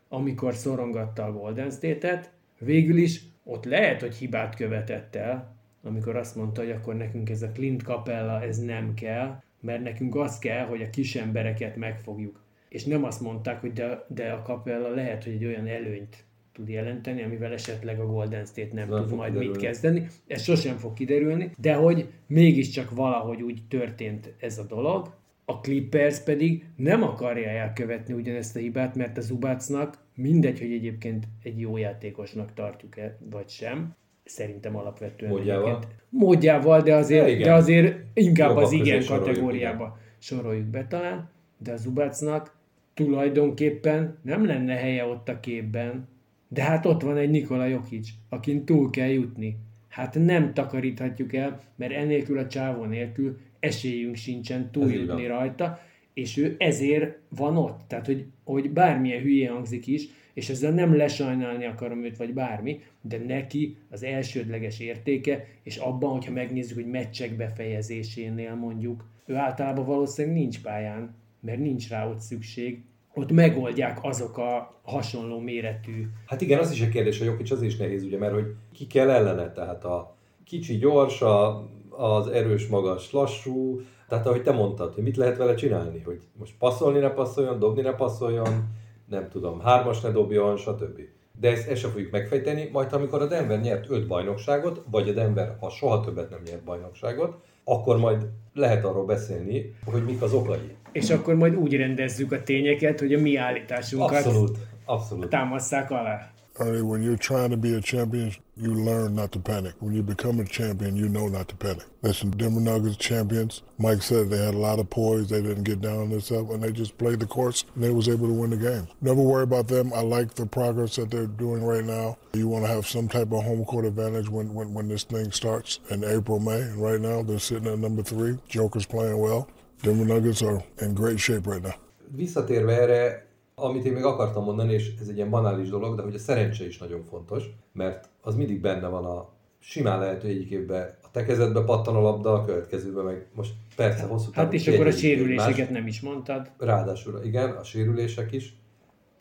amikor 0.09 0.53
szorongatta 0.53 1.25
a 1.25 1.31
Golden 1.31 1.71
State-et, 1.71 2.31
végül 2.59 2.97
is 2.97 3.21
ott 3.43 3.65
lehet, 3.65 4.01
hogy 4.01 4.15
hibát 4.15 4.55
követett 4.55 5.15
el, 5.15 5.52
amikor 5.83 6.15
azt 6.15 6.35
mondta, 6.35 6.61
hogy 6.61 6.71
akkor 6.71 6.95
nekünk 6.95 7.29
ez 7.29 7.41
a 7.41 7.51
Clint 7.51 7.81
Capella, 7.81 8.41
ez 8.41 8.57
nem 8.57 8.93
kell, 8.93 9.41
mert 9.61 9.83
nekünk 9.83 10.15
az 10.15 10.39
kell, 10.39 10.65
hogy 10.65 10.81
a 10.81 10.89
kis 10.89 11.15
embereket 11.15 11.75
megfogjuk 11.75 12.43
és 12.73 12.83
nem 12.83 13.03
azt 13.03 13.21
mondták, 13.21 13.61
hogy 13.61 13.73
de, 13.73 14.05
de 14.07 14.31
a 14.31 14.41
Capella 14.41 14.89
lehet, 14.89 15.23
hogy 15.23 15.33
egy 15.33 15.45
olyan 15.45 15.67
előnyt 15.67 16.23
tud 16.53 16.69
jelenteni, 16.69 17.23
amivel 17.23 17.53
esetleg 17.53 17.99
a 17.99 18.05
Golden 18.05 18.45
State 18.45 18.73
nem, 18.73 18.89
nem 18.89 19.07
tud 19.07 19.15
majd 19.17 19.31
kiderülni. 19.31 19.57
mit 19.57 19.65
kezdeni. 19.65 20.07
Ez 20.27 20.43
sosem 20.43 20.77
fog 20.77 20.93
kiderülni, 20.93 21.51
de 21.57 21.73
hogy 21.73 22.07
mégiscsak 22.27 22.91
valahogy 22.91 23.41
úgy 23.41 23.61
történt 23.67 24.33
ez 24.39 24.57
a 24.57 24.63
dolog, 24.63 25.15
a 25.45 25.59
Clippers 25.59 26.19
pedig 26.19 26.65
nem 26.75 27.03
akarja 27.03 27.49
elkövetni 27.49 28.13
ugyanezt 28.13 28.55
a 28.55 28.59
hibát, 28.59 28.95
mert 28.95 29.17
az 29.17 29.31
Ubácnak 29.31 29.97
mindegy, 30.15 30.59
hogy 30.59 30.71
egyébként 30.71 31.27
egy 31.43 31.59
jó 31.59 31.77
játékosnak 31.77 32.53
tartjuk-e, 32.53 33.17
vagy 33.29 33.49
sem, 33.49 33.95
szerintem 34.23 34.75
alapvetően 34.75 35.31
módjával, 35.31 35.83
módjával 36.09 36.81
de, 36.81 36.95
azért, 36.95 37.29
ja, 37.29 37.45
de 37.45 37.53
azért 37.53 37.95
inkább 38.13 38.47
Jobbak 38.47 38.63
az 38.63 38.71
igen 38.71 39.05
kategóriába 39.05 39.97
soroljuk 40.19 40.65
be 40.65 40.87
talán, 40.87 41.29
de 41.57 41.71
az 41.71 41.85
Ubácnak 41.85 42.55
tulajdonképpen 42.93 44.17
nem 44.21 44.45
lenne 44.45 44.73
helye 44.73 45.05
ott 45.05 45.29
a 45.29 45.39
képben, 45.39 46.07
de 46.47 46.63
hát 46.63 46.85
ott 46.85 47.01
van 47.01 47.17
egy 47.17 47.29
Nikola 47.29 47.65
Jokic, 47.65 48.09
akin 48.29 48.65
túl 48.65 48.89
kell 48.89 49.09
jutni. 49.09 49.57
Hát 49.87 50.15
nem 50.15 50.53
takaríthatjuk 50.53 51.33
el, 51.33 51.61
mert 51.75 51.93
enélkül 51.93 52.37
a 52.37 52.47
csávó 52.47 52.83
nélkül 52.83 53.37
esélyünk 53.59 54.15
sincsen 54.15 54.71
túljutni 54.71 55.25
rajta, 55.25 55.79
és 56.13 56.37
ő 56.37 56.55
ezért 56.57 57.17
van 57.29 57.57
ott. 57.57 57.81
Tehát, 57.87 58.05
hogy, 58.05 58.25
hogy 58.43 58.71
bármilyen 58.71 59.21
hülye 59.21 59.49
hangzik 59.49 59.87
is, 59.87 60.07
és 60.33 60.49
ezzel 60.49 60.71
nem 60.71 60.95
lesajnálni 60.95 61.65
akarom 61.65 62.03
őt, 62.03 62.17
vagy 62.17 62.33
bármi, 62.33 62.79
de 63.01 63.17
neki 63.17 63.77
az 63.89 64.03
elsődleges 64.03 64.79
értéke, 64.79 65.45
és 65.63 65.77
abban, 65.77 66.11
hogyha 66.11 66.31
megnézzük, 66.31 66.75
hogy 66.75 66.89
meccsek 66.89 67.35
befejezésénél 67.35 68.55
mondjuk, 68.55 69.05
ő 69.25 69.35
általában 69.35 69.85
valószínűleg 69.85 70.37
nincs 70.37 70.61
pályán, 70.61 71.15
mert 71.39 71.59
nincs 71.59 71.89
rá 71.89 72.09
ott 72.09 72.19
szükség, 72.19 72.81
ott 73.13 73.31
megoldják 73.31 73.99
azok 74.01 74.37
a 74.37 74.79
hasonló 74.83 75.39
méretű. 75.39 76.07
Hát 76.25 76.41
igen, 76.41 76.59
az 76.59 76.71
is 76.71 76.81
a 76.81 76.89
kérdés, 76.89 77.21
a 77.21 77.25
Jokic 77.25 77.51
az 77.51 77.61
is 77.61 77.77
nehéz, 77.77 78.03
ugye, 78.03 78.17
mert 78.17 78.33
hogy 78.33 78.55
ki 78.71 78.87
kell 78.87 79.09
ellene, 79.09 79.51
tehát 79.51 79.83
a 79.83 80.15
kicsi 80.45 80.77
gyors, 80.77 81.21
a, 81.21 81.67
az 81.89 82.27
erős 82.27 82.67
magas 82.67 83.11
lassú, 83.11 83.81
tehát 84.07 84.27
ahogy 84.27 84.43
te 84.43 84.51
mondtad, 84.51 84.93
hogy 84.93 85.03
mit 85.03 85.17
lehet 85.17 85.37
vele 85.37 85.53
csinálni, 85.53 86.01
hogy 86.05 86.21
most 86.39 86.53
passzolni 86.57 86.99
ne 86.99 87.09
passzoljon, 87.09 87.59
dobni 87.59 87.81
ne 87.81 87.93
passzoljon, 87.93 88.67
nem 89.13 89.29
tudom, 89.29 89.61
hármas 89.61 90.01
ne 90.01 90.09
dobjon, 90.09 90.57
stb. 90.57 90.99
De 91.39 91.49
ezt, 91.49 91.67
ezt 91.67 91.81
sem 91.81 91.89
fogjuk 91.89 92.11
megfejteni, 92.11 92.69
majd 92.71 92.93
amikor 92.93 93.21
a 93.21 93.27
Denver 93.27 93.59
nyert 93.61 93.89
öt 93.89 94.07
bajnokságot, 94.07 94.83
vagy 94.91 95.09
a 95.09 95.13
Denver, 95.13 95.55
ha 95.59 95.69
soha 95.69 95.99
többet 95.99 96.29
nem 96.29 96.39
nyert 96.45 96.63
bajnokságot, 96.63 97.35
akkor 97.63 97.97
majd 97.97 98.27
lehet 98.53 98.85
arról 98.85 99.05
beszélni, 99.05 99.75
hogy 99.85 100.05
mik 100.05 100.21
az 100.21 100.33
okai. 100.33 100.75
És 100.91 101.09
akkor 101.09 101.35
majd 101.35 101.55
úgy 101.55 101.75
rendezzük 101.75 102.31
a 102.31 102.43
tényeket, 102.43 102.99
hogy 102.99 103.13
a 103.13 103.19
mi 103.19 103.35
állításunkat 103.35 104.25
abszolút, 104.25 104.57
abszolút. 104.85 105.29
támasszák 105.29 105.91
alá. 105.91 106.32
Mean, 106.59 106.87
when 106.87 107.01
you're 107.01 107.17
trying 107.17 107.49
to 107.49 107.57
be 107.57 107.73
a 107.73 107.81
champion, 107.81 108.35
you 108.55 108.75
learn 108.75 109.15
not 109.15 109.31
to 109.31 109.39
panic. 109.39 109.73
When 109.79 109.95
you 109.95 110.03
become 110.03 110.39
a 110.39 110.45
champion, 110.45 110.95
you 110.95 111.09
know 111.09 111.27
not 111.27 111.47
to 111.47 111.55
panic. 111.55 111.85
Listen, 112.03 112.29
Denver 112.29 112.59
Nuggets 112.59 112.95
champions. 112.97 113.63
Mike 113.79 114.03
said 114.03 114.29
they 114.29 114.37
had 114.37 114.53
a 114.53 114.57
lot 114.57 114.77
of 114.77 114.89
poise. 114.89 115.29
They 115.29 115.41
didn't 115.41 115.63
get 115.63 115.81
down 115.81 115.99
on 115.99 116.09
themselves, 116.11 116.53
and 116.53 116.61
they 116.61 116.71
just 116.71 116.95
played 116.99 117.19
the 117.19 117.25
course, 117.25 117.65
and 117.73 117.83
they 117.83 117.89
was 117.89 118.07
able 118.07 118.27
to 118.27 118.33
win 118.33 118.51
the 118.51 118.57
game. 118.57 118.87
Never 119.01 119.21
worry 119.21 119.43
about 119.43 119.67
them. 119.67 119.91
I 119.93 120.01
like 120.01 120.35
the 120.35 120.45
progress 120.45 120.95
that 120.97 121.09
they're 121.09 121.25
doing 121.25 121.63
right 121.63 121.83
now. 121.83 122.17
You 122.33 122.47
want 122.47 122.65
to 122.65 122.71
have 122.71 122.85
some 122.85 123.07
type 123.07 123.31
of 123.31 123.43
home 123.43 123.65
court 123.65 123.85
advantage 123.85 124.29
when, 124.29 124.53
when, 124.53 124.73
when 124.73 124.87
this 124.87 125.03
thing 125.03 125.31
starts 125.31 125.79
in 125.89 126.03
April, 126.03 126.39
May. 126.39 126.61
And 126.61 126.81
right 126.81 127.01
now, 127.01 127.23
they're 127.23 127.39
sitting 127.39 127.67
at 127.67 127.79
number 127.79 128.03
three. 128.03 128.37
Joker's 128.47 128.85
playing 128.85 129.17
well. 129.17 129.49
Denver 129.81 130.05
Nuggets 130.05 130.43
are 130.43 130.63
in 130.79 130.93
great 130.93 131.19
shape 131.19 131.47
right 131.47 131.63
now. 131.63 131.73
Visszatérve 132.15 132.69
erre, 132.69 133.23
Amit 133.55 133.85
én 133.85 133.93
még 133.93 134.03
akartam 134.03 134.43
mondani, 134.43 134.73
és 134.73 134.93
ez 135.01 135.07
egy 135.07 135.15
ilyen 135.15 135.29
banális 135.29 135.69
dolog, 135.69 135.95
de 135.95 136.01
hogy 136.01 136.15
a 136.15 136.19
szerencse 136.19 136.65
is 136.65 136.77
nagyon 136.77 137.03
fontos, 137.03 137.43
mert 137.71 138.09
az 138.21 138.35
mindig 138.35 138.61
benne 138.61 138.87
van 138.87 139.05
a 139.05 139.29
simán 139.59 139.99
lehet, 139.99 140.21
hogy 140.21 140.29
egyik 140.29 140.49
évben 140.49 140.97
a 141.01 141.11
te 141.11 141.25
kezedbe 141.25 141.63
pattan 141.63 141.95
a 141.95 142.01
labda, 142.01 142.33
a 142.33 142.45
következőben 142.45 143.03
meg 143.03 143.27
most 143.33 143.53
persze 143.75 144.03
hosszú 144.03 144.31
távon. 144.31 144.45
Hát 144.45 144.53
és 144.53 144.67
akkor 144.67 144.87
a 144.87 144.91
sérüléseket 144.91 145.69
nem 145.69 145.87
is 145.87 146.01
mondtad. 146.01 146.51
Ráadásul 146.57 147.21
igen, 147.23 147.49
a 147.49 147.63
sérülések 147.63 148.31
is. 148.31 148.55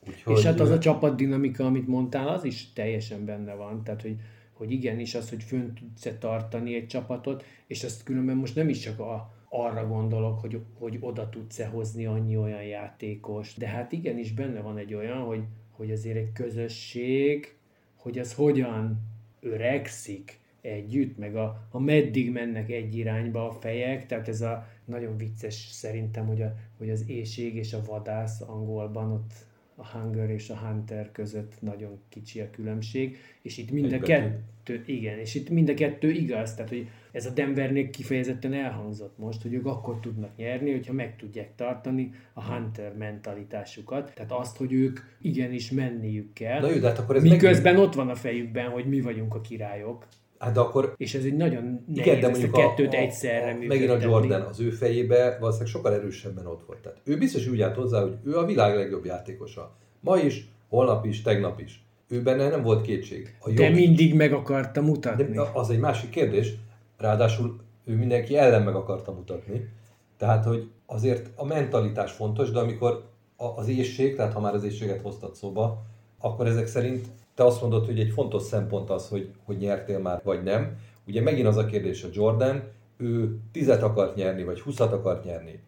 Úgyhogy... 0.08 0.36
És 0.36 0.44
hát 0.44 0.60
az 0.60 0.70
a 0.70 0.78
csapat 0.78 1.16
dinamika, 1.16 1.64
amit 1.64 1.86
mondtál, 1.86 2.28
az 2.28 2.44
is 2.44 2.72
teljesen 2.72 3.24
benne 3.24 3.54
van. 3.54 3.82
Tehát, 3.84 4.02
hogy, 4.02 4.16
hogy 4.52 4.70
igenis 4.70 5.14
az, 5.14 5.28
hogy 5.28 5.42
fönn 5.42 5.74
tudsz 5.74 6.18
tartani 6.18 6.74
egy 6.74 6.86
csapatot, 6.86 7.44
és 7.66 7.84
azt 7.84 8.02
különben 8.02 8.36
most 8.36 8.54
nem 8.54 8.68
is 8.68 8.78
csak 8.78 9.00
a, 9.00 9.30
arra 9.54 9.86
gondolok, 9.86 10.40
hogy, 10.40 10.60
hogy 10.78 10.98
oda 11.00 11.28
tudsz-e 11.28 11.66
hozni 11.66 12.06
annyi 12.06 12.36
olyan 12.36 12.62
játékos. 12.62 13.54
De 13.54 13.66
hát 13.66 13.92
igenis 13.92 14.32
benne 14.32 14.60
van 14.60 14.78
egy 14.78 14.94
olyan, 14.94 15.18
hogy, 15.18 15.42
hogy 15.70 15.90
azért 15.90 16.16
egy 16.16 16.32
közösség 16.32 17.56
hogy 18.02 18.18
az 18.18 18.34
hogyan 18.34 19.00
öregszik 19.40 20.40
együtt, 20.60 21.18
meg 21.18 21.36
a, 21.36 21.68
a 21.70 21.78
meddig 21.78 22.30
mennek 22.30 22.70
egy 22.70 22.96
irányba 22.96 23.48
a 23.48 23.52
fejek, 23.52 24.06
tehát 24.06 24.28
ez 24.28 24.40
a 24.40 24.66
nagyon 24.84 25.16
vicces 25.16 25.54
szerintem, 25.54 26.26
hogy, 26.26 26.42
a, 26.42 26.54
hogy 26.78 26.90
az 26.90 27.04
éjség 27.08 27.54
és 27.54 27.72
a 27.72 27.82
vadász 27.86 28.40
angolban 28.40 29.12
ott 29.12 29.32
a 29.74 29.86
hunger 29.86 30.30
és 30.30 30.50
a 30.50 30.56
hunter 30.56 31.12
között 31.12 31.54
nagyon 31.60 32.00
kicsi 32.08 32.40
a 32.40 32.50
különbség, 32.50 33.16
és 33.42 33.58
itt 33.58 33.70
mind 33.70 33.92
a 33.92 33.98
kettő, 33.98 34.42
igen, 34.86 35.18
és 35.18 35.34
itt 35.34 35.48
mind 35.48 35.68
a 35.68 35.74
kettő 35.74 36.10
igaz, 36.10 36.54
tehát 36.54 36.70
hogy 36.70 36.88
ez 37.12 37.26
a 37.26 37.30
Denvernél 37.30 37.90
kifejezetten 37.90 38.52
elhangzott 38.52 39.18
most, 39.18 39.42
hogy 39.42 39.52
ők 39.52 39.66
akkor 39.66 40.00
tudnak 40.00 40.36
nyerni, 40.36 40.70
hogyha 40.70 40.92
meg 40.92 41.16
tudják 41.16 41.54
tartani 41.56 42.12
a 42.32 42.44
hunter 42.44 42.94
mentalitásukat, 42.96 44.12
tehát 44.14 44.32
azt, 44.32 44.56
hogy 44.56 44.72
ők 44.72 45.00
igenis 45.20 45.70
menniük 45.70 46.32
kell, 46.32 46.60
Na 46.60 46.70
jó, 46.70 46.78
de 46.78 46.88
hát 46.88 46.98
akkor 46.98 47.16
ez 47.16 47.22
miközben 47.22 47.72
megint... 47.72 47.88
ott 47.88 47.94
van 47.94 48.08
a 48.08 48.14
fejükben, 48.14 48.70
hogy 48.70 48.88
mi 48.88 49.00
vagyunk 49.00 49.34
a 49.34 49.40
királyok, 49.40 50.06
Hát 50.42 50.54
de 50.54 50.60
akkor... 50.60 50.94
És 50.96 51.14
ez 51.14 51.24
egy 51.24 51.36
nagyon 51.36 51.84
nehéz 51.86 52.06
igen, 52.06 52.20
de 52.20 52.28
ezt 52.28 52.42
a 52.42 52.50
kettőt 52.50 52.92
a, 52.92 52.96
egyszerre 52.96 53.52
a, 53.52 53.66
Megint 53.66 53.90
a 53.90 54.00
Jordan 54.00 54.40
az 54.40 54.60
ő 54.60 54.70
fejébe 54.70 55.36
valószínűleg 55.40 55.72
sokkal 55.72 55.94
erősebben 55.94 56.46
ott 56.46 56.64
volt. 56.66 56.78
Tehát 56.78 57.00
ő 57.04 57.18
biztos 57.18 57.46
úgy 57.46 57.60
állt 57.60 57.76
hozzá, 57.76 58.02
hogy 58.02 58.16
ő 58.24 58.36
a 58.36 58.44
világ 58.44 58.74
legjobb 58.74 59.04
játékosa. 59.04 59.76
Ma 60.00 60.18
is, 60.18 60.48
holnap 60.68 61.06
is, 61.06 61.22
tegnap 61.22 61.60
is. 61.60 61.84
Ő 62.12 62.22
benne 62.22 62.48
nem 62.48 62.62
volt 62.62 62.82
kétség. 62.82 63.36
A 63.40 63.50
de 63.50 63.68
mindig 63.68 64.14
meg 64.14 64.32
akarta 64.32 64.80
mutatni. 64.80 65.34
De 65.34 65.40
az 65.52 65.70
egy 65.70 65.78
másik 65.78 66.10
kérdés. 66.10 66.54
Ráadásul 66.98 67.60
ő 67.84 67.94
mindenki 67.94 68.36
ellen 68.36 68.62
meg 68.62 68.74
akarta 68.74 69.12
mutatni. 69.12 69.68
Tehát, 70.16 70.44
hogy 70.44 70.70
azért 70.86 71.30
a 71.36 71.44
mentalitás 71.44 72.12
fontos, 72.12 72.50
de 72.50 72.58
amikor 72.58 73.04
az 73.36 73.68
éjség, 73.68 74.16
tehát 74.16 74.32
ha 74.32 74.40
már 74.40 74.54
az 74.54 74.64
éjséget 74.64 75.00
hoztad 75.00 75.34
szóba, 75.34 75.82
akkor 76.18 76.46
ezek 76.46 76.66
szerint 76.66 77.06
te 77.34 77.44
azt 77.44 77.60
mondod, 77.60 77.86
hogy 77.86 78.00
egy 78.00 78.10
fontos 78.10 78.42
szempont 78.42 78.90
az, 78.90 79.08
hogy, 79.08 79.30
hogy 79.44 79.56
nyertél 79.56 79.98
már, 79.98 80.20
vagy 80.24 80.42
nem. 80.42 80.76
Ugye 81.06 81.20
megint 81.20 81.46
az 81.46 81.56
a 81.56 81.66
kérdés 81.66 82.02
a 82.04 82.08
Jordan, 82.12 82.62
ő 82.96 83.38
tizet 83.52 83.82
akart 83.82 84.14
nyerni, 84.14 84.44
vagy 84.44 84.60
huszat 84.60 84.92
akart 84.92 85.24
nyerni. 85.24 85.62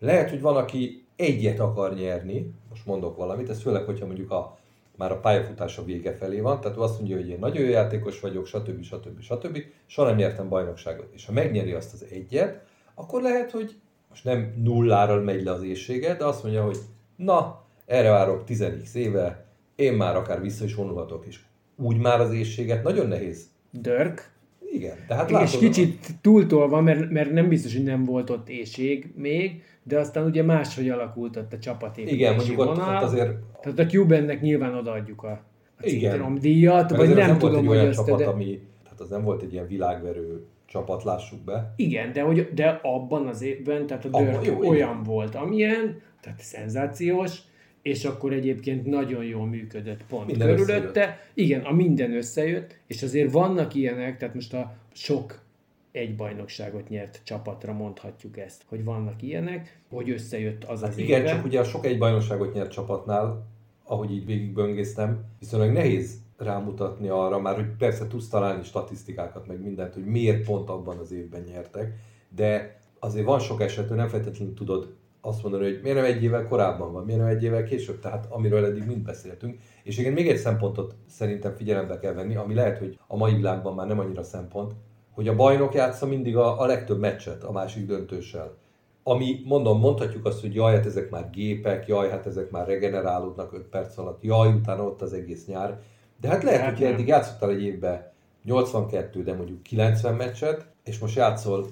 Lehet, 0.00 0.30
hogy 0.30 0.40
van, 0.40 0.56
aki 0.56 1.06
egyet 1.16 1.60
akar 1.60 1.94
nyerni, 1.94 2.52
most 2.68 2.86
mondok 2.86 3.16
valamit, 3.16 3.48
ez 3.50 3.60
főleg, 3.60 3.84
hogyha 3.84 4.06
mondjuk 4.06 4.30
a, 4.30 4.58
már 4.96 5.12
a 5.12 5.20
pályafutása 5.20 5.84
vége 5.84 6.12
felé 6.12 6.40
van, 6.40 6.60
tehát 6.60 6.76
ő 6.76 6.80
azt 6.80 6.98
mondja, 6.98 7.16
hogy 7.16 7.28
én 7.28 7.38
nagyon 7.38 7.62
jó 7.62 7.68
játékos 7.68 8.20
vagyok, 8.20 8.46
stb. 8.46 8.82
stb. 8.82 9.20
stb. 9.20 9.58
soha 9.86 10.08
nem 10.08 10.16
nyertem 10.16 10.48
bajnokságot. 10.48 11.12
És 11.12 11.26
ha 11.26 11.32
megnyeri 11.32 11.72
azt 11.72 11.92
az 11.92 12.06
egyet, 12.10 12.64
akkor 12.94 13.22
lehet, 13.22 13.50
hogy 13.50 13.74
most 14.08 14.24
nem 14.24 14.54
nullára 14.56 15.20
megy 15.20 15.42
le 15.42 15.50
az 15.50 15.62
éjsége, 15.62 16.14
de 16.14 16.24
azt 16.24 16.42
mondja, 16.42 16.64
hogy 16.64 16.78
na, 17.16 17.64
erre 17.86 18.10
várok 18.10 18.44
10 18.44 18.94
éve, 18.94 19.46
én 19.74 19.92
már 19.92 20.16
akár 20.16 20.40
vissza 20.40 20.64
is 20.64 20.74
vonulhatok, 20.74 21.26
és 21.26 21.40
úgy 21.76 21.96
már 21.96 22.20
az 22.20 22.32
éjséget 22.32 22.82
nagyon 22.82 23.06
nehéz. 23.06 23.46
Dörk. 23.70 24.34
Igen, 24.76 24.96
tehát 25.08 25.30
látod, 25.30 25.48
És 25.48 25.58
kicsit 25.58 26.08
túltolva, 26.20 26.80
mert, 26.80 27.10
mert 27.10 27.32
nem 27.32 27.48
biztos, 27.48 27.74
hogy 27.74 27.84
nem 27.84 28.04
volt 28.04 28.30
ott 28.30 28.48
éjség 28.48 29.12
még, 29.14 29.62
de 29.82 29.98
aztán 29.98 30.24
ugye 30.24 30.42
máshogy 30.42 30.88
alakult 30.88 31.36
ott 31.36 31.52
a 31.52 31.58
csapatépítési 31.58 32.16
Igen, 32.16 32.34
mondjuk 32.34 32.58
ott, 32.58 32.68
ott 32.68 33.02
azért... 33.02 33.32
Tehát 33.60 33.78
a 33.78 33.86
Cubannek 33.86 34.40
nyilván 34.40 34.74
odaadjuk 34.74 35.22
a, 35.22 35.40
a 35.80 36.38
díjat, 36.40 36.96
vagy 36.96 37.08
nem, 37.08 37.16
nem 37.16 37.38
tudom, 37.38 37.66
hogy 37.66 37.78
azt... 37.78 37.96
Csapat, 37.96 38.18
de... 38.18 38.26
ami, 38.26 38.60
tehát 38.82 39.00
az 39.00 39.08
nem 39.08 39.22
volt 39.22 39.42
egy 39.42 39.52
ilyen 39.52 39.66
világverő 39.66 40.46
csapat, 40.66 41.04
lássuk 41.04 41.40
be. 41.40 41.72
Igen, 41.76 42.12
de, 42.12 42.22
hogy, 42.22 42.48
de 42.54 42.80
abban 42.82 43.26
az 43.26 43.42
évben, 43.42 43.86
tehát 43.86 44.04
a 44.04 44.08
Dörk 44.08 44.64
olyan 44.64 44.74
igen. 44.74 45.02
volt, 45.02 45.34
amilyen, 45.34 46.00
tehát 46.20 46.40
szenzációs, 46.40 47.38
és 47.86 48.04
akkor 48.04 48.32
egyébként 48.32 48.86
nagyon 48.86 49.24
jól 49.24 49.46
működött 49.46 50.04
pont 50.04 50.26
minden 50.26 50.48
körülötte. 50.48 51.00
Összejött. 51.00 51.30
Igen, 51.34 51.60
a 51.60 51.72
minden 51.72 52.16
összejött, 52.16 52.76
és 52.86 53.02
azért 53.02 53.32
vannak 53.32 53.74
ilyenek, 53.74 54.18
tehát 54.18 54.34
most 54.34 54.54
a 54.54 54.74
sok 54.92 55.44
egy 55.92 56.16
bajnokságot 56.16 56.88
nyert 56.88 57.20
csapatra 57.24 57.72
mondhatjuk 57.72 58.38
ezt, 58.38 58.62
hogy 58.68 58.84
vannak 58.84 59.22
ilyenek, 59.22 59.80
hogy 59.88 60.10
összejött 60.10 60.64
az 60.64 60.80
hát 60.80 60.88
az 60.88 60.98
Igen, 60.98 61.20
éve. 61.20 61.30
csak 61.30 61.44
ugye 61.44 61.60
a 61.60 61.64
sok 61.64 61.86
egy 61.86 61.98
bajnokságot 61.98 62.54
nyert 62.54 62.72
csapatnál, 62.72 63.46
ahogy 63.84 64.12
így 64.12 64.26
végigböngésztem, 64.26 65.24
viszonylag 65.38 65.70
nehéz 65.70 66.20
rámutatni 66.36 67.08
arra, 67.08 67.40
már 67.40 67.54
hogy 67.54 67.68
persze 67.78 68.06
tudsz 68.06 68.28
találni 68.28 68.64
statisztikákat, 68.64 69.46
meg 69.46 69.60
mindent, 69.60 69.94
hogy 69.94 70.04
miért 70.04 70.44
pont 70.44 70.68
abban 70.68 70.98
az 70.98 71.12
évben 71.12 71.42
nyertek, 71.42 71.92
de 72.28 72.80
azért 72.98 73.26
van 73.26 73.38
sok 73.38 73.60
eset, 73.60 73.88
hogy 73.88 73.96
nem 73.96 74.08
feltétlenül 74.08 74.54
tudod 74.54 74.94
azt 75.26 75.42
mondani, 75.42 75.64
hogy 75.64 75.80
miért 75.82 75.96
nem 75.96 76.06
egy 76.06 76.22
évvel 76.22 76.46
korábban 76.46 76.92
van, 76.92 77.04
miért 77.04 77.20
nem 77.20 77.28
egy 77.28 77.42
évvel 77.42 77.64
később, 77.64 77.98
tehát 77.98 78.26
amiről 78.30 78.64
eddig 78.64 78.86
mind 78.86 79.02
beszéltünk. 79.02 79.58
És 79.82 79.98
igen, 79.98 80.12
még 80.12 80.28
egy 80.28 80.36
szempontot 80.36 80.94
szerintem 81.08 81.54
figyelembe 81.54 81.98
kell 81.98 82.12
venni, 82.12 82.36
ami 82.36 82.54
lehet, 82.54 82.78
hogy 82.78 82.98
a 83.06 83.16
mai 83.16 83.34
világban 83.34 83.74
már 83.74 83.86
nem 83.86 83.98
annyira 83.98 84.22
szempont, 84.22 84.72
hogy 85.10 85.28
a 85.28 85.34
bajnok 85.34 85.74
játsza 85.74 86.06
mindig 86.06 86.36
a, 86.36 86.60
a 86.60 86.66
legtöbb 86.66 86.98
meccset 86.98 87.44
a 87.44 87.52
másik 87.52 87.86
döntőssel. 87.86 88.54
Ami, 89.02 89.40
mondom, 89.44 89.80
mondhatjuk 89.80 90.26
azt, 90.26 90.40
hogy 90.40 90.54
jaj, 90.54 90.74
hát 90.74 90.86
ezek 90.86 91.10
már 91.10 91.30
gépek, 91.30 91.86
jaj, 91.86 92.10
hát 92.10 92.26
ezek 92.26 92.50
már 92.50 92.66
regenerálódnak 92.66 93.52
5 93.52 93.62
perc 93.62 93.98
alatt, 93.98 94.22
jaj, 94.22 94.48
utána 94.48 94.82
ott 94.82 95.02
az 95.02 95.12
egész 95.12 95.46
nyár. 95.46 95.80
De 96.20 96.28
hát 96.28 96.42
lehet, 96.42 96.60
hát 96.60 96.76
hogy 96.76 96.86
eddig 96.86 97.06
játszottál 97.06 97.50
egy 97.50 97.62
évben 97.62 98.12
82, 98.44 99.22
de 99.22 99.34
mondjuk 99.34 99.62
90 99.62 100.14
meccset, 100.14 100.66
és 100.84 100.98
most 100.98 101.16
játszol 101.16 101.66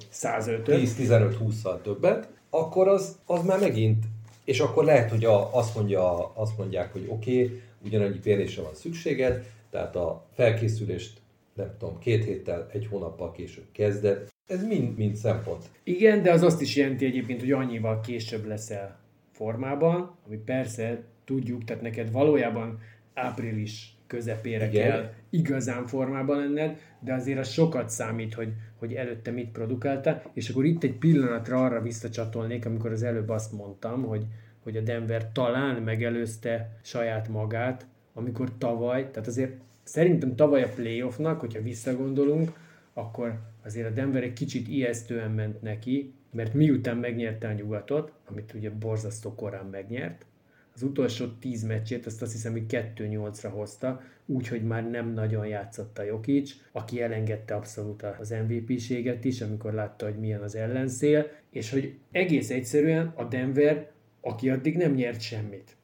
10-15-20-szal 0.67 1.81
többet, 1.83 2.29
akkor 2.55 2.89
az, 2.89 3.19
az 3.27 3.45
már 3.45 3.61
megint, 3.61 4.05
és 4.45 4.61
akkor 4.61 4.85
lehet, 4.85 5.11
hogy 5.11 5.25
a, 5.25 5.57
azt, 5.57 5.77
mondja, 5.77 6.33
azt 6.35 6.59
mondják, 6.59 6.93
hogy 6.93 7.07
oké, 7.09 7.45
okay, 7.45 7.61
ugyanannyi 7.85 8.19
pihenésre 8.19 8.63
van 8.63 8.75
szükséged, 8.75 9.47
tehát 9.71 9.97
a 9.97 10.27
felkészülést 10.35 11.23
nem 11.55 11.75
tudom, 11.79 11.99
két 11.99 12.25
héttel, 12.25 12.69
egy 12.73 12.87
hónappal 12.87 13.33
később 13.33 13.65
kezded. 13.73 14.29
Ez 14.47 14.65
mind, 14.65 14.97
mind 14.97 15.17
szempont. 15.17 15.65
Igen, 15.83 16.23
de 16.23 16.33
az 16.33 16.43
azt 16.43 16.61
is 16.61 16.77
jelenti 16.77 17.05
egyébként, 17.05 17.41
hogy 17.41 17.53
annyival 17.53 18.01
később 18.01 18.47
leszel 18.47 18.99
formában, 19.33 20.17
ami 20.27 20.37
persze 20.37 21.03
tudjuk, 21.25 21.65
tehát 21.65 21.83
neked 21.83 22.13
valójában 22.13 22.79
április 23.15 23.97
közepére 24.07 24.69
Igen. 24.69 24.89
kell 24.89 25.13
igazán 25.31 25.87
formában 25.87 26.39
lenned, 26.39 26.79
de 27.01 27.15
azért 27.15 27.39
az 27.39 27.49
sokat 27.49 27.91
számít, 27.91 28.35
hogy, 28.35 28.53
hogy 28.85 28.95
előtte 28.95 29.31
mit 29.31 29.51
produkáltál, 29.51 30.23
és 30.33 30.49
akkor 30.49 30.65
itt 30.65 30.83
egy 30.83 30.95
pillanatra 30.95 31.65
arra 31.65 31.83
visszacsatolnék, 31.83 32.67
amikor 32.67 32.93
az 32.93 33.03
előbb 33.03 33.29
azt 33.29 33.53
mondtam, 33.53 34.03
hogy, 34.03 34.25
hogy 34.63 34.77
a 34.77 34.81
Denver 34.81 35.33
talán 35.33 35.83
megelőzte 35.83 36.79
saját 36.83 37.29
magát, 37.29 37.87
amikor 38.15 38.49
tavaly, 38.59 39.11
tehát 39.11 39.29
azért 39.29 39.53
szerintem 39.83 40.35
tavaly 40.35 40.63
a 40.63 40.69
playoffnak, 40.69 41.41
hogyha 41.41 41.63
visszagondolunk, 41.63 42.53
akkor 42.93 43.41
azért 43.65 43.89
a 43.89 43.93
Denver 43.93 44.23
egy 44.23 44.33
kicsit 44.33 44.69
ijesztően 44.69 45.31
ment 45.31 45.63
neki, 45.63 46.15
mert 46.31 46.55
miután 46.55 46.97
megnyerte 46.97 47.49
a 47.49 47.53
nyugatot, 47.53 48.13
amit 48.29 48.55
ugye 48.55 48.71
borzasztó 48.71 49.35
korán 49.35 49.67
megnyert, 49.67 50.27
az 50.75 50.83
utolsó 50.83 51.27
tíz 51.27 51.63
meccsét, 51.63 52.07
azt 52.07 52.23
azt 52.23 52.33
hiszem, 52.33 52.53
hogy 52.53 52.65
2-8-ra 52.69 53.51
hozta, 53.53 54.03
úgyhogy 54.27 54.63
már 54.65 54.91
nem 54.91 55.13
nagyon 55.13 55.47
játszott 55.47 55.99
a 55.99 56.03
Jokic, 56.03 56.53
aki 56.73 57.03
elengedte 57.03 57.55
abszolút 57.55 58.03
az 58.03 58.35
MVP-séget 58.49 59.25
is, 59.25 59.41
amikor 59.41 59.73
látta, 59.73 60.05
hogy 60.05 60.19
milyen 60.19 60.41
az 60.41 60.55
ellenszél, 60.55 61.31
és 61.51 61.71
hogy 61.71 61.95
egész 62.11 62.51
egyszerűen 62.51 63.13
a 63.17 63.25
Denver, 63.25 63.91
aki 64.21 64.51
addig 64.51 64.77
nem 64.77 64.93
nyert 64.95 65.21
semmit. 65.21 65.77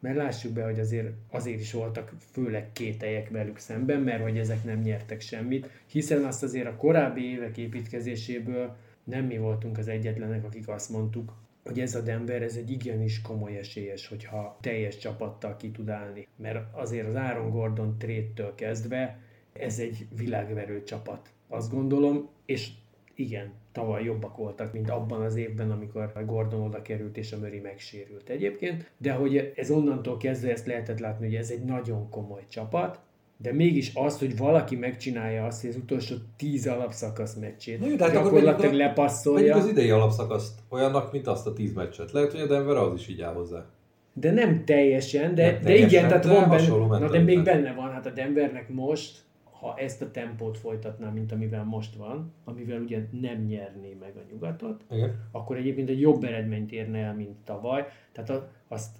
Mert 0.00 0.16
lássuk 0.16 0.52
be, 0.52 0.64
hogy 0.64 0.80
azért, 0.80 1.08
azért 1.30 1.60
is 1.60 1.72
voltak 1.72 2.12
főleg 2.32 2.72
kételjek 2.72 3.30
velük 3.30 3.58
szemben, 3.58 4.00
mert 4.00 4.22
hogy 4.22 4.38
ezek 4.38 4.64
nem 4.64 4.80
nyertek 4.80 5.20
semmit, 5.20 5.68
hiszen 5.86 6.24
azt 6.24 6.42
azért 6.42 6.66
a 6.66 6.76
korábbi 6.76 7.30
évek 7.30 7.56
építkezéséből 7.58 8.76
nem 9.04 9.24
mi 9.24 9.38
voltunk 9.38 9.78
az 9.78 9.88
egyetlenek, 9.88 10.44
akik 10.44 10.68
azt 10.68 10.90
mondtuk, 10.90 11.32
hogy 11.64 11.80
ez 11.80 11.94
a 11.94 12.00
Denver, 12.00 12.42
ez 12.42 12.56
egy 12.56 12.70
igenis 12.70 13.20
komoly 13.20 13.56
esélyes, 13.56 14.08
hogyha 14.08 14.58
teljes 14.60 14.96
csapattal 14.96 15.56
ki 15.56 15.70
tud 15.70 15.88
állni. 15.88 16.26
Mert 16.36 16.64
azért 16.72 17.06
az 17.06 17.14
Aaron 17.14 17.50
Gordon 17.50 17.98
tréttől 17.98 18.54
kezdve 18.54 19.18
ez 19.52 19.78
egy 19.78 20.06
világverő 20.16 20.82
csapat. 20.82 21.32
Azt 21.48 21.70
gondolom, 21.70 22.28
és 22.44 22.70
igen, 23.14 23.52
tavaly 23.72 24.04
jobbak 24.04 24.36
voltak, 24.36 24.72
mint 24.72 24.90
abban 24.90 25.22
az 25.22 25.36
évben, 25.36 25.70
amikor 25.70 26.12
a 26.14 26.24
Gordon 26.24 26.60
oda 26.60 26.82
került 26.82 27.16
és 27.16 27.32
a 27.32 27.38
Murray 27.38 27.60
megsérült 27.60 28.28
egyébként, 28.28 28.90
de 28.96 29.12
hogy 29.12 29.52
ez 29.56 29.70
onnantól 29.70 30.16
kezdve 30.16 30.50
ezt 30.50 30.66
lehetett 30.66 30.98
látni, 30.98 31.26
hogy 31.26 31.34
ez 31.34 31.50
egy 31.50 31.64
nagyon 31.64 32.10
komoly 32.10 32.44
csapat, 32.48 33.00
de 33.36 33.52
mégis 33.52 33.90
az, 33.94 34.18
hogy 34.18 34.36
valaki 34.36 34.76
megcsinálja 34.76 35.44
azt, 35.44 35.60
hogy 35.60 35.70
az 35.70 35.76
utolsó 35.76 36.14
tíz 36.36 36.66
alapszakasz 36.66 37.34
meccsét 37.34 37.80
Na 37.80 37.86
jó, 37.86 37.96
hát 37.98 38.12
gyakorlatilag 38.12 38.74
lepasszolja. 38.74 39.56
az 39.56 39.66
idei 39.66 39.90
alapszakaszt 39.90 40.58
olyannak, 40.68 41.12
mint 41.12 41.26
azt 41.26 41.46
a 41.46 41.52
tíz 41.52 41.72
meccset. 41.72 42.12
Lehet, 42.12 42.32
hogy 42.32 42.40
a 42.40 42.46
Denver 42.46 42.76
az 42.76 42.94
is 42.94 43.08
így 43.08 43.20
áll 43.20 43.34
hozzá. 43.34 43.66
De 44.12 44.32
nem 44.32 44.64
teljesen, 44.64 45.34
de, 45.34 45.50
nem 45.50 45.54
de 45.54 45.60
teljesen, 45.60 45.88
igen, 45.88 46.08
tehát 46.08 46.24
van 46.24 46.48
benne, 46.48 46.98
na 46.98 47.08
de 47.08 47.18
még 47.18 47.42
benne 47.42 47.72
van, 47.72 47.90
hát 47.90 48.06
a 48.06 48.10
Denvernek 48.10 48.68
most, 48.68 49.22
ha 49.60 49.74
ezt 49.76 50.02
a 50.02 50.10
tempót 50.10 50.58
folytatná, 50.58 51.10
mint 51.10 51.32
amivel 51.32 51.64
most 51.64 51.94
van, 51.94 52.32
amivel 52.44 52.80
ugye 52.80 52.98
nem 53.20 53.44
nyerné 53.44 53.96
meg 54.00 54.12
a 54.16 54.20
nyugatot, 54.30 54.84
igen. 54.90 55.28
akkor 55.32 55.56
egyébként 55.56 55.88
egy 55.88 56.00
jobb 56.00 56.24
eredményt 56.24 56.72
érne 56.72 56.98
el, 56.98 57.14
mint 57.14 57.36
tavaly. 57.44 57.86
Tehát 58.12 58.48
azt 58.68 58.96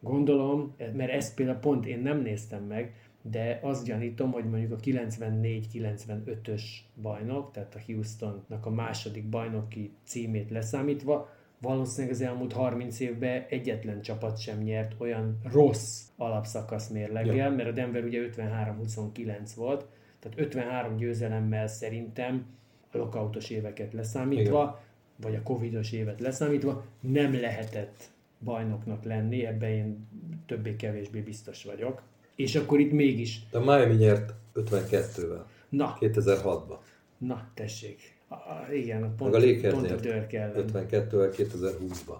gondolom, 0.00 0.74
mert 0.92 1.10
ezt 1.10 1.34
például 1.34 1.58
pont 1.58 1.86
én 1.86 2.00
nem 2.00 2.20
néztem 2.20 2.62
meg, 2.62 2.94
de 3.22 3.58
azt 3.62 3.84
gyanítom, 3.84 4.32
hogy 4.32 4.44
mondjuk 4.44 4.72
a 4.72 4.76
94-95-ös 4.76 6.62
bajnok, 7.02 7.50
tehát 7.50 7.74
a 7.74 7.80
Houstonnak 7.86 8.66
a 8.66 8.70
második 8.70 9.28
bajnoki 9.28 9.92
címét 10.04 10.50
leszámítva, 10.50 11.28
valószínűleg 11.60 12.14
az 12.14 12.20
elmúlt 12.20 12.52
30 12.52 13.00
évben 13.00 13.44
egyetlen 13.48 14.00
csapat 14.00 14.38
sem 14.38 14.58
nyert 14.58 14.94
olyan 14.98 15.38
rossz 15.52 16.08
alapszakasz 16.16 16.88
mérleggel, 16.88 17.34
ja. 17.34 17.50
mert 17.50 17.68
a 17.68 17.72
Denver 17.72 18.04
ugye 18.04 18.28
53-29 18.36 19.50
volt, 19.56 19.86
tehát 20.18 20.38
53 20.38 20.96
győzelemmel 20.96 21.66
szerintem 21.66 22.46
a 22.92 22.96
lokautos 22.96 23.50
éveket 23.50 23.92
leszámítva, 23.92 24.62
Igen. 24.62 24.74
vagy 25.20 25.34
a 25.34 25.42
covidos 25.42 25.92
évet 25.92 26.20
leszámítva 26.20 26.84
nem 27.00 27.40
lehetett 27.40 28.10
bajnoknak 28.44 29.04
lenni, 29.04 29.46
ebben 29.46 29.70
én 29.70 30.08
többé-kevésbé 30.46 31.20
biztos 31.20 31.64
vagyok. 31.64 32.02
És 32.38 32.54
akkor 32.54 32.80
itt 32.80 32.92
mégis... 32.92 33.40
De 33.50 33.58
Miami 33.58 33.94
nyert 33.94 34.34
52-vel. 34.54 35.42
Na. 35.68 35.96
2006-ban. 36.00 36.78
Na, 37.18 37.50
tessék. 37.54 38.16
A, 38.28 38.72
igen, 38.72 39.14
pont, 39.16 39.32
Meg 39.32 39.42
a 39.42 39.46
Lakers 39.46 39.74
pont 39.74 39.90
a 39.90 39.96
dör 39.96 40.26
52-vel 40.30 41.34
2020-ban. 41.36 42.16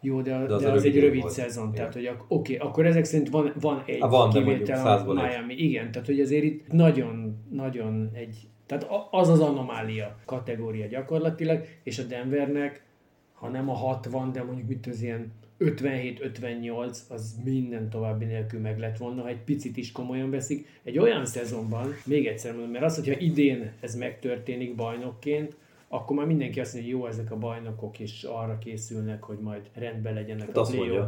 Jó, 0.00 0.20
de, 0.20 0.46
de, 0.46 0.54
az, 0.54 0.62
de 0.62 0.70
az 0.70 0.84
egy 0.84 1.00
rövid 1.00 1.20
volt. 1.20 1.32
szezon, 1.32 1.64
igen. 1.64 1.74
tehát 1.74 1.94
hogy 1.94 2.06
oké, 2.28 2.54
okay, 2.54 2.68
akkor 2.68 2.86
ezek 2.86 3.04
szerint 3.04 3.28
van, 3.28 3.52
van 3.60 3.82
egy 3.86 4.00
Há, 4.00 4.08
van, 4.08 4.30
kivétel 4.30 4.98
a 4.98 5.12
Miami. 5.12 5.52
Egy. 5.52 5.60
Igen, 5.60 5.90
tehát 5.90 6.06
hogy 6.06 6.20
azért 6.20 6.44
itt 6.44 6.72
nagyon, 6.72 7.36
nagyon 7.50 8.10
egy, 8.12 8.48
tehát 8.66 8.86
az 9.10 9.28
az 9.28 9.40
anomália 9.40 10.16
kategória 10.24 10.86
gyakorlatilag, 10.86 11.64
és 11.82 11.98
a 11.98 12.02
Denvernek, 12.02 12.84
ha 13.32 13.48
nem 13.48 13.70
a 13.70 13.74
60, 13.74 14.32
de 14.32 14.42
mondjuk 14.42 14.68
mit 14.68 14.86
az 14.86 15.02
ilyen 15.02 15.32
57-58 15.64 16.96
az 17.08 17.36
minden 17.44 17.90
további 17.90 18.24
nélkül 18.24 18.60
meg 18.60 18.78
lett 18.78 18.96
volna, 18.96 19.22
ha 19.22 19.28
egy 19.28 19.44
picit 19.44 19.76
is 19.76 19.92
komolyan 19.92 20.30
veszik. 20.30 20.80
Egy 20.82 20.98
olyan 20.98 21.26
szezonban, 21.26 21.94
még 22.04 22.26
egyszer 22.26 22.52
mondom, 22.52 22.70
mert 22.70 22.84
az, 22.84 22.94
hogyha 22.94 23.20
idén 23.20 23.72
ez 23.80 23.94
megtörténik 23.94 24.74
bajnokként, 24.74 25.56
akkor 25.88 26.16
már 26.16 26.26
mindenki 26.26 26.60
azt 26.60 26.74
mondja, 26.74 26.92
hogy 26.92 27.00
jó, 27.00 27.08
ezek 27.08 27.30
a 27.30 27.36
bajnokok 27.36 27.98
is 27.98 28.22
arra 28.22 28.58
készülnek, 28.58 29.22
hogy 29.22 29.38
majd 29.38 29.62
rendben 29.74 30.14
legyenek 30.14 30.46
hát 30.46 30.56
a 30.56 30.62
play 30.62 30.98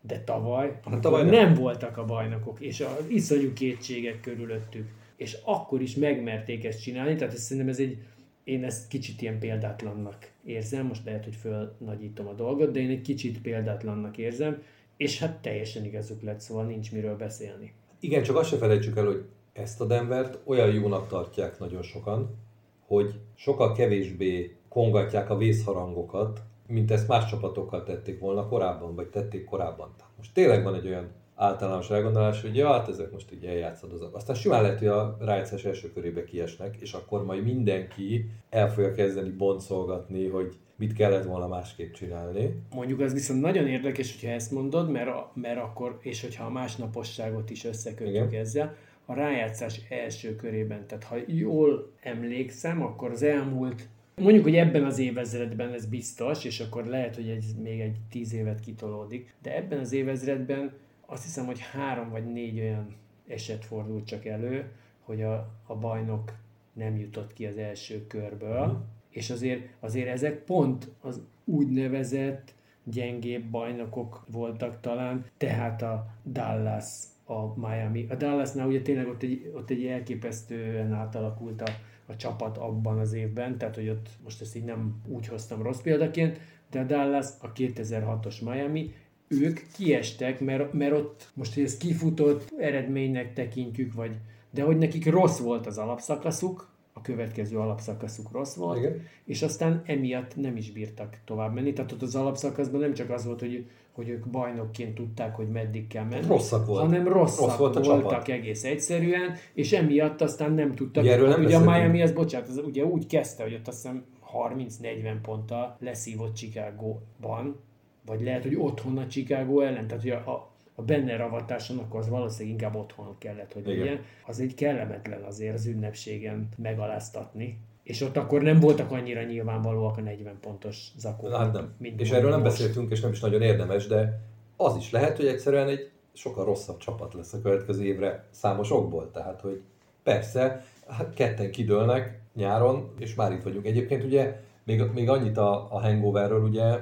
De 0.00 0.20
tavaly, 0.20 0.80
hát 0.90 1.00
tavaly 1.00 1.22
nem. 1.22 1.30
nem 1.30 1.54
voltak 1.54 1.96
a 1.96 2.04
bajnokok, 2.04 2.60
és 2.60 2.80
az 2.80 3.04
iszonyú 3.08 3.52
kétségek 3.52 4.20
körülöttük, 4.20 4.88
és 5.16 5.36
akkor 5.44 5.82
is 5.82 5.94
megmerték 5.94 6.64
ezt 6.64 6.82
csinálni, 6.82 7.14
tehát 7.14 7.34
ezt 7.34 7.42
szerintem 7.42 7.68
ez 7.68 7.78
egy 7.78 7.98
én 8.46 8.64
ezt 8.64 8.88
kicsit 8.88 9.22
ilyen 9.22 9.38
példátlannak 9.38 10.30
érzem, 10.44 10.86
most 10.86 11.04
lehet, 11.04 11.24
hogy 11.24 11.34
fölnagyítom 11.34 12.26
a 12.26 12.32
dolgot, 12.32 12.70
de 12.70 12.80
én 12.80 12.90
egy 12.90 13.00
kicsit 13.00 13.40
példátlannak 13.40 14.18
érzem, 14.18 14.62
és 14.96 15.18
hát 15.18 15.42
teljesen 15.42 15.84
igazuk 15.84 16.22
lett, 16.22 16.40
szóval 16.40 16.64
nincs 16.64 16.92
miről 16.92 17.16
beszélni. 17.16 17.72
Igen, 18.00 18.22
csak 18.22 18.36
azt 18.36 18.48
se 18.48 18.56
felejtsük 18.56 18.96
el, 18.96 19.04
hogy 19.04 19.24
ezt 19.52 19.80
a 19.80 19.86
Denvert 19.86 20.38
olyan 20.44 20.72
jónak 20.72 21.08
tartják 21.08 21.58
nagyon 21.58 21.82
sokan, 21.82 22.36
hogy 22.80 23.14
sokkal 23.34 23.72
kevésbé 23.72 24.56
kongatják 24.68 25.30
a 25.30 25.36
vészharangokat, 25.36 26.42
mint 26.66 26.90
ezt 26.90 27.08
más 27.08 27.30
csapatokkal 27.30 27.82
tették 27.82 28.18
volna 28.18 28.48
korábban, 28.48 28.94
vagy 28.94 29.08
tették 29.08 29.44
korábban. 29.44 29.94
Most 30.16 30.34
tényleg 30.34 30.62
van 30.62 30.74
egy 30.74 30.86
olyan 30.86 31.10
általános 31.36 31.90
elgondolás, 31.90 32.40
hogy 32.40 32.56
ja, 32.56 32.72
hát 32.72 32.88
ezek 32.88 33.12
most 33.12 33.32
így 33.32 33.44
eljátszod 33.44 33.92
az 33.92 34.00
Aztán 34.12 34.36
simán 34.36 34.62
lehet, 34.62 34.78
hogy 34.78 34.88
a 34.88 35.16
rájegyszes 35.20 35.64
első 35.64 35.92
körébe 35.92 36.24
kiesnek, 36.24 36.76
és 36.80 36.92
akkor 36.92 37.24
majd 37.24 37.42
mindenki 37.42 38.30
el 38.50 38.72
fogja 38.72 38.92
kezdeni 38.92 39.30
boncolgatni, 39.30 40.28
hogy 40.28 40.56
mit 40.76 40.92
kellett 40.92 41.24
volna 41.24 41.46
másképp 41.46 41.92
csinálni. 41.92 42.62
Mondjuk 42.74 43.00
az 43.00 43.12
viszont 43.12 43.40
nagyon 43.40 43.66
érdekes, 43.66 44.12
hogyha 44.12 44.34
ezt 44.34 44.50
mondod, 44.50 44.90
mert, 44.90 45.08
a, 45.08 45.30
mert 45.34 45.58
akkor, 45.58 45.98
és 46.00 46.20
hogyha 46.20 46.44
a 46.44 46.50
másnaposságot 46.50 47.50
is 47.50 47.64
összekötjük 47.64 48.14
Igen. 48.14 48.40
ezzel, 48.40 48.74
a 49.06 49.14
rájátszás 49.14 49.80
első 49.88 50.36
körében. 50.36 50.86
Tehát 50.86 51.04
ha 51.04 51.16
jól 51.26 51.92
emlékszem, 52.00 52.82
akkor 52.82 53.10
az 53.10 53.22
elmúlt 53.22 53.88
Mondjuk, 54.20 54.44
hogy 54.44 54.56
ebben 54.56 54.84
az 54.84 54.98
évezredben 54.98 55.72
ez 55.72 55.86
biztos, 55.86 56.44
és 56.44 56.60
akkor 56.60 56.84
lehet, 56.84 57.14
hogy 57.14 57.28
ez 57.28 57.44
még 57.62 57.80
egy 57.80 57.96
tíz 58.10 58.34
évet 58.34 58.60
kitolódik, 58.60 59.34
de 59.42 59.56
ebben 59.56 59.78
az 59.78 59.92
évezredben 59.92 60.72
azt 61.06 61.22
hiszem, 61.22 61.46
hogy 61.46 61.60
három 61.60 62.10
vagy 62.10 62.32
négy 62.32 62.60
olyan 62.60 62.94
eset 63.26 63.64
fordult 63.64 64.06
csak 64.06 64.24
elő, 64.24 64.70
hogy 65.00 65.22
a, 65.22 65.48
a 65.66 65.74
bajnok 65.74 66.32
nem 66.72 66.96
jutott 66.96 67.32
ki 67.32 67.46
az 67.46 67.56
első 67.56 68.06
körből, 68.06 68.66
mm. 68.66 68.76
és 69.10 69.30
azért, 69.30 69.68
azért 69.80 70.08
ezek 70.08 70.44
pont 70.44 70.88
az 71.00 71.20
úgynevezett 71.44 72.54
gyengébb 72.84 73.44
bajnokok 73.44 74.24
voltak 74.30 74.80
talán, 74.80 75.24
tehát 75.36 75.82
a 75.82 76.06
Dallas, 76.24 77.04
a 77.24 77.58
Miami. 77.68 78.06
A 78.08 78.14
Dallasnál 78.14 78.66
ugye 78.66 78.82
tényleg 78.82 79.08
ott 79.08 79.22
egy, 79.22 79.52
ott 79.54 79.70
egy 79.70 79.86
elképesztően 79.86 80.92
átalakult 80.92 81.62
a, 81.62 81.70
a 82.06 82.16
csapat 82.16 82.56
abban 82.56 82.98
az 82.98 83.12
évben, 83.12 83.58
tehát 83.58 83.74
hogy 83.74 83.88
ott 83.88 84.08
most 84.24 84.40
ezt 84.40 84.56
így 84.56 84.64
nem 84.64 85.02
úgy 85.08 85.26
hoztam 85.26 85.62
rossz 85.62 85.80
példaként, 85.80 86.40
de 86.70 86.80
a 86.80 86.84
Dallas, 86.84 87.26
a 87.40 87.52
2006-os 87.52 88.44
Miami, 88.44 88.94
ők 89.28 89.60
kiestek, 89.76 90.40
mert, 90.40 90.72
mert 90.72 90.92
ott 90.92 91.30
most, 91.34 91.54
hogy 91.54 91.62
ez 91.62 91.76
kifutott 91.76 92.52
eredménynek 92.58 93.32
tekintjük, 93.32 93.94
vagy 93.94 94.10
de 94.50 94.62
hogy 94.62 94.76
nekik 94.76 95.10
rossz 95.10 95.38
volt 95.38 95.66
az 95.66 95.78
alapszakaszuk, 95.78 96.74
a 96.92 97.00
következő 97.00 97.58
alapszakaszuk 97.58 98.32
rossz 98.32 98.54
volt, 98.54 98.78
Igen. 98.78 99.02
és 99.24 99.42
aztán 99.42 99.82
emiatt 99.86 100.36
nem 100.36 100.56
is 100.56 100.72
bírtak 100.72 101.16
tovább 101.24 101.54
menni. 101.54 101.72
Tehát 101.72 101.92
ott 101.92 102.02
az 102.02 102.14
alapszakaszban 102.14 102.80
nem 102.80 102.94
csak 102.94 103.10
az 103.10 103.24
volt, 103.24 103.40
hogy, 103.40 103.66
hogy 103.92 104.08
ők 104.08 104.26
bajnokként 104.26 104.94
tudták, 104.94 105.36
hogy 105.36 105.48
meddig 105.48 105.86
kell 105.86 106.04
menni, 106.04 106.26
rosszak 106.26 106.66
volt. 106.66 106.80
hanem 106.80 107.08
rosszak 107.08 107.48
Rossz 107.48 107.56
volt 107.56 107.74
voltak 107.74 108.10
csapat. 108.10 108.28
egész 108.28 108.64
egyszerűen, 108.64 109.34
és 109.54 109.72
emiatt 109.72 110.20
aztán 110.20 110.52
nem 110.52 110.74
tudtak. 110.74 111.02
Ugye, 111.02 111.12
erről 111.12 111.28
nem 111.28 111.44
ugye 111.44 111.56
a 111.56 111.60
Miami, 111.60 112.02
az 112.02 112.12
bocsánat, 112.12 112.48
az 112.48 112.58
ugye 112.64 112.84
úgy 112.84 113.06
kezdte, 113.06 113.42
hogy 113.42 113.54
ott 113.54 113.68
azt 113.68 113.82
hiszem 113.82 114.04
30-40 114.32 115.16
ponttal 115.22 115.76
leszívott 115.80 116.34
Chicago-ban, 116.34 117.60
vagy 118.06 118.22
lehet, 118.22 118.42
hogy 118.42 118.54
otthon 118.56 118.98
a 118.98 119.06
Chicago 119.06 119.60
ellen, 119.60 119.86
tehát 119.86 120.02
hogy 120.02 120.10
a, 120.10 120.50
a 120.74 120.82
benne 120.82 121.16
ravatáson, 121.16 121.78
akkor 121.78 122.00
az 122.00 122.08
valószínűleg 122.08 122.58
inkább 122.58 122.74
otthon 122.74 123.14
kellett, 123.18 123.52
hogy 123.52 123.68
Igen. 123.68 123.78
legyen. 123.78 124.00
Az 124.26 124.40
egy 124.40 124.54
kellemetlen 124.54 125.22
azért 125.22 125.54
az 125.54 125.66
ünnepségen 125.66 126.48
megaláztatni. 126.56 127.58
És 127.82 128.00
ott 128.00 128.16
akkor 128.16 128.42
nem 128.42 128.60
voltak 128.60 128.90
annyira 128.90 129.22
nyilvánvalóak 129.22 129.96
a 129.96 130.00
40 130.00 130.38
pontos 130.40 130.88
zakók. 130.96 131.36
Hát 131.36 131.52
nem. 131.52 131.74
Mint 131.78 132.00
és 132.00 132.10
erről 132.10 132.30
nem 132.30 132.40
most. 132.40 132.50
beszéltünk, 132.50 132.90
és 132.90 133.00
nem 133.00 133.10
is 133.10 133.20
nagyon 133.20 133.42
érdemes, 133.42 133.86
de 133.86 134.20
az 134.56 134.76
is 134.76 134.90
lehet, 134.90 135.16
hogy 135.16 135.26
egyszerűen 135.26 135.68
egy 135.68 135.90
sokkal 136.12 136.44
rosszabb 136.44 136.76
csapat 136.78 137.14
lesz 137.14 137.32
a 137.32 137.40
következő 137.40 137.84
évre 137.84 138.24
számos 138.30 138.70
okból. 138.70 139.10
Tehát, 139.10 139.40
hogy 139.40 139.62
persze, 140.02 140.64
hát 140.86 141.14
ketten 141.14 141.50
kidőlnek 141.50 142.20
nyáron, 142.34 142.90
és 142.98 143.14
már 143.14 143.32
itt 143.32 143.42
vagyunk. 143.42 143.66
Egyébként 143.66 144.04
ugye 144.04 144.40
még, 144.64 144.82
még 144.94 145.08
annyit 145.08 145.36
a, 145.36 145.72
a 145.72 145.80
hangoverről, 145.80 146.42
ugye 146.42 146.78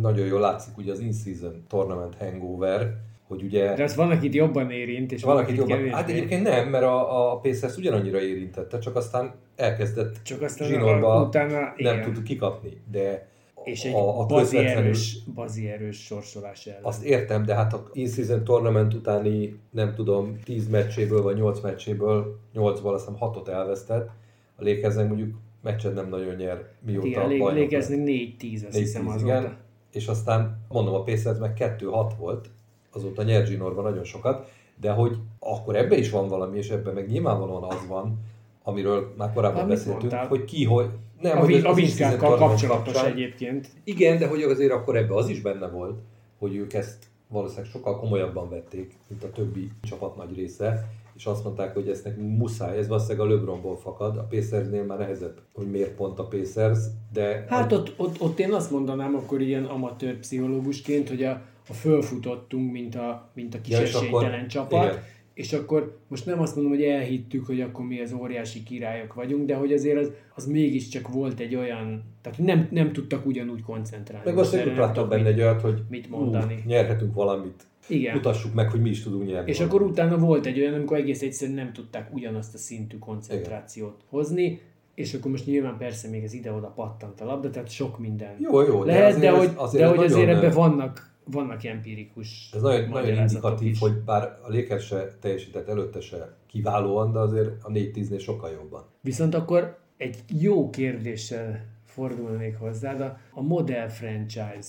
nagyon 0.00 0.26
jól 0.26 0.40
látszik 0.40 0.76
ugye 0.76 0.92
az 0.92 1.00
in-season 1.00 1.64
tournament 1.68 2.14
hangover, 2.14 2.96
hogy 3.26 3.42
ugye... 3.42 3.74
De 3.74 3.82
az 3.82 3.96
van, 3.96 4.10
akit 4.10 4.34
jobban 4.34 4.70
érint, 4.70 5.12
és 5.12 5.22
van, 5.22 5.36
akit 5.36 5.56
jobban... 5.56 5.76
Kevésbé. 5.76 5.94
Hát 5.94 6.08
egyébként 6.08 6.42
nem, 6.42 6.68
mert 6.68 6.84
a, 6.84 7.32
a 7.32 7.38
Pacers 7.38 7.76
ugyanannyira 7.76 8.20
érintette, 8.20 8.78
csak 8.78 8.96
aztán 8.96 9.34
elkezdett 9.56 10.16
csak 10.22 10.42
aztán 10.42 10.68
zsinórba 10.68 11.22
utána, 11.22 11.58
nem 11.58 11.74
igen. 11.76 12.02
tud 12.02 12.22
kikapni, 12.22 12.82
de 12.90 13.32
és 13.64 13.84
egy 13.84 13.94
a, 13.94 14.20
a 14.20 14.26
bazi, 14.26 14.56
erős, 14.56 15.18
bazi 15.34 15.68
erős 15.68 16.04
sorsolás 16.04 16.66
ellen. 16.66 16.82
Azt 16.82 17.04
értem, 17.04 17.44
de 17.44 17.54
hát 17.54 17.72
a 17.72 17.88
in-season 17.92 18.44
tournament 18.44 18.94
utáni, 18.94 19.58
nem 19.70 19.94
tudom, 19.94 20.38
10 20.44 20.68
meccséből 20.68 21.22
vagy 21.22 21.36
8 21.36 21.60
meccséből, 21.60 22.38
8-ból 22.54 22.92
azt 22.92 23.08
hiszem 23.08 23.16
6-ot 23.20 23.48
elvesztett. 23.48 24.10
A 24.56 24.64
Lakersnek 24.64 25.06
mondjuk 25.06 25.34
meccset 25.62 25.94
nem 25.94 26.08
nagyon 26.08 26.34
nyer, 26.34 26.68
mióta 26.86 27.06
igen, 27.06 27.38
bajnok. 27.38 27.62
Lakersnek 27.62 27.98
4-10, 28.02 28.66
azt 28.66 28.76
hiszem 28.76 29.08
azóta. 29.08 29.24
Igen, 29.24 29.56
és 29.94 30.06
aztán 30.06 30.58
mondom, 30.68 30.94
a 30.94 31.02
Pacers 31.02 31.38
meg 31.38 31.76
2-6 31.80 32.12
volt, 32.18 32.50
azóta 32.92 33.22
nyert 33.22 33.46
Zsinorban 33.46 33.84
nagyon 33.84 34.04
sokat, 34.04 34.50
de 34.80 34.92
hogy 34.92 35.16
akkor 35.38 35.76
ebbe 35.76 35.96
is 35.96 36.10
van 36.10 36.28
valami, 36.28 36.58
és 36.58 36.70
ebben 36.70 36.94
meg 36.94 37.08
nyilvánvalóan 37.08 37.62
az 37.62 37.86
van, 37.88 38.18
amiről 38.62 39.14
már 39.16 39.32
korábban 39.32 39.62
Amit 39.62 39.74
beszéltünk, 39.74 40.00
mondtál? 40.00 40.26
hogy 40.26 40.44
ki, 40.44 40.64
hogy... 40.64 40.88
Nem, 41.20 41.38
a, 41.38 41.40
hogy 41.40 41.54
a 41.54 41.72
vizsgákkal 41.72 42.36
kapcsolatos 42.36 42.92
kapcsán. 42.92 43.12
egyébként. 43.12 43.68
Igen, 43.84 44.18
de 44.18 44.28
hogy 44.28 44.42
azért 44.42 44.72
akkor 44.72 44.96
ebbe 44.96 45.14
az 45.14 45.28
is 45.28 45.40
benne 45.40 45.68
volt, 45.68 45.98
hogy 46.38 46.56
ők 46.56 46.72
ezt 46.72 47.04
valószínűleg 47.28 47.70
sokkal 47.70 47.98
komolyabban 47.98 48.48
vették, 48.48 48.96
mint 49.08 49.24
a 49.24 49.30
többi 49.30 49.70
csapat 49.82 50.16
nagy 50.16 50.34
része, 50.36 50.88
és 51.16 51.26
azt 51.26 51.44
mondták, 51.44 51.74
hogy 51.74 51.88
ezt 51.88 52.04
nekünk 52.04 52.38
muszáj, 52.38 52.78
ez 52.78 52.88
valószínűleg 52.88 53.26
a 53.26 53.30
LeBronból 53.30 53.76
fakad, 53.76 54.16
a 54.16 54.26
Pacersnél 54.30 54.84
már 54.84 54.98
nehezebb, 54.98 55.40
hogy 55.52 55.70
miért 55.70 55.94
pont 55.94 56.18
a 56.18 56.26
Pacers, 56.26 56.78
de... 57.12 57.44
Hát 57.48 57.72
ott, 57.72 57.92
ott, 57.96 58.20
ott 58.20 58.38
én 58.38 58.52
azt 58.52 58.70
mondanám 58.70 59.14
akkor 59.14 59.40
ilyen 59.40 59.64
amatőr 59.64 60.18
pszichológusként, 60.18 61.08
hogy 61.08 61.22
a, 61.22 61.42
a 61.68 61.72
fölfutottunk, 61.72 62.72
mint 62.72 62.94
a, 62.94 63.30
mint 63.34 63.54
a 63.54 63.60
kis 63.60 63.72
ja, 63.72 63.80
esélytelen 63.80 64.48
csapat, 64.48 64.84
igen 64.84 65.02
és 65.34 65.52
akkor 65.52 65.98
most 66.08 66.26
nem 66.26 66.40
azt 66.40 66.54
mondom, 66.54 66.72
hogy 66.72 66.82
elhittük, 66.82 67.46
hogy 67.46 67.60
akkor 67.60 67.84
mi 67.84 68.00
az 68.00 68.12
óriási 68.12 68.62
királyok 68.62 69.14
vagyunk, 69.14 69.46
de 69.46 69.54
hogy 69.54 69.72
azért 69.72 69.98
az, 69.98 70.12
az 70.34 70.46
mégiscsak 70.46 71.08
volt 71.08 71.40
egy 71.40 71.54
olyan, 71.54 72.02
tehát 72.22 72.38
nem, 72.38 72.68
nem 72.70 72.92
tudtak 72.92 73.26
ugyanúgy 73.26 73.62
koncentrálni. 73.62 74.32
Meg 74.32 74.44
hogy 74.44 74.76
láttam 74.76 75.08
benne 75.08 75.26
egy 75.26 75.40
olyat, 75.40 75.60
hogy 75.60 75.82
mit 75.88 76.10
mondani. 76.10 76.62
Ú, 76.64 76.68
nyerhetünk 76.68 77.14
valamit 77.14 77.66
Igen. 77.88 78.14
mutassuk 78.14 78.54
meg, 78.54 78.70
hogy 78.70 78.80
mi 78.80 78.90
is 78.90 79.02
tudunk 79.02 79.26
nyerni. 79.26 79.50
És 79.50 79.58
valamit. 79.58 79.78
akkor 79.78 79.90
utána 79.90 80.18
volt 80.18 80.46
egy 80.46 80.60
olyan, 80.60 80.74
amikor 80.74 80.96
egész 80.96 81.22
egyszerűen 81.22 81.56
nem 81.56 81.72
tudták 81.72 82.14
ugyanazt 82.14 82.54
a 82.54 82.58
szintű 82.58 82.98
koncentrációt 82.98 84.04
hozni, 84.08 84.60
és 84.94 85.14
akkor 85.14 85.30
most 85.30 85.46
nyilván 85.46 85.76
persze 85.78 86.08
még 86.08 86.22
ez 86.22 86.32
ide-oda 86.32 86.68
pattant 86.68 87.20
a 87.20 87.24
labda, 87.24 87.50
tehát 87.50 87.70
sok 87.70 87.98
minden 87.98 88.36
Jó, 88.38 88.62
jó, 88.62 88.84
de 88.84 88.92
lehet, 88.92 89.14
azért 89.14 89.32
de, 89.32 89.38
hogy, 89.38 89.50
azért 89.56 89.82
de 89.82 89.88
hogy 89.88 90.04
azért 90.04 90.28
ebben 90.28 90.52
vannak, 90.52 91.12
vannak 91.24 91.64
empirikus 91.64 92.50
Ez 92.52 92.62
nagyon, 92.62 92.88
nagyon 92.88 93.18
indikatív, 93.18 93.70
is. 93.70 93.78
hogy 93.78 93.92
bár 93.92 94.22
a 94.22 94.52
Lakers 94.52 94.86
se 94.86 95.16
teljesített 95.20 95.68
előtte 95.68 96.00
se 96.00 96.36
kiválóan, 96.46 97.12
de 97.12 97.18
azért 97.18 97.48
a 97.62 97.70
4-10-nél 97.70 98.20
sokkal 98.20 98.50
jobban. 98.50 98.84
Viszont 99.00 99.34
akkor 99.34 99.78
egy 99.96 100.16
jó 100.40 100.70
kérdéssel 100.70 101.66
fordulnék 101.84 102.56
hozzá, 102.58 102.94
de 102.94 103.20
a 103.30 103.42
modell 103.42 103.88
franchise, 103.88 104.68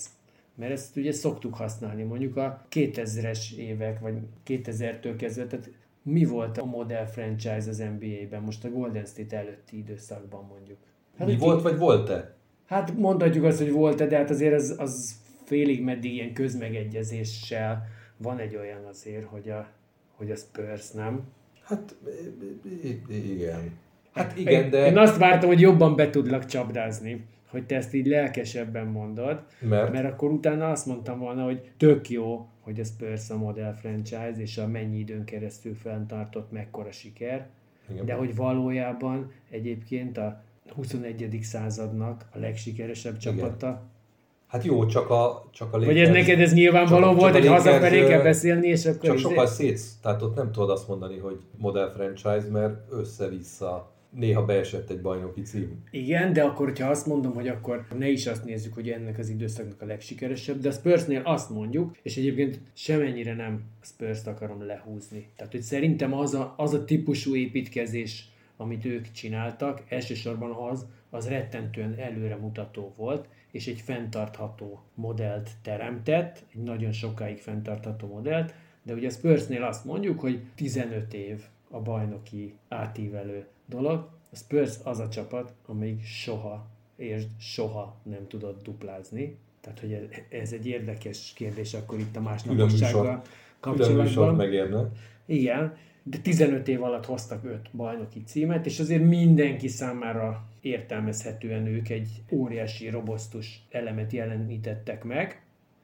mert 0.55 0.71
ezt 0.71 0.97
ugye 0.97 1.11
szoktuk 1.11 1.55
használni 1.55 2.03
mondjuk 2.03 2.37
a 2.37 2.65
2000-es 2.71 3.55
évek, 3.55 3.99
vagy 3.99 4.13
2000-től 4.47 5.13
kezdve, 5.17 5.47
tehát 5.47 5.69
mi 6.01 6.25
volt 6.25 6.57
a 6.57 6.65
modell 6.65 7.05
franchise 7.05 7.69
az 7.69 7.77
NBA-ben, 7.77 8.41
most 8.41 8.65
a 8.65 8.69
Golden 8.69 9.05
State 9.05 9.37
előtti 9.37 9.77
időszakban 9.77 10.45
mondjuk? 10.49 10.77
Hát 11.17 11.27
mi 11.27 11.37
volt, 11.37 11.61
vagy 11.61 11.77
volt-e? 11.77 12.35
Hát 12.65 12.97
mondhatjuk 12.97 13.43
azt, 13.43 13.57
hogy 13.57 13.71
volt 13.71 14.07
de 14.07 14.17
hát 14.17 14.29
azért 14.29 14.53
az, 14.53 14.75
az 14.77 15.15
félig 15.43 15.83
meddig 15.83 16.13
ilyen 16.13 16.33
közmegegyezéssel 16.33 17.87
van 18.17 18.37
egy 18.37 18.55
olyan 18.55 18.85
azért, 18.85 19.25
hogy 19.25 19.49
a, 19.49 19.67
hogy 20.15 20.31
a 20.31 20.35
Spurs 20.35 20.91
nem. 20.91 21.23
Hát 21.63 21.95
igen. 23.09 23.77
Hát 24.13 24.37
igen, 24.37 24.69
de... 24.69 24.85
Én 24.85 24.97
azt 24.97 25.17
vártam, 25.17 25.49
hogy 25.49 25.59
jobban 25.59 25.95
be 25.95 26.09
tudlak 26.09 26.45
csapdázni, 26.45 27.25
hogy 27.49 27.65
te 27.65 27.75
ezt 27.75 27.93
így 27.93 28.05
lelkesebben 28.07 28.87
mondod, 28.87 29.43
Mert? 29.59 29.91
mert 29.91 30.05
akkor 30.11 30.31
utána 30.31 30.69
azt 30.71 30.85
mondtam 30.85 31.19
volna, 31.19 31.43
hogy 31.43 31.71
tök 31.77 32.09
jó, 32.09 32.47
hogy 32.61 32.79
a 32.79 32.83
Spurs 32.83 33.29
a 33.29 33.37
modell 33.37 33.73
franchise, 33.73 34.33
és 34.37 34.57
a 34.57 34.67
mennyi 34.67 34.97
időn 34.97 35.23
keresztül 35.23 35.75
fenntartott 35.75 36.51
mekkora 36.51 36.91
siker, 36.91 37.47
Igen. 37.91 38.05
de 38.05 38.13
hogy 38.13 38.35
valójában 38.35 39.31
egyébként 39.49 40.17
a 40.17 40.41
21. 40.75 41.37
századnak 41.41 42.25
a 42.33 42.39
legsikeresebb 42.39 43.17
csapata. 43.17 43.81
Hát 44.47 44.63
jó, 44.63 44.85
csak 44.85 45.09
a, 45.09 45.49
csak 45.51 45.73
a 45.73 45.77
Vagy 45.79 45.97
ez 45.99 46.07
Lakers- 46.07 46.27
neked 46.27 46.39
ez 46.41 46.53
nyilvánvaló 46.53 47.05
csak- 47.07 47.19
volt, 47.19 47.33
csak 47.33 47.41
hogy 47.41 47.49
Lakers, 47.49 47.65
hazafelé 47.65 48.07
kell 48.07 48.21
beszélni, 48.23 48.67
és 48.67 48.85
akkor 48.85 48.99
Csak 49.03 49.13
izé- 49.15 49.23
sokkal 49.27 49.45
szétsz, 49.47 49.95
tehát 50.01 50.21
ott 50.21 50.35
nem 50.35 50.51
tudod 50.51 50.69
azt 50.69 50.87
mondani, 50.87 51.17
hogy 51.17 51.39
modell 51.57 51.91
franchise, 51.91 52.47
mert 52.51 52.91
össze-vissza 52.91 53.93
néha 54.15 54.45
beesett 54.45 54.89
egy 54.89 55.01
bajnoki 55.01 55.41
cím. 55.41 55.83
Igen, 55.91 56.33
de 56.33 56.43
akkor, 56.43 56.65
hogyha 56.65 56.89
azt 56.89 57.05
mondom, 57.05 57.33
hogy 57.33 57.47
akkor 57.47 57.85
ne 57.97 58.07
is 58.07 58.27
azt 58.27 58.45
nézzük, 58.45 58.73
hogy 58.73 58.89
ennek 58.89 59.17
az 59.17 59.29
időszaknak 59.29 59.81
a 59.81 59.85
legsikeresebb, 59.85 60.59
de 60.59 60.67
a 60.67 60.71
Spursnél 60.71 61.21
azt 61.23 61.49
mondjuk, 61.49 61.97
és 62.01 62.17
egyébként 62.17 62.59
semennyire 62.73 63.33
nem 63.33 63.63
a 63.81 63.85
Spurs-t 63.85 64.27
akarom 64.27 64.65
lehúzni. 64.65 65.29
Tehát, 65.35 65.51
hogy 65.51 65.61
szerintem 65.61 66.13
az 66.13 66.33
a, 66.33 66.53
az 66.57 66.73
a 66.73 66.85
típusú 66.85 67.35
építkezés, 67.35 68.29
amit 68.57 68.85
ők 68.85 69.11
csináltak, 69.11 69.83
elsősorban 69.89 70.51
az, 70.51 70.85
az 71.09 71.27
rettentően 71.27 71.95
előremutató 71.99 72.93
volt, 72.97 73.27
és 73.51 73.67
egy 73.67 73.81
fenntartható 73.81 74.83
modellt 74.93 75.49
teremtett, 75.61 76.43
egy 76.53 76.61
nagyon 76.63 76.91
sokáig 76.91 77.37
fenntartható 77.37 78.07
modellt, 78.07 78.53
de 78.83 78.93
ugye 78.93 79.07
a 79.07 79.11
Spursnél 79.11 79.63
azt 79.63 79.85
mondjuk, 79.85 80.19
hogy 80.19 80.39
15 80.55 81.13
év 81.13 81.41
a 81.69 81.79
bajnoki 81.79 82.53
átívelő 82.67 83.45
dolog. 83.65 84.09
A 84.31 84.35
Spurs 84.35 84.75
az 84.83 84.99
a 84.99 85.09
csapat, 85.09 85.53
amelyik 85.65 86.03
soha, 86.03 86.67
és 86.95 87.23
soha 87.39 87.95
nem 88.03 88.27
tudott 88.27 88.63
duplázni. 88.63 89.37
Tehát, 89.61 89.79
hogy 89.79 89.93
ez, 89.93 90.03
ez 90.29 90.51
egy 90.51 90.67
érdekes 90.67 91.33
kérdés 91.35 91.73
akkor 91.73 91.99
itt 91.99 92.15
a 92.15 92.21
másnapossággal 92.21 93.21
kapcsolatban. 93.59 94.35
megérne. 94.35 94.91
Igen, 95.25 95.77
de 96.03 96.17
15 96.17 96.67
év 96.67 96.83
alatt 96.83 97.05
hoztak 97.05 97.43
5 97.43 97.69
bajnoki 97.71 98.23
címet, 98.23 98.65
és 98.65 98.79
azért 98.79 99.03
mindenki 99.03 99.67
számára 99.67 100.47
értelmezhetően 100.61 101.65
ők 101.65 101.89
egy 101.89 102.09
óriási, 102.31 102.89
robosztus 102.89 103.65
elemet 103.71 104.11
jelenítettek 104.11 105.03
meg, 105.03 105.41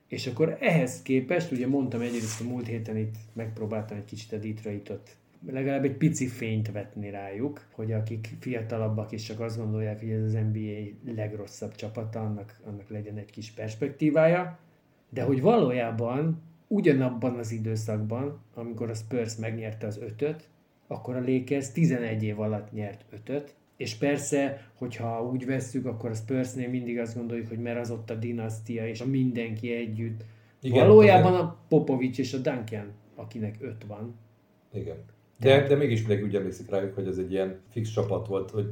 és 0.08 0.28
akkor 0.28 0.58
ehhez 0.60 1.02
képest, 1.02 1.52
ugye 1.52 1.68
mondtam 1.68 2.02
egyrészt 2.02 2.42
a 2.42 2.44
múlt 2.44 2.68
héten 2.68 2.98
itt 2.98 3.16
megpróbáltam 3.34 3.98
egy 3.98 4.06
kicsit 4.06 4.34
a 4.34 4.38
Detroitot 4.38 5.16
legalább 5.46 5.84
egy 5.84 5.98
pici 5.98 6.28
fényt 6.28 6.72
vetni 6.72 7.10
rájuk, 7.10 7.68
hogy 7.72 7.92
akik 7.92 8.30
fiatalabbak 8.40 9.12
és 9.12 9.24
csak 9.24 9.40
azt 9.40 9.58
gondolják, 9.58 10.00
hogy 10.00 10.10
ez 10.10 10.24
az 10.24 10.34
NBA 10.34 11.12
legrosszabb 11.16 11.76
csapata, 11.76 12.20
annak, 12.20 12.60
annak 12.66 12.90
legyen 12.90 13.18
egy 13.18 13.32
kis 13.32 13.52
perspektívája, 13.52 14.60
de 15.10 15.24
hogy 15.24 15.42
valójában 15.42 16.42
ugyanabban 16.68 17.38
az 17.38 17.52
időszakban, 17.52 18.42
amikor 18.54 18.90
a 18.90 18.94
Spurs 18.94 19.36
megnyerte 19.36 19.88
az 19.88 19.98
ötöt, 19.98 20.50
akkor 20.88 21.16
a 21.16 21.24
Lakers 21.26 21.72
11 21.72 22.24
év 22.24 22.40
alatt 22.40 22.72
nyert 22.72 23.06
ötöt, 23.10 23.56
és 23.78 23.96
persze, 23.96 24.70
hogyha 24.76 25.30
úgy 25.32 25.46
vesszük, 25.46 25.86
akkor 25.86 26.10
a 26.10 26.14
Spursnél 26.14 26.70
mindig 26.70 27.00
azt 27.00 27.16
gondoljuk, 27.16 27.48
hogy 27.48 27.60
mert 27.60 27.80
az 27.80 27.92
ott 27.92 28.10
a 28.10 28.16
dinasztia, 28.16 28.88
és 28.88 29.02
a 29.02 29.06
mindenki 29.06 29.74
együtt. 29.74 30.24
Igen, 30.62 30.88
Valójában 30.88 31.36
a 31.36 31.58
Popovics 31.68 32.20
és 32.20 32.34
a 32.34 32.38
Duncan, 32.38 32.92
akinek 33.16 33.56
öt 33.60 33.84
van. 33.88 34.16
Igen. 34.74 34.98
De, 35.42 35.68
de 35.68 35.76
mégis 35.76 36.00
mindenki 36.00 36.24
úgy 36.24 36.36
emlékszik 36.36 36.70
rájuk, 36.70 36.96
hogy 36.96 37.08
ez 37.08 37.18
egy 37.18 37.32
ilyen 37.32 37.60
fix 37.72 37.90
csapat 37.90 38.28
volt, 38.28 38.52
hogy 38.52 38.66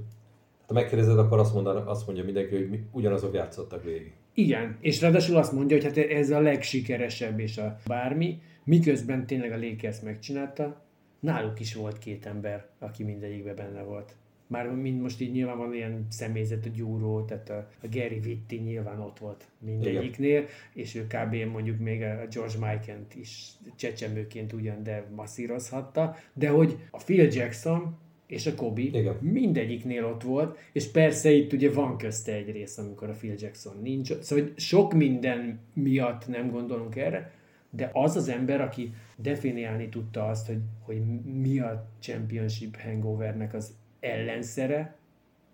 ha 0.67 0.73
megkérdezed, 0.73 1.17
akkor 1.17 1.39
azt, 1.39 1.53
mondanak, 1.53 1.87
azt 1.87 2.05
mondja 2.05 2.23
mindenki, 2.23 2.55
hogy 2.55 2.69
mi, 2.69 2.83
ugyanazok 2.91 3.33
játszottak 3.33 3.83
végig. 3.83 4.13
Igen, 4.33 4.77
és 4.81 5.01
ráadásul 5.01 5.37
azt 5.37 5.51
mondja, 5.51 5.77
hogy 5.77 5.85
hát 5.85 5.97
ez 5.97 6.29
a 6.29 6.39
legsikeresebb 6.39 7.39
és 7.39 7.57
a 7.57 7.77
bármi, 7.87 8.41
miközben 8.63 9.25
tényleg 9.25 9.51
a 9.51 9.57
Lakers 9.57 9.99
megcsinálta, 9.99 10.81
náluk 11.19 11.59
is 11.59 11.75
volt 11.75 11.97
két 11.97 12.25
ember, 12.25 12.67
aki 12.79 13.03
mindegyikben 13.03 13.55
benne 13.55 13.81
volt. 13.81 14.15
Már 14.49 14.71
mind 14.71 15.01
most 15.01 15.21
így 15.21 15.31
nyilván 15.31 15.57
van 15.57 15.73
ilyen 15.73 16.05
személyzet, 16.09 16.65
a 16.65 16.69
gyúró, 16.75 17.25
tehát 17.25 17.49
a, 17.49 17.69
a 17.81 17.87
Gary 17.91 18.19
Vitti 18.19 18.55
nyilván 18.55 18.99
ott 18.99 19.19
volt 19.19 19.47
mindegyiknél, 19.59 20.45
és 20.73 20.95
ő 20.95 21.07
kb. 21.07 21.35
mondjuk 21.51 21.79
még 21.79 22.01
a 22.01 22.27
George 22.31 22.57
Mikan-t 22.57 23.15
is 23.15 23.51
csecsemőként 23.75 24.53
ugyan, 24.53 24.83
de 24.83 25.09
masszírozhatta, 25.15 26.15
de 26.33 26.49
hogy 26.49 26.77
a 26.91 26.97
Phil 26.97 27.27
Jackson 27.31 27.97
és 28.27 28.45
a 28.45 28.55
Kobe 28.55 28.81
Igen. 28.81 29.15
mindegyiknél 29.21 30.05
ott 30.05 30.23
volt, 30.23 30.57
és 30.71 30.87
persze 30.87 31.31
itt 31.31 31.53
ugye 31.53 31.71
van 31.71 31.97
közte 31.97 32.33
egy 32.33 32.51
rész, 32.51 32.77
amikor 32.77 33.09
a 33.09 33.13
Phil 33.13 33.35
Jackson 33.37 33.77
nincs. 33.81 34.19
Szóval 34.19 34.45
hogy 34.45 34.59
sok 34.59 34.93
minden 34.93 35.59
miatt 35.73 36.27
nem 36.27 36.51
gondolunk 36.51 36.95
erre, 36.95 37.31
de 37.69 37.89
az 37.93 38.15
az 38.15 38.29
ember, 38.29 38.61
aki 38.61 38.93
definiálni 39.15 39.89
tudta 39.89 40.27
azt, 40.27 40.47
hogy, 40.47 40.59
hogy 40.79 41.01
mi 41.23 41.59
a 41.59 41.89
championship 41.99 42.77
hangovernek 42.81 43.53
az 43.53 43.73
ellenszere, 43.99 44.95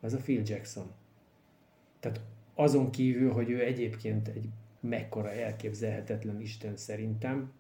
az 0.02 0.14
a 0.14 0.18
Phil 0.18 0.42
Jackson. 0.46 0.92
Tehát 2.00 2.20
azon 2.56 2.92
kívül, 2.92 3.32
hogy 3.32 3.50
ő 3.50 3.64
egyébként 3.64 4.28
egy 4.28 4.50
mekkora 4.80 5.32
elképzelhetetlen 5.32 6.42
Isten 6.42 6.78
szerintem, 6.78 7.52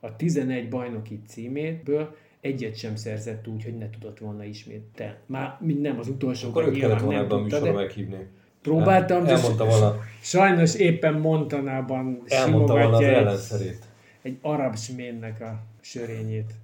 a 0.00 0.16
11 0.16 0.68
bajnoki 0.68 1.20
címéből 1.26 2.16
egyet 2.40 2.76
sem 2.76 2.96
szerzett 2.96 3.46
úgy, 3.48 3.64
hogy 3.64 3.78
ne 3.78 3.90
tudott 3.90 4.18
volna 4.18 4.44
ismételni. 4.44 5.16
Már 5.26 5.56
mind 5.60 5.80
nem 5.80 5.98
az 5.98 6.08
utolsó, 6.08 6.48
Akkor 6.48 6.66
őt 6.68 6.78
kellett 6.78 7.00
volna 7.00 7.18
ebben 7.18 7.38
a 7.38 7.40
műsorban 7.40 7.74
meghívni. 7.74 8.26
próbáltam, 8.62 9.24
de 9.24 9.36
volna, 9.56 10.00
sajnos 10.22 10.74
éppen 10.74 11.14
Montanában 11.14 12.22
elmondta 12.26 12.72
volna 12.72 12.88
az 12.88 13.00
simogatja 13.00 13.08
egy, 13.08 13.14
ellenszerét. 13.14 13.84
egy 14.22 14.38
arab 14.40 14.76
sménnek 14.76 15.40
a 15.40 15.62
sörényét. 15.80 16.54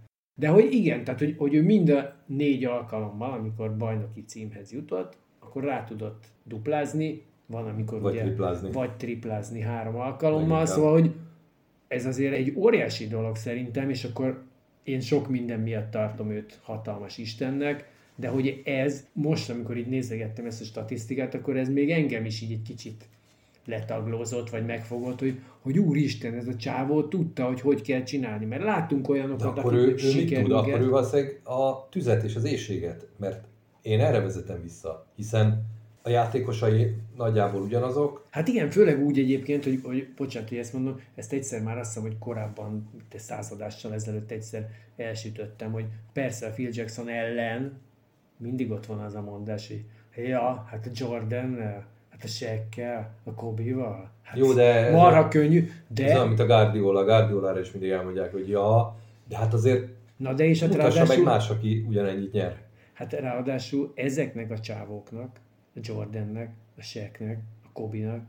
De 0.40 0.48
hogy 0.48 0.72
igen, 0.72 1.04
tehát 1.04 1.20
hogy, 1.20 1.34
hogy 1.38 1.54
ő 1.54 1.62
mind 1.62 1.88
a 1.88 2.14
négy 2.26 2.64
alkalommal, 2.64 3.32
amikor 3.32 3.76
bajnoki 3.76 4.24
címhez 4.24 4.72
jutott, 4.72 5.16
akkor 5.38 5.64
rá 5.64 5.84
tudott 5.84 6.24
duplázni, 6.44 7.22
van 7.46 7.66
amikor 7.66 8.00
Vagy 8.00 8.12
ugye, 8.12 8.22
triplázni. 8.22 8.72
vagy 8.72 8.96
triplázni 8.96 9.60
három 9.60 9.96
alkalommal, 9.96 10.58
Leginkább. 10.58 10.76
szóval 10.76 10.92
hogy 10.92 11.14
ez 11.88 12.06
azért 12.06 12.34
egy 12.34 12.52
óriási 12.56 13.06
dolog 13.06 13.36
szerintem, 13.36 13.90
és 13.90 14.04
akkor 14.04 14.42
én 14.82 15.00
sok 15.00 15.28
minden 15.28 15.60
miatt 15.60 15.90
tartom 15.90 16.30
őt 16.30 16.58
hatalmas 16.62 17.18
Istennek, 17.18 17.90
de 18.16 18.28
hogy 18.28 18.62
ez, 18.64 19.06
most 19.12 19.50
amikor 19.50 19.76
így 19.76 19.88
nézegettem 19.88 20.46
ezt 20.46 20.60
a 20.60 20.64
statisztikát, 20.64 21.34
akkor 21.34 21.56
ez 21.56 21.68
még 21.68 21.90
engem 21.90 22.24
is 22.24 22.42
így 22.42 22.52
egy 22.52 22.62
kicsit 22.62 23.08
letaglózott, 23.64 24.50
vagy 24.50 24.66
megfogott, 24.66 25.20
hogy, 25.20 25.40
hogy 25.60 25.78
úristen, 25.78 26.34
ez 26.34 26.46
a 26.46 26.56
csávó 26.56 27.02
tudta, 27.02 27.44
hogy 27.44 27.60
hogy 27.60 27.82
kell 27.82 28.02
csinálni, 28.02 28.44
mert 28.44 28.62
láttunk 28.62 29.06
De 29.06 29.12
olyanokat, 29.12 29.58
akkor 29.58 29.74
ő, 29.74 29.94
ő 30.02 30.14
mit 30.14 30.40
tud? 30.40 30.52
Akkor 30.52 30.80
ő 30.80 30.88
valószínűleg 30.88 31.40
a 31.44 31.88
tüzet 31.88 32.22
és 32.22 32.36
az 32.36 32.44
éjséget, 32.44 33.06
mert 33.16 33.44
én 33.82 34.00
erre 34.00 34.20
vezetem 34.20 34.62
vissza, 34.62 35.06
hiszen 35.16 35.66
a 36.02 36.08
játékosai 36.08 36.94
nagyjából 37.16 37.62
ugyanazok, 37.62 38.26
Hát 38.30 38.48
igen, 38.48 38.70
főleg 38.70 39.04
úgy 39.04 39.18
egyébként, 39.18 39.64
hogy, 39.64 39.80
hogy 39.82 40.08
bocsánat, 40.16 40.48
hogy 40.48 40.58
ezt 40.58 40.72
mondom, 40.72 41.00
ezt 41.14 41.32
egyszer 41.32 41.62
már 41.62 41.78
azt 41.78 41.88
hiszem, 41.94 42.08
hogy 42.08 42.18
korábban, 42.18 42.90
egy 43.12 43.20
századással 43.20 43.92
ezelőtt 43.92 44.30
egyszer 44.30 44.68
elsütöttem, 44.96 45.72
hogy 45.72 45.84
persze 46.12 46.46
a 46.46 46.50
Phil 46.50 46.70
Jackson 46.72 47.08
ellen 47.08 47.80
mindig 48.36 48.70
ott 48.70 48.86
van 48.86 48.98
az 48.98 49.14
a 49.14 49.20
mondás, 49.20 49.68
hogy 49.68 49.84
ja, 50.24 50.66
hát 50.70 50.86
a 50.86 50.90
Jordan, 50.94 51.58
hát 52.20 52.28
a 52.28 52.32
sekkel, 52.32 53.14
a 53.24 53.34
Kobival. 53.34 54.10
Hát 54.22 54.36
Jó, 54.36 54.52
de... 54.52 54.90
Marha 54.90 55.28
könnyű, 55.28 55.70
de... 55.88 56.04
Ez 56.04 56.14
olyan, 56.14 56.26
mint 56.26 56.40
a 56.40 56.46
Guardiola. 56.46 57.00
A 57.00 57.04
Guardiolára 57.04 57.60
is 57.60 57.72
mindig 57.72 57.90
elmondják, 57.90 58.32
hogy 58.32 58.48
ja, 58.48 58.96
de 59.28 59.36
hát 59.36 59.54
azért 59.54 59.88
Na 60.16 60.32
de 60.32 60.44
és 60.44 60.60
hát 60.60 60.74
ráadásul... 60.74 61.06
meg 61.06 61.22
más, 61.22 61.50
aki 61.50 61.84
ugyanennyit 61.88 62.32
nyer. 62.32 62.56
Hát 62.92 63.12
ráadásul 63.12 63.92
ezeknek 63.94 64.50
a 64.50 64.60
csávóknak, 64.60 65.40
a 65.74 65.78
Jordannek, 65.82 66.50
a 66.78 66.82
Shaqnek, 66.82 67.38
a 67.64 67.68
Kobinak, 67.72 68.22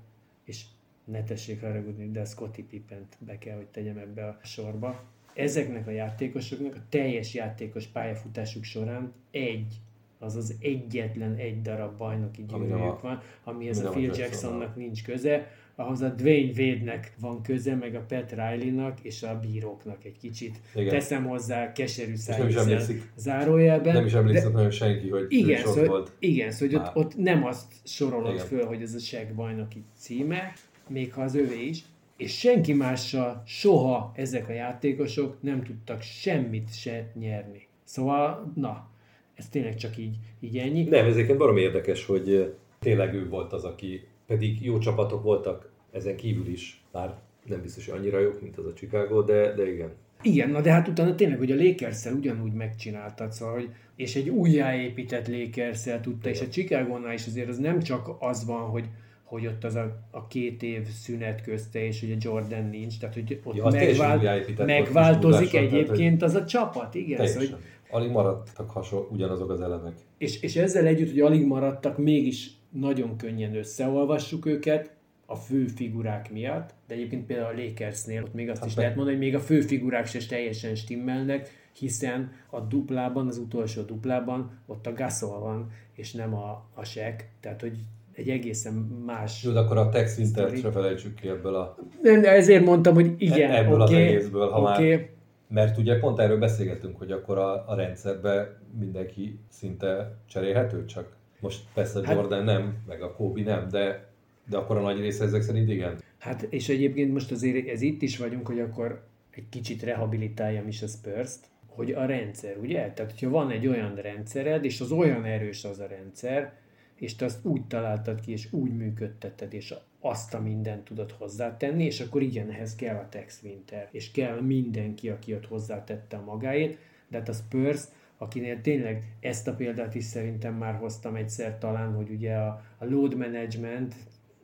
és 0.45 0.63
ne 1.05 1.23
tessék 1.23 1.61
haragudni, 1.61 2.11
de 2.11 2.19
a 2.19 2.25
Scottie 2.25 2.65
Pippent 2.69 3.17
be 3.19 3.37
kell, 3.37 3.55
hogy 3.55 3.67
tegyem 3.67 3.97
ebbe 3.97 4.25
a 4.25 4.39
sorba. 4.43 5.03
Ezeknek 5.33 5.87
a 5.87 5.91
játékosoknak 5.91 6.75
a 6.75 6.83
teljes 6.89 7.33
játékos 7.33 7.87
pályafutásuk 7.87 8.63
során 8.63 9.13
egy, 9.31 9.81
azaz 10.21 10.55
egyetlen 10.59 11.35
egy 11.35 11.61
darab 11.61 11.97
bajnoki 11.97 12.45
gyűrűjük 12.47 13.01
van, 13.01 13.21
amihez 13.43 13.79
ami 13.79 13.87
a 13.87 13.91
Phil. 13.91 14.23
Jacksonnak 14.23 14.75
nincs 14.75 15.03
köze, 15.03 15.47
ahhoz 15.75 16.01
a 16.01 16.09
Dwayne 16.09 16.51
Wade-nek 16.57 17.13
van 17.19 17.41
köze, 17.41 17.75
meg 17.75 17.95
a 17.95 18.05
Pat 18.07 18.31
Riley-nak 18.31 18.99
és 19.01 19.23
a 19.23 19.39
bíróknak 19.39 20.03
egy 20.05 20.17
kicsit. 20.17 20.59
Igen. 20.75 20.89
Teszem 20.89 21.25
hozzá 21.25 21.71
keserű 21.71 22.13
emlékszik. 22.27 23.11
zárójelben. 23.15 23.93
Nem 23.93 24.05
is 24.05 24.11
de- 24.11 24.17
emlékszik 24.17 24.51
nagyon 24.51 24.71
senki, 24.71 25.09
hogy 25.09 25.25
igen, 25.29 25.61
sok 25.61 25.73
szóval, 25.73 25.87
volt. 25.89 26.11
igen, 26.19 26.51
szóval 26.51 26.81
ott, 26.85 26.95
ott, 26.95 27.17
nem 27.17 27.45
azt 27.45 27.73
sorolod 27.83 28.33
Igen. 28.33 28.45
föl, 28.45 28.65
hogy 28.65 28.81
ez 28.81 28.93
a 28.93 28.99
seg 28.99 29.33
bajnoki 29.35 29.83
címe, 29.97 30.53
még 30.87 31.13
ha 31.13 31.21
az 31.21 31.35
övé 31.35 31.65
is, 31.67 31.83
és 32.17 32.37
senki 32.37 32.73
mással 32.73 33.43
soha 33.45 34.11
ezek 34.15 34.49
a 34.49 34.51
játékosok 34.51 35.37
nem 35.41 35.63
tudtak 35.63 36.01
semmit 36.01 36.73
se 36.73 37.11
nyerni. 37.19 37.67
Szóval, 37.83 38.51
na, 38.55 38.89
ez 39.35 39.49
tényleg 39.49 39.75
csak 39.75 39.97
így, 39.97 40.15
így 40.39 40.57
ennyi. 40.57 40.83
Nem, 40.83 41.05
ezeket 41.05 41.37
barom 41.37 41.57
érdekes, 41.57 42.05
hogy 42.05 42.55
tényleg 42.79 43.13
ő 43.13 43.29
volt 43.29 43.53
az, 43.53 43.63
aki 43.63 44.07
pedig 44.27 44.65
jó 44.65 44.77
csapatok 44.77 45.23
voltak 45.23 45.71
ezen 45.91 46.15
kívül 46.15 46.47
is. 46.47 46.83
Bár 46.91 47.19
nem 47.45 47.61
biztos, 47.61 47.89
hogy 47.89 47.99
annyira 47.99 48.19
jók, 48.19 48.41
mint 48.41 48.57
az 48.57 48.65
a 48.65 48.73
Chicago, 48.73 49.21
de, 49.21 49.53
de 49.53 49.71
igen. 49.71 49.91
Igen, 50.21 50.49
na 50.49 50.61
de 50.61 50.71
hát 50.71 50.87
utána 50.87 51.15
tényleg, 51.15 51.37
hogy 51.37 51.51
a 51.51 51.55
lakers 51.55 52.05
ugyanúgy 52.05 52.53
megcsináltad, 52.53 53.31
szóval, 53.31 53.53
hogy, 53.53 53.69
és 53.95 54.15
egy 54.15 54.29
újjáépített 54.29 55.27
lakers 55.27 55.83
tudta, 56.01 56.29
és 56.29 56.41
a 56.41 56.47
Chicagónál 56.47 57.13
is 57.13 57.25
azért 57.25 57.49
az 57.49 57.57
nem 57.57 57.79
csak 57.79 58.15
az 58.19 58.45
van, 58.45 58.69
hogy 58.69 58.85
hogy 59.31 59.47
ott 59.47 59.63
az 59.63 59.75
a, 59.75 59.99
a 60.11 60.27
két 60.27 60.63
év 60.63 60.87
szünet 60.87 61.41
közte, 61.43 61.85
és 61.85 62.01
ugye 62.01 62.15
Jordan 62.19 62.69
nincs, 62.69 62.99
tehát 62.99 63.13
hogy 63.13 63.39
ott 63.43 63.55
Ja, 63.55 63.67
megvál, 63.69 64.43
megváltozik 64.57 65.53
egyébként 65.53 66.21
az 66.21 66.35
a 66.35 66.45
csapat, 66.45 66.95
igen. 66.95 67.27
Szóval, 67.27 67.47
hogy, 67.47 67.55
Alig 67.91 68.11
maradtak 68.11 68.69
hasonló, 68.69 69.07
ugyanazok 69.11 69.49
az 69.49 69.61
elemek. 69.61 69.93
és, 70.17 70.41
és 70.41 70.55
ezzel 70.55 70.85
együtt, 70.85 71.09
hogy 71.09 71.19
alig 71.19 71.45
maradtak, 71.45 71.97
mégis 71.97 72.51
nagyon 72.69 73.17
könnyen 73.17 73.55
összeolvassuk 73.55 74.45
őket 74.45 74.93
a 75.25 75.35
fő 75.35 75.65
figurák 75.67 76.31
miatt, 76.31 76.69
de 76.87 76.93
egyébként 76.93 77.25
például 77.25 77.57
a 77.57 77.61
Lakersnél 77.61 78.23
ott 78.23 78.33
még 78.33 78.49
azt 78.49 78.59
Hát 78.59 78.67
is 78.69 78.75
be- 78.75 78.81
lehet 78.81 78.95
mondani, 78.95 79.17
hogy 79.17 79.25
még 79.25 79.35
a 79.35 79.39
fő 79.39 79.61
figurák 79.61 80.05
se 80.05 80.19
teljesen 80.29 80.75
stimmelnek, 80.75 81.49
hiszen 81.79 82.31
a 82.49 82.59
duplában, 82.59 83.27
az 83.27 83.37
utolsó 83.37 83.81
duplában 83.81 84.59
ott 84.65 84.87
a 84.87 84.93
Gasol 84.93 85.39
van, 85.39 85.71
és 85.95 86.11
nem 86.13 86.33
a, 86.35 86.65
a 86.73 86.83
Shaq, 86.83 87.15
tehát 87.39 87.61
hogy 87.61 87.77
egy 88.13 88.29
egészen 88.29 88.73
más... 89.05 89.43
Jó, 89.43 89.51
de 89.51 89.59
akkor 89.59 89.77
a 89.77 89.89
Tex 89.89 90.17
Wintert 90.17 90.59
se 90.59 90.71
felejtsük 90.71 91.15
ki 91.15 91.27
ebből 91.27 91.55
a... 91.55 91.77
Nem, 92.01 92.23
ezért 92.23 92.65
mondtam, 92.65 92.93
hogy 92.93 93.13
igen, 93.17 93.51
E- 93.51 93.57
ebből 93.57 93.81
az 93.81 93.89
oké, 93.91 94.01
egészből, 94.07 94.49
ha 94.49 94.61
már- 94.61 94.77
oké, 94.79 95.09
Mert 95.53 95.77
ugye 95.77 95.99
pont 95.99 96.19
erről 96.19 96.39
beszélgetünk, 96.39 96.97
hogy 96.97 97.11
akkor 97.11 97.37
a, 97.37 97.69
a 97.69 97.75
rendszerbe 97.75 98.59
mindenki 98.79 99.39
szinte 99.49 100.15
cserélhető, 100.29 100.85
csak 100.85 101.15
most 101.39 101.61
persze 101.73 102.01
Hát- 102.03 102.15
Jordan 102.15 102.43
nem, 102.43 102.77
meg 102.87 103.01
a 103.01 103.13
Kobe 103.13 103.41
nem, 103.43 103.67
de, 103.69 104.07
de 104.49 104.57
akkor 104.57 104.77
a 104.77 104.81
nagy 104.81 104.99
része 104.99 105.23
ezek 105.23 105.41
szerint 105.41 105.69
igen. 105.69 105.99
Hát 106.17 106.41
és 106.41 106.69
egyébként 106.69 107.13
most 107.13 107.31
azért 107.31 107.67
ez 107.67 107.81
itt 107.81 108.01
is 108.01 108.17
vagyunk, 108.17 108.47
hogy 108.47 108.59
akkor 108.59 109.03
egy 109.31 109.49
kicsit 109.49 109.83
rehabilitáljam 109.83 110.67
is 110.67 110.81
a 110.81 110.87
spurs 110.87 111.33
hogy 111.75 111.91
a 111.91 112.05
rendszer, 112.05 112.57
ugye? 112.57 112.91
Tehát, 112.91 113.11
hogyha 113.11 113.29
van 113.29 113.51
egy 113.51 113.67
olyan 113.67 113.95
rendszered, 113.95 114.65
és 114.65 114.81
az 114.81 114.91
olyan 114.91 115.25
erős 115.25 115.63
az 115.63 115.79
a 115.79 115.87
rendszer, 115.87 116.53
és 117.01 117.15
te 117.15 117.25
azt 117.25 117.45
úgy 117.45 117.65
találtad 117.67 118.19
ki, 118.19 118.31
és 118.31 118.53
úgy 118.53 118.75
működtetted, 118.75 119.53
és 119.53 119.73
azt 119.99 120.33
a 120.33 120.41
mindent 120.41 120.83
tudod 120.83 121.11
hozzátenni, 121.11 121.83
és 121.83 121.99
akkor 121.99 122.21
igen, 122.21 122.49
ehhez 122.49 122.75
kell 122.75 122.95
a 122.95 123.09
Tex 123.09 123.41
Winter, 123.43 123.89
és 123.91 124.11
kell 124.11 124.41
mindenki, 124.41 125.09
aki 125.09 125.33
ott 125.33 125.45
hozzátette 125.45 126.17
a 126.17 126.23
magáét, 126.23 126.77
de 127.07 127.17
hát 127.17 127.29
a 127.29 127.33
Spurs, 127.33 127.83
akinél 128.17 128.61
tényleg 128.61 129.15
ezt 129.19 129.47
a 129.47 129.55
példát 129.55 129.95
is 129.95 130.03
szerintem 130.03 130.55
már 130.55 130.75
hoztam 130.75 131.15
egyszer 131.15 131.57
talán, 131.57 131.93
hogy 131.93 132.09
ugye 132.09 132.35
a, 132.35 132.63
a 132.77 132.85
load 132.85 133.17
management, 133.17 133.95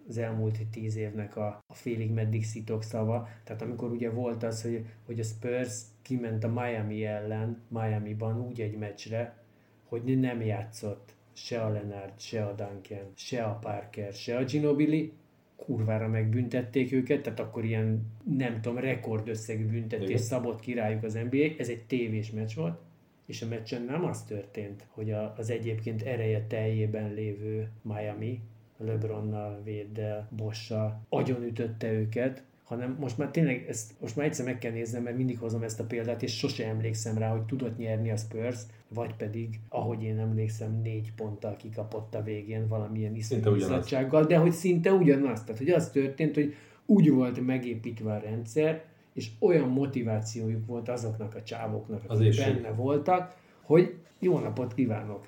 az 0.07 0.17
elmúlt 0.17 0.67
tíz 0.71 0.95
évnek 0.95 1.35
a, 1.35 1.63
a 1.67 1.73
félig 1.73 2.11
meddig 2.11 2.45
szitok 2.45 2.83
szava. 2.83 3.27
Tehát 3.43 3.61
amikor 3.61 3.91
ugye 3.91 4.09
volt 4.09 4.43
az, 4.43 4.61
hogy, 4.61 4.85
hogy 5.05 5.19
a 5.19 5.23
Spurs 5.23 5.81
kiment 6.01 6.43
a 6.43 6.47
Miami 6.47 7.05
ellen, 7.05 7.61
Miami-ban 7.67 8.41
úgy 8.41 8.61
egy 8.61 8.77
meccsre, 8.77 9.37
hogy 9.87 10.19
nem 10.19 10.41
játszott 10.41 11.15
se 11.37 11.61
a 11.61 11.69
Leonard, 11.69 12.19
se 12.19 12.45
a 12.45 12.53
Duncan, 12.53 13.11
se 13.15 13.43
a 13.43 13.53
Parker, 13.53 14.13
se 14.13 14.37
a 14.37 14.43
Ginobili, 14.43 15.13
kurvára 15.55 16.07
megbüntették 16.07 16.91
őket, 16.91 17.21
tehát 17.21 17.39
akkor 17.39 17.65
ilyen, 17.65 18.05
nem 18.37 18.61
tudom, 18.61 18.77
rekordösszegű 18.77 19.65
büntetés 19.65 20.07
Igen. 20.07 20.21
szabott 20.21 20.59
királyuk 20.59 21.03
az 21.03 21.13
NBA, 21.13 21.45
ez 21.57 21.69
egy 21.69 21.83
tévés 21.85 22.31
meccs 22.31 22.55
volt, 22.55 22.79
és 23.25 23.41
a 23.41 23.47
meccsen 23.47 23.81
nem 23.81 24.05
az 24.05 24.23
történt, 24.23 24.85
hogy 24.89 25.11
az 25.11 25.49
egyébként 25.49 26.01
ereje 26.01 26.45
teljében 26.47 27.13
lévő 27.13 27.69
Miami 27.81 28.41
LeBronnal, 28.77 29.61
Véddel, 29.63 30.29
Bossal 30.31 31.01
agyonütötte 31.09 31.91
őket, 31.91 32.43
hanem 32.63 32.97
most 32.99 33.17
már 33.17 33.31
tényleg, 33.31 33.65
ezt 33.67 33.93
most 33.99 34.15
már 34.15 34.25
egyszer 34.25 34.45
meg 34.45 34.57
kell 34.57 34.71
néznem, 34.71 35.03
mert 35.03 35.17
mindig 35.17 35.39
hozom 35.39 35.63
ezt 35.63 35.79
a 35.79 35.85
példát, 35.85 36.23
és 36.23 36.37
sose 36.37 36.67
emlékszem 36.67 37.17
rá, 37.17 37.29
hogy 37.29 37.45
tudott 37.45 37.77
nyerni 37.77 38.11
a 38.11 38.15
Spurs, 38.15 38.59
vagy 38.89 39.15
pedig, 39.15 39.59
ahogy 39.69 40.03
én 40.03 40.19
emlékszem, 40.19 40.81
négy 40.81 41.13
ponttal 41.15 41.55
kikapott 41.55 42.15
a 42.15 42.23
végén 42.23 42.67
valamilyen 42.67 43.15
iszonyúzatsággal, 43.15 44.23
de 44.25 44.37
hogy 44.37 44.51
szinte 44.51 44.91
ugyanaz. 44.91 45.43
Tehát, 45.43 45.57
hogy 45.57 45.69
az 45.69 45.89
történt, 45.89 46.35
hogy 46.35 46.53
úgy 46.85 47.11
volt 47.11 47.45
megépítve 47.45 48.13
a 48.13 48.19
rendszer, 48.19 48.83
és 49.13 49.29
olyan 49.39 49.69
motivációjuk 49.69 50.65
volt 50.65 50.89
azoknak 50.89 51.35
a 51.35 51.43
csávoknak, 51.43 52.03
Az 52.07 52.15
akik 52.17 52.27
éjség. 52.27 52.53
benne 52.53 52.71
voltak, 52.75 53.35
hogy 53.61 53.95
jó 54.19 54.39
napot 54.39 54.73
kívánok! 54.73 55.27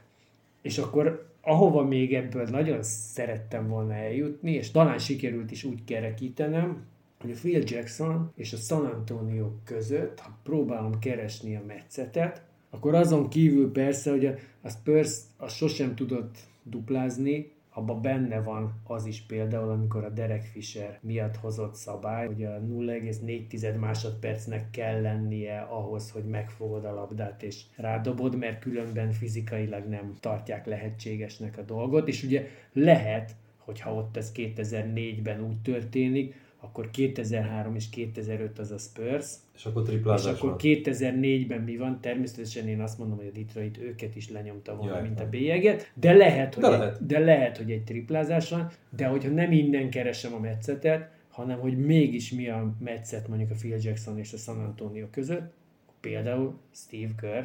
És 0.62 0.78
akkor 0.78 1.28
ahova 1.42 1.84
még 1.84 2.14
ebből 2.14 2.44
nagyon 2.44 2.84
szerettem 2.84 3.68
volna 3.68 3.94
eljutni, 3.94 4.52
és 4.52 4.72
talán 4.72 4.98
sikerült 4.98 5.52
is 5.52 5.64
úgy 5.64 5.84
kerekítenem, 5.84 6.86
hogy 7.20 7.32
a 7.32 7.34
Phil 7.34 7.64
Jackson 7.66 8.32
és 8.36 8.54
a 8.54 8.58
San 8.58 8.86
Antonio 8.86 9.52
között, 9.64 10.20
ha 10.20 10.38
próbálom 10.44 11.00
keresni 11.00 11.56
a 11.56 11.64
metszetet, 11.68 12.42
akkor 12.70 12.96
azon 12.96 13.30
kívül 13.30 13.72
persze, 13.72 14.12
hogy 14.12 14.26
a, 14.26 14.34
a 14.62 14.70
Spurs 14.70 15.20
az 15.38 15.54
sosem 15.54 15.96
tudott 15.96 16.38
duplázni, 16.64 17.52
abban 17.74 18.02
benne 18.02 18.42
van 18.42 18.82
az 18.84 19.06
is 19.06 19.22
például, 19.22 19.72
amikor 19.72 20.04
a 20.04 20.10
Derek 20.10 20.44
Fisher 20.44 21.00
miatt 21.02 21.36
hozott 21.36 21.76
szabály, 21.76 22.28
hogy 22.28 22.44
a 22.44 22.62
0,4 22.62 23.80
másodpercnek 23.80 24.70
kell 24.70 25.02
lennie 25.02 25.60
ahhoz, 25.60 26.12
hogy 26.12 26.24
megfogod 26.24 26.86
a 26.86 26.94
labdát 26.94 27.44
és 27.44 27.64
rádobod, 27.76 28.38
mert 28.38 28.60
különben 28.60 29.12
fizikailag 29.12 29.86
nem 29.86 30.14
tartják 30.20 30.66
lehetségesnek 30.66 31.58
a 31.58 31.62
dolgot, 31.62 32.08
és 32.08 32.24
ugye 32.24 32.48
lehet, 32.74 33.36
hogyha 33.58 33.94
ott 33.94 34.18
ez 34.18 34.32
2004-ben 34.36 35.44
úgy 35.44 35.62
történik, 35.62 36.36
akkor 36.62 36.90
2003 36.90 37.76
és 37.76 37.90
2005 37.90 38.60
az 38.60 38.72
a 38.72 38.78
Spurs, 38.78 39.34
És 39.56 39.66
akkor 39.66 39.82
és 39.82 39.88
triplázás 39.88 40.38
akkor 40.38 40.50
van. 40.50 40.58
2004-ben 40.62 41.62
mi 41.62 41.78
van? 41.78 42.02
Természetesen 42.02 42.68
én 42.68 42.82
azt 42.82 42.98
mondom, 42.98 43.18
hogy 43.18 43.28
a 43.28 43.40
Detroit 43.40 43.78
őket 43.78 44.16
is 44.16 44.30
lenyomta 44.30 44.76
volna, 44.76 44.94
Jaj, 44.94 45.02
mint 45.02 45.20
a 45.20 45.30
bélyeget, 45.30 45.92
de 45.94 46.14
lehet, 46.14 46.54
hogy 46.54 46.64
De 46.64 46.72
egy, 46.72 46.80
lehet. 46.80 47.06
de 47.06 47.20
lehet, 47.20 47.58
hogy 47.58 47.72
egy 47.72 47.84
triplázás 47.84 48.50
van, 48.50 48.72
de 48.96 49.06
hogyha 49.06 49.30
nem 49.30 49.52
innen 49.52 49.90
keresem 49.90 50.34
a 50.34 50.40
metszetet, 50.40 51.10
hanem 51.30 51.60
hogy 51.60 51.78
mégis 51.78 52.32
mi 52.32 52.50
a 52.50 52.74
metszet 52.80 53.28
mondjuk 53.28 53.50
a 53.52 53.56
Phil 53.60 53.78
Jackson 53.82 54.18
és 54.18 54.34
a 54.34 54.38
San 54.38 54.60
Antonio 54.60 55.08
között, 55.12 55.52
például 56.00 56.60
Steve 56.72 57.12
Kerr, 57.22 57.44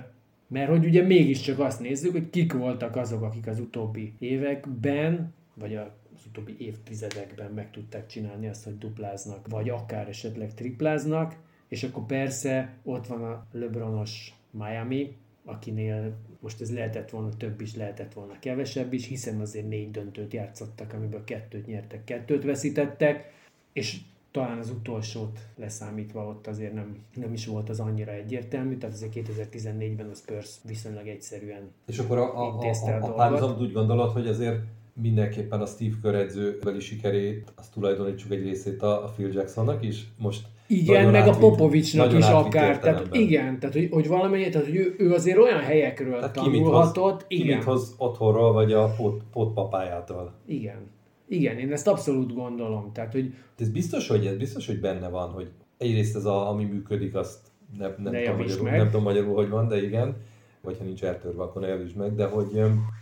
mert 0.49 0.69
hogy 0.69 0.85
ugye 0.85 1.03
mégiscsak 1.03 1.59
azt 1.59 1.81
nézzük, 1.81 2.12
hogy 2.12 2.31
kik 2.31 2.53
voltak 2.53 2.97
azok, 2.97 3.23
akik 3.23 3.47
az 3.47 3.59
utóbbi 3.61 4.12
években, 4.19 5.33
vagy 5.55 5.75
a 5.77 5.95
az 6.15 6.27
utóbbi 6.27 6.57
évtizedekben 6.59 7.51
meg 7.51 7.71
tudták 7.71 8.07
csinálni 8.07 8.49
azt, 8.49 8.65
hogy 8.65 8.79
dupláznak, 8.79 9.49
vagy 9.49 9.69
akár 9.69 10.09
esetleg 10.09 10.55
tripláznak, 10.55 11.37
és 11.69 11.83
akkor 11.83 12.07
persze 12.07 12.75
ott 12.83 13.07
van 13.07 13.25
a 13.25 13.47
LeBronos 13.53 14.35
Miami, 14.51 15.17
akinél 15.45 16.17
most 16.41 16.61
ez 16.61 16.73
lehetett 16.73 17.11
volna 17.11 17.37
több 17.37 17.61
is, 17.61 17.77
lehetett 17.77 18.12
volna 18.12 18.39
kevesebb 18.39 18.93
is, 18.93 19.07
hiszen 19.07 19.41
azért 19.41 19.69
négy 19.69 19.91
döntőt 19.91 20.33
játszottak, 20.33 20.93
amiből 20.93 21.25
kettőt 21.25 21.67
nyertek, 21.67 22.05
kettőt 22.05 22.45
veszítettek, 22.45 23.33
és 23.73 24.01
talán 24.31 24.59
az 24.59 24.71
utolsót 24.71 25.39
leszámítva 25.57 26.27
ott 26.27 26.47
azért 26.47 26.75
nem, 26.75 26.97
nem 27.15 27.33
is 27.33 27.47
volt 27.47 27.69
az 27.69 27.81
annyira 27.81 28.12
egyértelmű, 28.12 28.77
tehát 28.77 28.95
azért 28.95 29.12
2014-ben 29.15 30.09
a 30.09 30.15
Spurs 30.15 30.57
viszonylag 30.67 31.07
egyszerűen 31.07 31.71
És 31.87 31.99
akkor 31.99 32.19
a, 32.19 32.39
a, 32.39 32.59
a 32.59 32.67
a, 32.67 33.09
a 33.09 33.12
párhuzamot 33.12 33.61
úgy 33.61 33.73
gondolod, 33.73 34.11
hogy 34.11 34.27
azért 34.27 34.62
mindenképpen 35.03 35.61
a 35.61 35.66
Steve 35.66 35.95
Kerr 36.03 36.14
edzőbeli 36.14 36.80
sikerét, 36.80 37.53
azt 37.55 37.72
tulajdonítsuk 37.72 38.32
egy 38.32 38.42
részét 38.42 38.82
a, 38.82 39.05
a 39.05 39.09
Phil 39.09 39.32
Jacksonnak 39.32 39.84
is. 39.84 40.05
Most 40.18 40.47
igen, 40.66 41.11
meg 41.11 41.20
átvitt, 41.20 41.34
a 41.34 41.38
Popovicsnak 41.38 42.12
is 42.12 42.26
akár. 42.26 42.78
Tehát, 42.78 43.14
igen, 43.14 43.59
tehát 43.59 43.74
hogy, 43.74 43.88
hogy 43.90 44.09
valamennyi, 44.09 44.49
tehát 44.49 44.66
hogy 44.66 44.76
ő, 44.76 44.95
ő 44.99 45.12
azért 45.12 45.38
olyan 45.38 45.61
helyekről 45.61 46.18
tehát 46.18 46.32
tanulhatott. 46.32 47.26
Ki 47.26 47.36
mit 47.36 47.45
hoz, 47.47 47.47
igen. 47.47 47.47
Ki 47.47 47.55
mit 47.55 47.64
hoz 47.64 47.95
otthonról, 47.99 48.53
vagy 48.53 48.72
a 48.72 48.95
pot, 48.97 49.22
potpapájától. 49.32 50.32
Igen. 50.47 50.92
Igen, 51.28 51.59
én 51.59 51.72
ezt 51.72 51.88
abszolút 51.88 52.34
gondolom. 52.34 52.90
Tehát, 52.92 53.12
hogy... 53.12 53.30
De 53.30 53.64
ez 53.64 53.68
biztos, 53.68 54.09
hogy 54.09 54.26
ez 54.26 54.36
biztos, 54.36 54.66
hogy 54.66 54.80
benne 54.80 55.09
van, 55.09 55.30
hogy 55.30 55.51
egyrészt 55.78 56.16
ez 56.16 56.24
a, 56.24 56.49
ami 56.49 56.64
működik, 56.64 57.14
azt 57.14 57.38
ne, 57.78 57.86
nem, 57.86 58.12
ne 58.12 58.22
tudom, 58.22 58.36
magyarul, 58.36 58.64
meg. 58.64 58.76
nem 58.76 58.86
tudom 58.86 59.03
magyarul, 59.03 59.34
hogy 59.34 59.49
van, 59.49 59.68
de 59.68 59.82
igen, 59.82 60.16
vagy 60.61 60.78
ha 60.78 60.84
nincs 60.84 61.05
eltörve, 61.05 61.42
akkor 61.42 61.62
ne 61.62 61.68
javíts 61.68 61.95
meg, 61.95 62.14
de 62.14 62.26
hogy, 62.26 62.61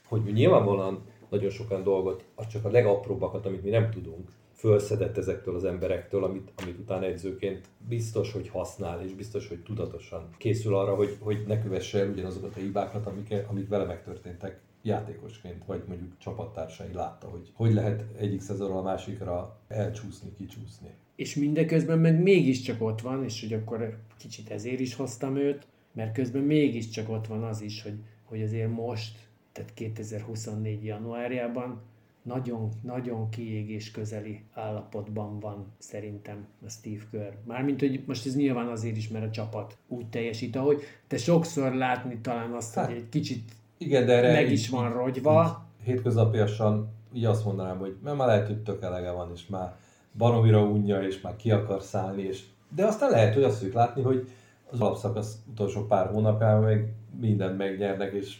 hogy 0.08 0.20
nyilvánvalóan 0.32 1.02
nagyon 1.32 1.50
sokan 1.50 1.82
dolgot, 1.82 2.24
az 2.34 2.46
csak 2.46 2.64
a 2.64 2.70
legapróbbakat, 2.70 3.46
amit 3.46 3.62
mi 3.62 3.70
nem 3.70 3.90
tudunk, 3.90 4.28
fölszedett 4.54 5.16
ezektől 5.16 5.54
az 5.54 5.64
emberektől, 5.64 6.24
amit, 6.24 6.52
amit 6.56 6.78
utána 6.78 7.04
edzőként 7.04 7.66
biztos, 7.88 8.32
hogy 8.32 8.48
használ, 8.48 9.02
és 9.02 9.12
biztos, 9.12 9.48
hogy 9.48 9.62
tudatosan 9.62 10.28
készül 10.38 10.76
arra, 10.76 10.94
hogy, 10.94 11.16
hogy 11.20 11.44
ne 11.46 11.62
kövesse 11.62 11.98
el 11.98 12.08
ugyanazokat 12.08 12.56
a 12.56 12.60
hibákat, 12.60 13.06
amik, 13.06 13.34
amik 13.48 13.68
vele 13.68 13.84
megtörténtek 13.84 14.60
játékosként, 14.82 15.64
vagy 15.66 15.82
mondjuk 15.86 16.18
csapattársai 16.18 16.92
látta, 16.92 17.26
hogy 17.26 17.50
hogy 17.54 17.72
lehet 17.72 18.04
egyik 18.18 18.40
szezonról 18.40 18.78
a 18.78 18.82
másikra 18.82 19.58
elcsúszni, 19.68 20.32
kicsúszni. 20.36 20.88
És 21.16 21.34
mindeközben 21.34 21.98
meg 21.98 22.22
mégiscsak 22.22 22.82
ott 22.82 23.00
van, 23.00 23.24
és 23.24 23.40
hogy 23.40 23.52
akkor 23.52 23.98
kicsit 24.18 24.50
ezért 24.50 24.80
is 24.80 24.94
hoztam 24.94 25.36
őt, 25.36 25.66
mert 25.92 26.14
közben 26.14 26.42
mégiscsak 26.42 27.08
ott 27.08 27.26
van 27.26 27.42
az 27.42 27.60
is, 27.60 27.82
hogy, 27.82 27.98
hogy 28.24 28.42
azért 28.42 28.70
most, 28.70 29.18
tehát 29.52 29.74
2024. 29.74 30.84
januárjában 30.84 31.80
nagyon-nagyon 32.22 33.28
kiégés 33.28 33.90
közeli 33.90 34.40
állapotban 34.52 35.40
van 35.40 35.66
szerintem 35.78 36.46
a 36.66 36.68
Steve 36.68 37.02
Kerr. 37.10 37.32
Mármint, 37.44 37.80
hogy 37.80 38.02
most 38.06 38.26
ez 38.26 38.36
nyilván 38.36 38.66
azért 38.66 38.96
is, 38.96 39.08
mert 39.08 39.24
a 39.24 39.30
csapat 39.30 39.76
úgy 39.88 40.06
teljesít, 40.06 40.56
ahogy 40.56 40.82
te 41.06 41.16
sokszor 41.16 41.74
látni 41.74 42.18
talán 42.20 42.52
azt, 42.52 42.74
hát, 42.74 42.86
hogy 42.86 42.96
egy 42.96 43.08
kicsit 43.08 43.52
igen, 43.78 44.06
de 44.06 44.12
erre 44.12 44.32
meg 44.32 44.50
is 44.50 44.68
van 44.68 44.92
rogyva. 44.92 45.66
Hétköznapiasan 45.84 46.88
így 47.12 47.24
azt 47.24 47.44
mondanám, 47.44 47.78
hogy 47.78 47.96
mert 48.04 48.16
már 48.16 48.26
lehet, 48.26 48.46
hogy 48.46 48.58
tök 48.58 48.82
elege 48.82 49.10
van, 49.10 49.30
és 49.34 49.46
már 49.46 49.76
baromira 50.18 50.62
unja, 50.62 51.02
és 51.02 51.20
már 51.20 51.36
ki 51.36 51.50
akar 51.50 51.82
szállni, 51.82 52.22
és... 52.22 52.42
de 52.74 52.84
aztán 52.84 53.10
lehet, 53.10 53.34
hogy 53.34 53.42
azt 53.42 53.56
fogjuk 53.56 53.74
látni, 53.74 54.02
hogy 54.02 54.28
az 54.70 54.80
alapszakasz 54.80 55.36
utolsó 55.50 55.86
pár 55.86 56.06
hónapjában 56.06 56.62
meg 56.62 56.92
mindent 57.20 57.56
megnyernek, 57.56 58.12
és 58.12 58.38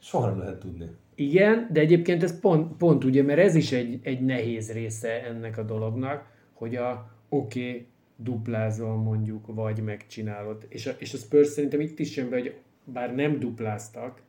soha 0.00 0.26
nem 0.28 0.38
lehet 0.38 0.58
tudni. 0.58 0.86
Igen, 1.14 1.68
de 1.72 1.80
egyébként 1.80 2.22
ez 2.22 2.40
pont, 2.40 2.76
pont 2.76 3.04
ugye, 3.04 3.22
mert 3.22 3.38
ez 3.38 3.54
is 3.54 3.72
egy, 3.72 4.00
egy 4.02 4.20
nehéz 4.20 4.72
része 4.72 5.24
ennek 5.24 5.58
a 5.58 5.62
dolognak, 5.62 6.26
hogy 6.52 6.76
a 6.76 7.10
oké, 7.28 7.68
okay, 7.68 7.86
duplázol 8.16 8.96
mondjuk, 8.96 9.46
vagy 9.46 9.82
megcsinálod. 9.82 10.66
És 10.68 10.86
a, 10.86 10.90
és 10.98 11.14
a 11.14 11.16
Spurs 11.16 11.48
szerintem 11.48 11.80
itt 11.80 11.98
is 11.98 12.16
jön 12.16 12.28
be, 12.28 12.38
hogy 12.38 12.54
bár 12.84 13.14
nem 13.14 13.38
dupláztak, 13.38 14.22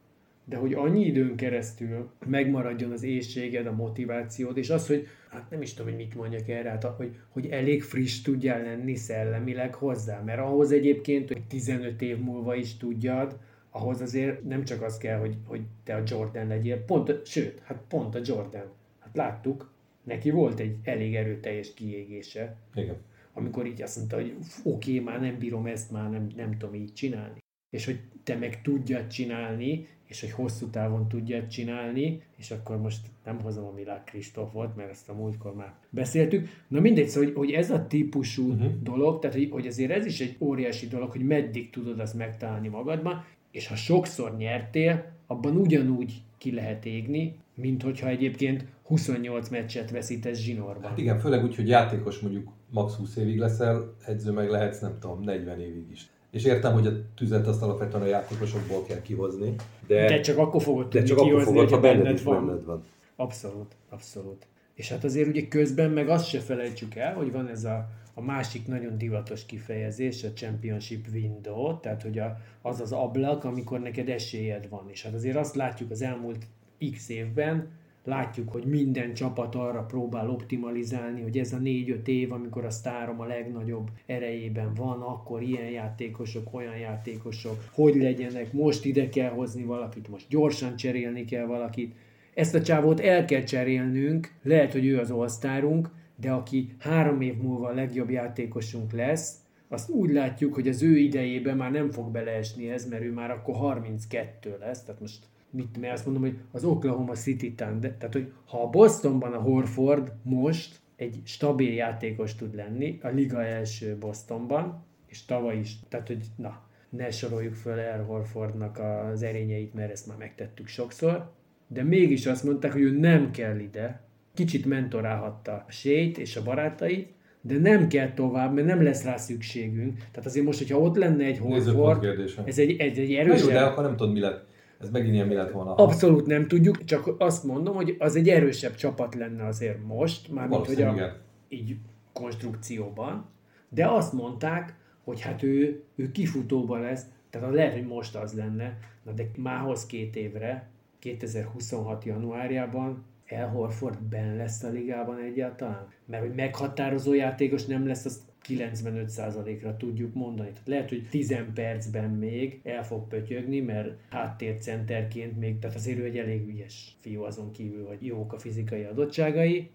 de 0.46 0.56
hogy 0.56 0.74
annyi 0.74 1.06
időn 1.06 1.36
keresztül 1.36 2.10
megmaradjon 2.26 2.92
az 2.92 3.04
éjséged, 3.04 3.68
a 3.68 3.72
motivációd, 3.72 4.58
és 4.58 4.70
az, 4.70 4.88
hogy 4.88 5.08
hát 5.30 5.50
nem 5.50 5.62
is 5.62 5.74
tudom, 5.74 5.92
hogy 5.92 6.02
mit 6.02 6.16
mondjak 6.16 6.48
erre, 6.50 6.70
hát, 6.70 6.84
hogy, 6.84 7.16
hogy 7.30 7.46
elég 7.46 7.84
friss 7.84 8.22
tudjál 8.22 8.62
lenni 8.62 8.96
szellemileg 8.96 9.76
hozzá, 9.76 10.22
mert 10.22 10.40
ahhoz 10.40 10.72
egyébként, 10.72 11.28
hogy 11.28 11.42
15 11.48 12.02
év 12.02 12.18
múlva 12.18 12.56
is 12.56 12.78
tudjad, 12.78 13.40
ahhoz 13.72 14.02
azért 14.02 14.44
nem 14.44 14.64
csak 14.64 14.82
az 14.82 14.98
kell, 14.98 15.20
hogy, 15.20 15.38
hogy 15.46 15.62
te 15.84 15.96
a 15.96 16.04
Jordan 16.06 16.48
legyél, 16.48 16.78
pont, 16.78 17.26
sőt, 17.26 17.60
hát 17.60 17.82
pont 17.88 18.16
a 18.16 18.22
Jordan. 18.24 18.66
Hát 19.00 19.16
láttuk, 19.16 19.72
neki 20.04 20.30
volt 20.30 20.60
egy 20.60 20.78
elég 20.84 21.16
erőteljes 21.16 21.74
kiégése. 21.74 22.56
Igen. 22.76 22.98
Amikor 23.34 23.66
így 23.66 23.82
azt 23.82 23.98
mondta, 23.98 24.16
hogy 24.16 24.36
oké, 24.64 25.00
okay, 25.00 25.00
már 25.00 25.22
nem 25.22 25.38
bírom 25.38 25.66
ezt, 25.66 25.92
már 25.92 26.10
nem, 26.10 26.28
nem 26.36 26.58
tudom 26.58 26.76
így 26.76 26.94
csinálni. 26.94 27.40
És 27.70 27.86
hogy 27.86 28.00
te 28.24 28.36
meg 28.36 28.62
tudjad 28.62 29.08
csinálni, 29.08 29.88
és 30.12 30.22
hogy 30.22 30.32
hosszú 30.32 30.68
távon 30.68 31.08
tudja 31.08 31.48
csinálni, 31.48 32.22
és 32.38 32.52
akkor 32.52 32.78
most 32.78 33.08
nem 33.26 33.40
hozom 33.42 33.66
a 33.66 33.72
Milák 33.72 34.04
Kristófot, 34.04 34.76
mert 34.76 34.90
ezt 34.90 35.10
a 35.10 35.14
múltkor 35.14 35.56
már 35.56 35.74
beszéltük. 35.90 36.48
Na 36.68 36.80
mindegy, 36.80 37.08
szóval, 37.08 37.30
hogy, 37.30 37.38
hogy 37.38 37.52
ez 37.52 37.72
a 37.72 37.88
típusú 37.88 38.52
uh-huh. 38.52 38.82
dolog, 38.82 39.20
tehát 39.20 39.36
hogy, 39.36 39.50
hogy 39.52 39.68
azért 39.68 39.92
ez 39.92 40.06
is 40.06 40.22
egy 40.22 40.36
óriási 40.40 40.88
dolog, 40.88 41.12
hogy 41.12 41.26
meddig 41.26 41.70
tudod 41.70 42.00
azt 42.00 42.14
megtalálni 42.18 42.68
magadban, 42.68 43.24
és 43.52 43.68
ha 43.68 43.76
sokszor 43.76 44.38
nyertél, 44.38 45.06
abban 45.28 45.56
ugyanúgy 45.56 46.22
ki 46.38 46.54
lehet 46.54 46.86
égni, 46.86 47.36
mint 47.56 47.84
hogyha 47.84 48.08
egyébként 48.08 48.66
28 48.84 49.50
meccset 49.50 49.92
veszítesz 49.92 50.40
zsinórban. 50.40 50.90
Hát 50.90 50.98
igen, 50.98 51.20
főleg 51.20 51.44
úgy, 51.44 51.56
hogy 51.56 51.68
játékos 51.68 52.20
mondjuk 52.20 52.50
max 52.70 52.94
20 52.94 53.16
évig 53.16 53.38
leszel, 53.38 53.96
edző 54.06 54.32
meg 54.32 54.50
lehetsz, 54.50 54.80
nem 54.80 54.98
tudom, 55.00 55.24
40 55.24 55.60
évig 55.60 55.86
is. 55.92 56.10
És 56.32 56.44
értem, 56.44 56.74
hogy 56.74 56.88
a 56.88 56.92
tüzet 57.16 57.48
azt 57.48 57.62
alapvetően 57.62 58.04
a 58.04 58.06
játékosokból 58.06 58.84
kell 58.84 59.02
kihozni. 59.02 59.56
De, 59.88 60.08
de 60.08 60.20
csak 60.20 60.38
akkor 60.38 60.62
fogod 60.62 60.88
tudni 60.88 61.08
csak 61.08 61.18
kihozni, 61.18 61.42
akkor 61.42 61.54
fogod, 61.54 61.70
ha 61.70 61.80
benned, 61.80 62.04
benned, 62.04 62.24
van. 62.24 62.46
benned 62.46 62.66
van. 62.66 62.84
Abszolút, 63.16 63.76
abszolút. 63.90 64.48
És 64.74 64.90
hát 64.90 65.04
azért 65.04 65.28
ugye 65.28 65.48
közben 65.48 65.92
meg 65.92 66.10
azt 66.10 66.28
se 66.28 66.40
felejtsük 66.40 66.96
el, 66.96 67.14
hogy 67.14 67.32
van 67.32 67.48
ez 67.48 67.64
a, 67.64 67.90
a 68.14 68.22
másik 68.22 68.68
nagyon 68.68 68.98
divatos 68.98 69.46
kifejezés, 69.46 70.24
a 70.24 70.34
Championship 70.34 71.06
Window, 71.14 71.80
tehát 71.80 72.02
hogy 72.02 72.20
a, 72.20 72.38
az 72.62 72.82
az 72.82 72.92
ablak, 72.92 73.44
amikor 73.44 73.80
neked 73.80 74.10
esélyed 74.10 74.70
van. 74.70 74.90
És 74.90 75.04
hát 75.04 75.14
azért 75.14 75.38
azt 75.38 75.56
látjuk 75.56 75.92
az 75.92 76.02
elmúlt 76.02 76.48
x 76.92 77.10
évben, 77.10 77.70
látjuk, 78.04 78.52
hogy 78.52 78.64
minden 78.66 79.14
csapat 79.14 79.56
arra 79.56 79.84
próbál 79.84 80.30
optimalizálni, 80.30 81.22
hogy 81.22 81.38
ez 81.38 81.54
a 81.54 81.58
négy-öt 81.58 82.08
év, 82.08 82.32
amikor 82.32 82.66
a 82.66 82.70
sztárom 82.70 83.20
a 83.20 83.26
legnagyobb 83.26 83.90
erejében 84.06 84.74
van, 84.74 85.02
akkor 85.02 85.42
ilyen 85.42 85.70
játékosok, 85.70 86.54
olyan 86.54 86.78
játékosok, 86.78 87.64
hogy 87.72 87.96
legyenek, 87.96 88.54
most 88.54 88.86
ide 88.86 89.10
kell 89.10 89.30
hozni 89.30 89.64
valakit, 89.64 90.08
most 90.08 90.26
gyorsan 90.30 90.76
cserélni 90.76 91.26
kell 91.26 91.46
valakit. 91.46 91.96
Ezt 92.34 92.56
a 92.56 92.62
csávót 92.62 93.00
el 93.00 93.26
kell 93.26 93.44
cserélnünk, 93.44 94.34
lehet, 94.44 94.72
hogy 94.72 94.86
ő 94.86 95.00
az 95.00 95.12
osztárunk, 95.12 95.90
de 96.22 96.32
aki 96.32 96.76
három 96.80 97.22
év 97.22 97.38
múlva 97.38 97.68
a 97.68 97.74
legjobb 97.74 98.10
játékosunk 98.10 98.92
lesz, 98.92 99.36
azt 99.68 99.90
úgy 99.90 100.12
látjuk, 100.12 100.54
hogy 100.54 100.68
az 100.68 100.84
ő 100.84 100.98
idejében 100.98 101.58
már 101.58 101.72
nem 101.72 101.92
fog 101.92 102.12
beleesni 102.12 102.70
ez, 102.70 102.90
mert 102.90 103.04
ő 103.04 103.12
már 103.12 103.32
akkor 103.32 103.56
32 103.56 104.58
lesz, 104.60 104.84
tehát 104.84 105.02
most 105.02 105.26
mit, 105.50 105.80
mert 105.80 105.94
azt 105.94 106.06
mondom, 106.06 106.24
hogy 106.24 106.38
az 106.52 106.64
Oklahoma 106.64 107.14
City 107.14 107.54
Thunder, 107.54 107.92
tehát 107.92 108.14
hogy 108.14 108.32
ha 108.46 108.64
a 108.64 108.70
Bostonban 108.70 109.34
a 109.34 109.42
Horford 109.42 110.14
most 110.24 110.80
egy 110.96 111.22
stabil 111.24 111.74
játékos 111.74 112.36
tud 112.36 112.56
lenni, 112.56 113.00
a 113.02 113.08
liga 113.08 113.44
első 113.44 113.98
Bostonban, 114.00 114.84
és 115.08 115.26
tavaly 115.26 115.58
is, 115.58 115.80
tehát 115.90 116.08
hogy 116.08 116.26
na, 116.36 116.62
ne 116.90 117.12
soroljuk 117.12 117.54
föl 117.54 117.80
El 117.80 118.04
Horfordnak 118.04 118.80
az 118.80 119.24
erényeit, 119.24 119.74
mert 119.74 119.92
ezt 119.92 120.08
már 120.08 120.18
megtettük 120.18 120.68
sokszor, 120.68 121.32
de 121.68 121.84
mégis 121.84 122.26
azt 122.26 122.44
mondták, 122.44 122.72
hogy 122.72 122.82
ő 122.82 123.00
nem 123.00 123.32
kell 123.32 123.60
ide, 123.60 124.02
kicsit 124.34 124.66
mentorálhatta 124.66 125.52
a 125.52 125.72
sét 125.72 126.18
és 126.18 126.36
a 126.36 126.44
barátait, 126.44 127.14
de 127.42 127.58
nem 127.58 127.88
kell 127.88 128.14
tovább, 128.14 128.54
mert 128.54 128.68
nem 128.68 128.84
lesz 128.84 129.04
rá 129.04 129.18
szükségünk. 129.18 129.98
Tehát 129.98 130.26
azért 130.26 130.46
most, 130.46 130.58
hogyha 130.58 130.80
ott 130.80 130.96
lenne 130.96 131.24
egy 131.24 131.38
Horford, 131.38 132.06
ez 132.46 132.60
egy, 132.60 132.80
egy, 132.80 133.00
egy 133.00 133.14
erősebb... 133.14 133.50
de 133.50 133.62
akkor 133.62 133.84
nem 133.84 133.96
tudod, 133.96 134.14
mi 134.14 134.20
lett. 134.20 134.50
Ez 134.82 134.90
megint 134.90 135.14
ilyen 135.14 135.28
mi 135.28 135.34
lett 135.34 135.52
volna. 135.52 135.76
Abszolút 135.76 136.26
nem 136.26 136.48
tudjuk, 136.48 136.84
csak 136.84 137.16
azt 137.18 137.44
mondom, 137.44 137.76
hogy 137.76 137.96
az 138.00 138.16
egy 138.16 138.30
erősebb 138.30 138.76
csapat 138.76 139.16
lenne 139.16 139.46
azért 139.46 139.78
most, 139.86 140.32
mármint 140.32 140.66
hogy 140.66 140.82
a, 140.82 141.18
így 141.50 141.76
konstrukcióban, 142.14 143.26
de 143.70 143.88
azt 143.88 144.14
mondták, 144.14 144.76
hogy 145.04 145.22
hát 145.22 145.44
ő, 145.44 145.84
ő 145.96 146.12
kifutóban 146.12 146.82
lesz, 146.82 147.06
tehát 147.30 147.54
lehet, 147.54 147.74
hogy 147.74 147.88
most 147.88 148.16
az 148.16 148.34
lenne, 148.34 148.78
na 149.04 149.12
de 149.12 149.24
mához 149.38 149.86
két 149.86 150.16
évre, 150.16 150.70
2026. 151.00 152.04
januárjában 152.04 153.04
El 153.32 153.50
Horford 153.50 154.02
ben 154.02 154.36
lesz 154.36 154.64
a 154.64 154.70
ligában 154.70 155.18
egyáltalán? 155.18 155.88
Mert 156.06 156.24
hogy 156.24 156.36
meghatározó 156.36 157.14
játékos 157.14 157.66
nem 157.66 157.88
lesz, 157.88 158.06
az 158.06 158.22
95%-ra 158.48 159.78
tudjuk 159.78 160.14
mondani. 160.14 160.50
Tehát 160.50 160.68
lehet, 160.68 160.90
hogy 160.90 161.08
10 161.10 161.36
percben 161.54 162.10
még 162.10 162.60
el 162.64 162.86
fog 162.86 163.08
pötyögni, 163.08 163.60
mert 163.60 163.90
háttércenterként 164.10 165.40
még, 165.40 165.60
tehát 165.60 165.76
azért 165.76 166.00
ő 166.00 166.04
egy 166.04 166.18
elég 166.18 166.48
ügyes 166.48 166.98
fiú 167.00 167.24
azon 167.24 167.52
kívül, 167.52 167.88
hogy 167.88 168.06
jók 168.06 168.34
a 168.34 168.40
fizikai 168.40 168.84
adottságai, 168.84 169.70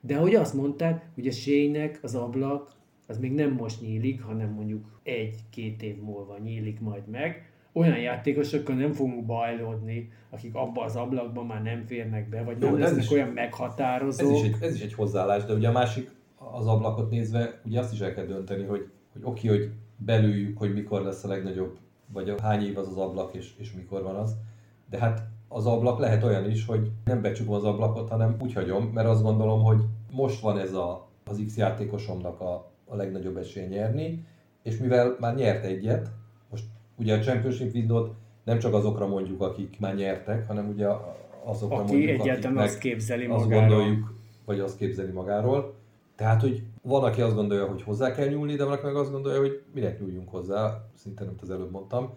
de 0.00 0.16
hogy 0.16 0.34
azt 0.34 0.54
mondták, 0.54 1.08
hogy 1.14 1.26
a 1.26 1.32
Sének 1.32 1.98
az 2.02 2.14
ablak 2.14 2.70
az 3.06 3.18
még 3.18 3.32
nem 3.32 3.52
most 3.52 3.80
nyílik, 3.80 4.22
hanem 4.22 4.50
mondjuk 4.50 5.00
egy-két 5.02 5.82
év 5.82 5.96
múlva 5.96 6.38
nyílik 6.38 6.80
majd 6.80 7.08
meg, 7.08 7.51
olyan 7.72 7.98
játékosokkal 7.98 8.74
nem 8.74 8.92
fogunk 8.92 9.26
bajlódni, 9.26 10.10
akik 10.30 10.54
abba 10.54 10.84
az 10.84 10.96
ablakban 10.96 11.46
már 11.46 11.62
nem 11.62 11.82
férnek 11.86 12.28
be, 12.28 12.42
vagy 12.42 12.60
Jó, 12.60 12.68
nem 12.68 12.78
lesznek 12.78 13.02
is, 13.02 13.10
olyan 13.10 13.28
meghatározók. 13.28 14.32
Ez 14.32 14.38
is, 14.38 14.42
egy, 14.42 14.56
ez 14.60 14.74
is 14.74 14.80
egy 14.80 14.94
hozzáállás, 14.94 15.44
de 15.44 15.52
ugye 15.52 15.68
a 15.68 15.72
másik 15.72 16.10
az 16.36 16.66
ablakot 16.66 17.10
nézve, 17.10 17.60
ugye 17.64 17.80
azt 17.80 17.92
is 17.92 18.00
el 18.00 18.14
kell 18.14 18.24
dönteni, 18.24 18.64
hogy, 18.64 18.88
hogy 19.12 19.22
oké, 19.24 19.48
hogy 19.48 19.70
belüljük, 19.96 20.58
hogy 20.58 20.72
mikor 20.72 21.02
lesz 21.02 21.24
a 21.24 21.28
legnagyobb, 21.28 21.76
vagy 22.12 22.30
a 22.30 22.40
hány 22.42 22.66
év 22.66 22.78
az 22.78 22.88
az 22.88 22.96
ablak, 22.96 23.34
és, 23.34 23.52
és 23.58 23.72
mikor 23.72 24.02
van 24.02 24.14
az. 24.14 24.36
De 24.90 24.98
hát 24.98 25.22
az 25.48 25.66
ablak 25.66 25.98
lehet 25.98 26.22
olyan 26.22 26.50
is, 26.50 26.66
hogy 26.66 26.90
nem 27.04 27.22
becsukom 27.22 27.54
az 27.54 27.64
ablakot, 27.64 28.08
hanem 28.08 28.36
úgy 28.40 28.52
hagyom, 28.52 28.84
mert 28.84 29.08
azt 29.08 29.22
gondolom, 29.22 29.62
hogy 29.62 29.82
most 30.10 30.40
van 30.40 30.58
ez 30.58 30.72
a, 30.72 31.08
az 31.24 31.42
X 31.46 31.56
játékosomnak 31.56 32.40
a, 32.40 32.70
a 32.84 32.96
legnagyobb 32.96 33.36
esély 33.36 33.66
nyerni, 33.66 34.24
és 34.62 34.78
mivel 34.78 35.16
már 35.20 35.34
nyert 35.34 35.64
egyet, 35.64 36.10
ugye 36.96 37.14
a 37.16 37.20
Championship 37.20 37.74
window 37.74 38.08
nem 38.44 38.58
csak 38.58 38.74
azokra 38.74 39.06
mondjuk, 39.06 39.40
akik 39.40 39.76
már 39.80 39.94
nyertek, 39.94 40.46
hanem 40.46 40.68
ugye 40.68 40.86
azokra 41.44 41.76
Aki 41.76 41.92
mondjuk, 41.92 42.20
egyáltalán 42.20 42.56
azt 42.56 42.78
képzeli 42.78 43.24
azt 43.24 43.44
magáról. 43.44 43.68
gondoljuk, 43.68 44.14
vagy 44.44 44.60
azt 44.60 44.76
képzeli 44.76 45.10
magáról. 45.10 45.74
Tehát, 46.16 46.40
hogy 46.40 46.62
van, 46.82 47.04
aki 47.04 47.20
azt 47.20 47.34
gondolja, 47.34 47.66
hogy 47.66 47.82
hozzá 47.82 48.12
kell 48.12 48.28
nyúlni, 48.28 48.54
de 48.54 48.64
van, 48.64 48.72
aki 48.72 48.84
meg 48.84 48.96
azt 48.96 49.10
gondolja, 49.10 49.40
hogy 49.40 49.62
minek 49.74 50.00
nyúljunk 50.00 50.28
hozzá, 50.28 50.84
szinte 50.94 51.24
nem 51.24 51.34
az 51.40 51.50
előbb 51.50 51.70
mondtam, 51.70 52.10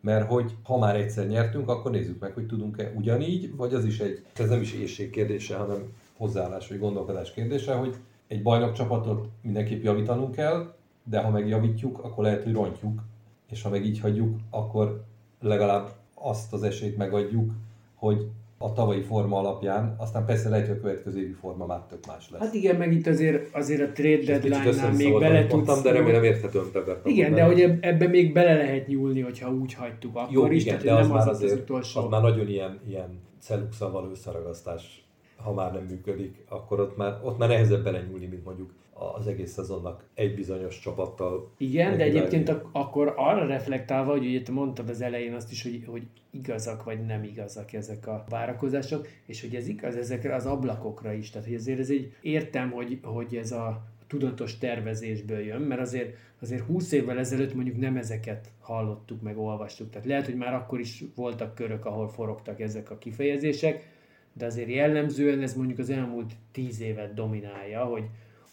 mert 0.00 0.28
hogy 0.28 0.54
ha 0.62 0.78
már 0.78 0.96
egyszer 0.96 1.26
nyertünk, 1.26 1.68
akkor 1.68 1.90
nézzük 1.90 2.20
meg, 2.20 2.32
hogy 2.32 2.46
tudunk-e 2.46 2.92
ugyanígy, 2.96 3.56
vagy 3.56 3.74
az 3.74 3.84
is 3.84 4.00
egy, 4.00 4.24
ez 4.36 4.48
nem 4.48 4.60
is 4.60 4.72
éjség 4.72 5.10
kérdése, 5.10 5.56
hanem 5.56 5.92
hozzáállás 6.16 6.68
vagy 6.68 6.78
gondolkodás 6.78 7.32
kérdése, 7.32 7.74
hogy 7.74 7.96
egy 8.26 8.42
bajnok 8.42 8.72
csapatot 8.72 9.28
mindenképp 9.42 9.82
javítanunk 9.82 10.34
kell, 10.34 10.74
de 11.04 11.20
ha 11.20 11.30
megjavítjuk, 11.30 11.98
akkor 12.04 12.24
lehet, 12.24 12.42
hogy 12.42 12.52
rontjuk, 12.52 13.02
és 13.50 13.62
ha 13.62 13.68
meg 13.70 13.84
így 13.84 14.00
hagyjuk, 14.00 14.36
akkor 14.50 15.04
legalább 15.40 15.90
azt 16.14 16.52
az 16.52 16.62
esélyt 16.62 16.96
megadjuk, 16.96 17.52
hogy 17.94 18.26
a 18.58 18.72
tavalyi 18.72 19.00
forma 19.00 19.38
alapján, 19.38 19.94
aztán 19.98 20.24
persze 20.24 20.48
lehet, 20.48 20.66
hogy 20.66 20.76
a 20.76 20.80
következő 20.80 21.20
évi 21.20 21.32
forma 21.32 21.66
már 21.66 21.80
tök 21.88 22.06
más 22.06 22.30
lesz. 22.30 22.40
Hát 22.40 22.54
igen, 22.54 22.76
meg 22.76 22.92
itt 22.92 23.06
azért, 23.06 23.54
azért 23.54 23.80
a 23.80 23.92
trade 23.92 24.24
deadline-nál 24.24 24.92
még 24.92 25.18
bele 25.18 25.40
tudsz... 25.40 25.52
mondtam, 25.52 25.82
de 25.82 25.92
remélem 25.92 26.24
érthetően 26.24 26.70
tagadtam. 26.72 27.12
Igen, 27.12 27.34
de 27.34 27.44
hogy 27.44 27.60
eb- 27.60 27.84
ebbe 27.84 28.08
még 28.08 28.32
bele 28.32 28.54
lehet 28.54 28.86
nyúlni, 28.86 29.20
hogyha 29.20 29.52
úgy 29.52 29.74
hagytuk 29.74 30.16
akkor 30.16 30.32
Jó, 30.32 30.50
is, 30.50 30.62
igen, 30.62 30.78
tehát 30.78 30.96
de 30.96 31.02
az 31.02 31.08
nem 31.08 31.16
az, 31.16 31.26
az, 31.26 31.36
az 31.36 31.42
azért, 31.42 31.60
utolsó. 31.60 32.00
az 32.00 32.10
már 32.10 32.22
nagyon 32.22 32.48
ilyen, 32.48 32.80
ilyen 32.88 33.20
celuxa 33.38 33.90
való 33.90 34.10
összeragasztás, 34.10 35.04
ha 35.36 35.52
már 35.52 35.72
nem 35.72 35.84
működik, 35.84 36.44
akkor 36.48 36.80
ott 36.80 36.96
már, 36.96 37.20
ott 37.22 37.38
már 37.38 37.48
nehezebb 37.48 37.84
belenyúlni, 37.84 38.26
mint 38.26 38.44
mondjuk 38.44 38.70
az 38.98 39.26
egész 39.26 39.52
szezonnak 39.52 40.04
egy 40.14 40.34
bizonyos 40.34 40.78
csapattal. 40.78 41.50
Igen, 41.56 41.96
de 41.96 42.04
egyébként 42.04 42.48
ak- 42.48 42.66
akkor 42.72 43.12
arra 43.16 43.46
reflektálva, 43.46 44.10
hogy 44.10 44.26
ugye 44.26 44.42
te 44.42 44.52
mondtad 44.52 44.88
az 44.88 45.00
elején 45.00 45.34
azt 45.34 45.52
is, 45.52 45.62
hogy, 45.62 45.84
hogy 45.86 46.02
igazak 46.30 46.84
vagy 46.84 47.06
nem 47.06 47.22
igazak 47.22 47.72
ezek 47.72 48.06
a 48.06 48.24
várakozások, 48.28 49.06
és 49.26 49.40
hogy 49.40 49.54
ez 49.54 49.68
igaz 49.68 49.96
ezekre 49.96 50.34
az 50.34 50.46
ablakokra 50.46 51.12
is. 51.12 51.30
Tehát, 51.30 51.46
hogy 51.46 51.56
azért 51.56 51.78
ez 51.78 51.90
egy 51.90 52.12
értem, 52.20 52.70
hogy, 52.70 52.98
hogy 53.02 53.36
ez 53.36 53.52
a 53.52 53.82
tudatos 54.06 54.58
tervezésből 54.58 55.38
jön, 55.38 55.60
mert 55.60 55.80
azért, 55.80 56.16
azért 56.40 56.62
20 56.62 56.92
évvel 56.92 57.18
ezelőtt 57.18 57.54
mondjuk 57.54 57.76
nem 57.76 57.96
ezeket 57.96 58.48
hallottuk, 58.60 59.22
meg 59.22 59.38
olvastuk. 59.38 59.90
Tehát 59.90 60.06
lehet, 60.06 60.24
hogy 60.24 60.36
már 60.36 60.54
akkor 60.54 60.80
is 60.80 61.04
voltak 61.14 61.54
körök, 61.54 61.84
ahol 61.84 62.08
forogtak 62.08 62.60
ezek 62.60 62.90
a 62.90 62.98
kifejezések, 62.98 63.88
de 64.32 64.46
azért 64.46 64.68
jellemzően 64.68 65.42
ez 65.42 65.54
mondjuk 65.54 65.78
az 65.78 65.90
elmúlt 65.90 66.32
10 66.52 66.80
évet 66.80 67.14
dominálja, 67.14 67.84
hogy 67.84 68.04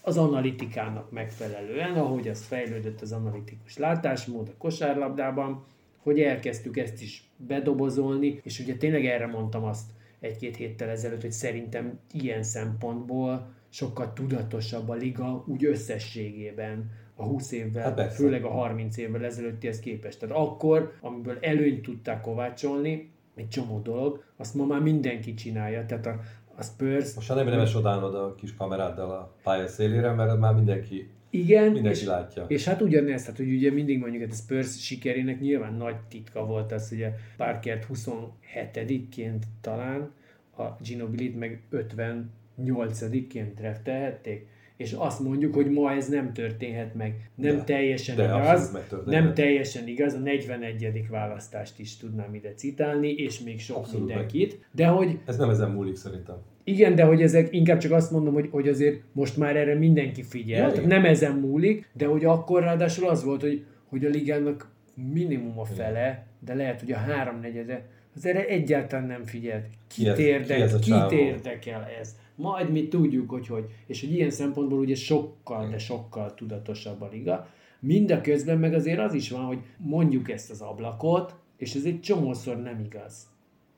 az 0.05 0.17
analitikának 0.17 1.11
megfelelően, 1.11 1.93
ahogy 1.93 2.27
az 2.27 2.43
fejlődött 2.43 3.01
az 3.01 3.11
analitikus 3.11 3.77
látásmód 3.77 4.49
a 4.49 4.57
kosárlabdában, 4.57 5.65
hogy 5.97 6.19
elkezdtük 6.19 6.77
ezt 6.77 7.01
is 7.01 7.29
bedobozolni, 7.37 8.39
és 8.43 8.59
ugye 8.59 8.75
tényleg 8.75 9.05
erre 9.05 9.27
mondtam 9.27 9.63
azt 9.63 9.89
egy-két 10.19 10.55
héttel 10.55 10.89
ezelőtt, 10.89 11.21
hogy 11.21 11.31
szerintem 11.31 11.99
ilyen 12.11 12.43
szempontból 12.43 13.53
sokkal 13.69 14.13
tudatosabb 14.13 14.89
a 14.89 14.93
liga 14.93 15.43
úgy 15.47 15.65
összességében 15.65 16.91
a 17.15 17.23
20 17.23 17.51
évvel, 17.51 17.83
Hát 17.83 18.13
főleg 18.13 18.43
a 18.43 18.49
30 18.49 18.97
évvel 18.97 19.25
ezelőttihez 19.25 19.79
képest. 19.79 20.19
Tehát 20.19 20.35
akkor, 20.35 20.93
amiből 21.01 21.37
előnyt 21.41 21.81
tudták 21.81 22.21
kovácsolni, 22.21 23.11
egy 23.35 23.47
csomó 23.47 23.79
dolog, 23.79 24.23
azt 24.37 24.55
ma 24.55 24.65
már 24.65 24.81
mindenki 24.81 25.33
csinálja. 25.33 25.85
Tehát 25.85 26.05
a, 26.05 26.19
a 26.57 26.63
Spurs 26.63 27.13
Most 27.13 27.29
már 27.29 27.37
nem 27.37 27.47
érdemes 27.47 27.75
odállnod 27.75 28.15
a 28.15 28.35
kis 28.35 28.55
kameráddal 28.55 29.11
a 29.11 29.33
pálya 29.43 29.67
szélére, 29.67 30.11
mert 30.11 30.39
már 30.39 30.53
mindenki, 30.53 31.09
Igen, 31.29 31.71
mindenki 31.71 31.99
és, 31.99 32.05
látja. 32.05 32.45
és 32.47 32.65
hát 32.65 32.81
ugyanez, 32.81 33.21
tehát 33.21 33.37
hogy 33.37 33.53
ugye 33.53 33.71
mindig 33.71 33.99
mondjuk 33.99 34.23
hogy 34.23 34.31
a 34.31 34.35
Spurs 34.35 34.85
sikerének 34.85 35.39
nyilván 35.39 35.73
nagy 35.73 35.97
titka 36.09 36.45
volt 36.45 36.71
az, 36.71 36.89
hogy 36.89 37.03
a 37.03 37.13
Parkert 37.37 37.87
27-ként 37.93 39.41
talán, 39.61 40.11
a 40.57 40.63
Ginobilit 40.83 41.39
meg 41.39 41.61
58-ként 41.71 43.51
draftelhették, 43.55 44.47
és 44.77 44.91
azt 44.91 45.19
mondjuk, 45.19 45.53
hogy 45.55 45.71
ma 45.71 45.91
ez 45.91 46.07
nem 46.09 46.33
történhet 46.33 46.95
meg. 46.95 47.29
Nem 47.35 47.55
De- 47.55 47.63
teljesen 47.63 48.15
de 48.15 48.23
igaz, 48.23 48.77
nem 49.05 49.33
teljesen 49.33 49.87
igaz, 49.87 50.13
a 50.13 50.19
41. 50.19 51.05
választást 51.09 51.79
is 51.79 51.97
tudnám 51.97 52.33
ide 52.33 52.53
citálni, 52.53 53.11
és 53.11 53.39
még 53.39 53.59
sok 53.59 53.77
Abszolút 53.77 54.07
meg. 54.07 54.15
mindenkit, 54.15 54.59
de 54.71 54.85
hogy 54.87 55.17
Ez 55.25 55.37
nem 55.37 55.49
ezen 55.49 55.71
múlik 55.71 55.95
szerintem. 55.95 56.35
igen, 56.63 56.95
de 56.95 57.03
hogy 57.03 57.21
ezek, 57.21 57.47
inkább 57.53 57.77
csak 57.77 57.91
azt 57.91 58.11
mondom, 58.11 58.33
hogy, 58.33 58.47
hogy 58.51 58.67
azért 58.67 59.01
most 59.11 59.37
már 59.37 59.55
erre 59.55 59.73
mindenki 59.75 60.23
figyel, 60.23 60.73
Ja, 60.75 60.87
nem 60.87 61.05
ezen 61.05 61.35
múlik, 61.35 61.89
de 61.93 62.05
hogy 62.05 62.25
akkor 62.25 62.61
ráadásul 62.63 63.09
az 63.09 63.23
volt, 63.23 63.41
hogy, 63.41 63.63
hogy 63.89 64.05
a 64.05 64.09
ligának 64.09 64.69
minimum 65.13 65.59
a 65.59 65.65
fele, 65.65 66.25
de 66.45 66.53
lehet, 66.53 66.79
hogy 66.79 66.91
a 66.91 66.97
háromnegyede, 66.97 67.85
az 68.15 68.25
erre 68.25 68.45
egyáltalán 68.45 69.05
nem 69.07 69.23
figyelt. 69.25 69.65
Ki 69.87 70.01
Kit, 70.01 70.07
ez- 70.07 70.19
érdek, 70.19 70.57
ki 70.57 70.61
ez 70.63 70.79
kit 70.79 71.11
érdekel 71.11 71.87
ez? 71.99 72.15
Majd 72.35 72.71
mi 72.71 72.87
tudjuk, 72.87 73.29
hogy 73.29 73.47
hogy. 73.47 73.65
És 73.85 74.01
hogy 74.01 74.11
ilyen 74.11 74.29
szempontból 74.29 74.79
ugye 74.79 74.95
sokkal, 74.95 75.69
de 75.69 75.77
sokkal 75.77 76.33
tudatosabb 76.33 77.01
a 77.01 77.09
liga. 77.11 77.47
Mindeközben 77.79 78.57
meg 78.57 78.73
azért 78.73 78.99
az 78.99 79.13
is 79.13 79.29
van, 79.29 79.45
hogy 79.45 79.59
mondjuk 79.77 80.31
ezt 80.31 80.51
az 80.51 80.61
ablakot, 80.61 81.35
és 81.57 81.75
ez 81.75 81.83
egy 81.85 82.01
csomószor 82.01 82.61
nem 82.61 82.79
igaz. 82.79 83.27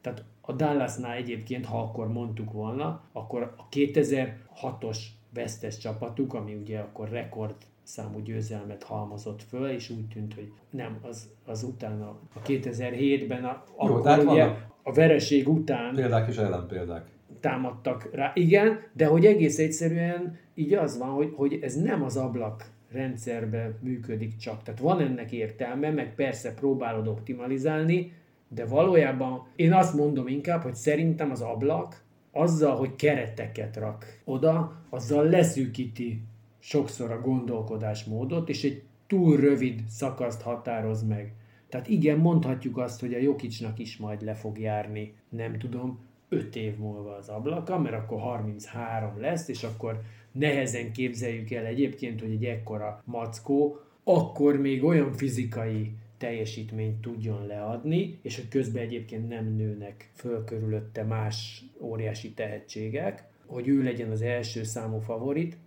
Tehát 0.01 0.23
a 0.41 0.53
Dallasnál 0.53 1.15
egyébként, 1.15 1.65
ha 1.65 1.79
akkor 1.81 2.07
mondtuk 2.07 2.51
volna, 2.51 3.01
akkor 3.11 3.53
a 3.57 3.67
2006-os 3.71 4.97
vesztes 5.33 5.77
csapatuk, 5.77 6.33
ami 6.33 6.55
ugye 6.55 6.79
akkor 6.79 7.09
rekord 7.09 7.55
számú 7.83 8.19
győzelmet 8.19 8.83
halmozott 8.83 9.43
föl, 9.43 9.69
és 9.69 9.89
úgy 9.89 10.07
tűnt, 10.07 10.33
hogy 10.33 10.51
nem, 10.69 10.97
az, 11.01 11.29
az 11.45 11.63
utána, 11.63 12.07
a 12.33 12.41
2007-ben, 12.41 13.43
a, 13.43 13.63
akkor 13.75 14.01
tehát 14.01 14.23
ugye 14.23 14.45
vannak. 14.45 14.67
a 14.83 14.93
vereség 14.93 15.47
után 15.47 15.95
Példák 15.95 16.27
és 16.27 16.37
ellenpéldák. 16.37 17.16
Támadtak 17.39 18.09
rá. 18.13 18.31
Igen, 18.35 18.79
de 18.93 19.05
hogy 19.05 19.25
egész 19.25 19.59
egyszerűen 19.59 20.37
így 20.55 20.73
az 20.73 20.97
van, 20.97 21.09
hogy, 21.09 21.33
hogy 21.35 21.59
ez 21.61 21.81
nem 21.81 22.03
az 22.03 22.17
ablak 22.17 22.71
rendszerben 22.91 23.77
működik 23.81 24.35
csak. 24.35 24.63
Tehát 24.63 24.79
van 24.79 24.99
ennek 24.99 25.31
értelme, 25.31 25.89
meg 25.89 26.15
persze 26.15 26.53
próbálod 26.53 27.07
optimalizálni, 27.07 28.11
de 28.47 28.65
valójában 28.65 29.47
én 29.55 29.73
azt 29.73 29.93
mondom 29.93 30.27
inkább, 30.27 30.61
hogy 30.61 30.75
szerintem 30.75 31.31
az 31.31 31.41
ablak 31.41 32.03
azzal, 32.31 32.75
hogy 32.75 32.95
kereteket 32.95 33.77
rak 33.77 34.21
oda, 34.23 34.81
azzal 34.89 35.29
leszűkíti 35.29 36.21
sokszor 36.59 37.11
a 37.11 37.21
gondolkodásmódot, 37.21 38.49
és 38.49 38.63
egy 38.63 38.83
túl 39.07 39.37
rövid 39.37 39.81
szakaszt 39.87 40.41
határoz 40.41 41.03
meg. 41.03 41.33
Tehát 41.69 41.87
igen, 41.87 42.17
mondhatjuk 42.17 42.77
azt, 42.77 42.99
hogy 42.99 43.13
a 43.13 43.19
Jokicsnak 43.19 43.79
is 43.79 43.97
majd 43.97 44.21
le 44.21 44.33
fog 44.33 44.59
járni, 44.59 45.13
nem 45.29 45.57
tudom, 45.57 45.99
5 46.29 46.55
év 46.55 46.77
múlva 46.77 47.15
az 47.15 47.29
ablaka, 47.29 47.79
mert 47.79 47.95
akkor 47.95 48.19
33 48.19 49.19
lesz, 49.19 49.47
és 49.47 49.63
akkor 49.63 50.01
nehezen 50.31 50.91
képzeljük 50.91 51.51
el 51.51 51.65
egyébként, 51.65 52.21
hogy 52.21 52.31
egy 52.31 52.45
ekkora 52.45 53.01
mackó 53.05 53.79
akkor 54.03 54.57
még 54.57 54.83
olyan 54.83 55.13
fizikai 55.13 55.91
teljesítményt 56.17 57.01
tudjon 57.01 57.47
leadni, 57.47 58.19
és 58.21 58.35
hogy 58.35 58.47
közben 58.47 58.83
egyébként 58.83 59.27
nem 59.27 59.55
nőnek 59.55 60.09
föl 60.13 60.43
körülötte 60.43 61.03
más 61.03 61.63
óriási 61.79 62.31
tehetségek, 62.31 63.23
hogy 63.45 63.67
ő 63.67 63.83
legyen 63.83 64.11
az 64.11 64.21
első 64.21 64.63
számú 64.63 64.99
favorit, 64.99 65.57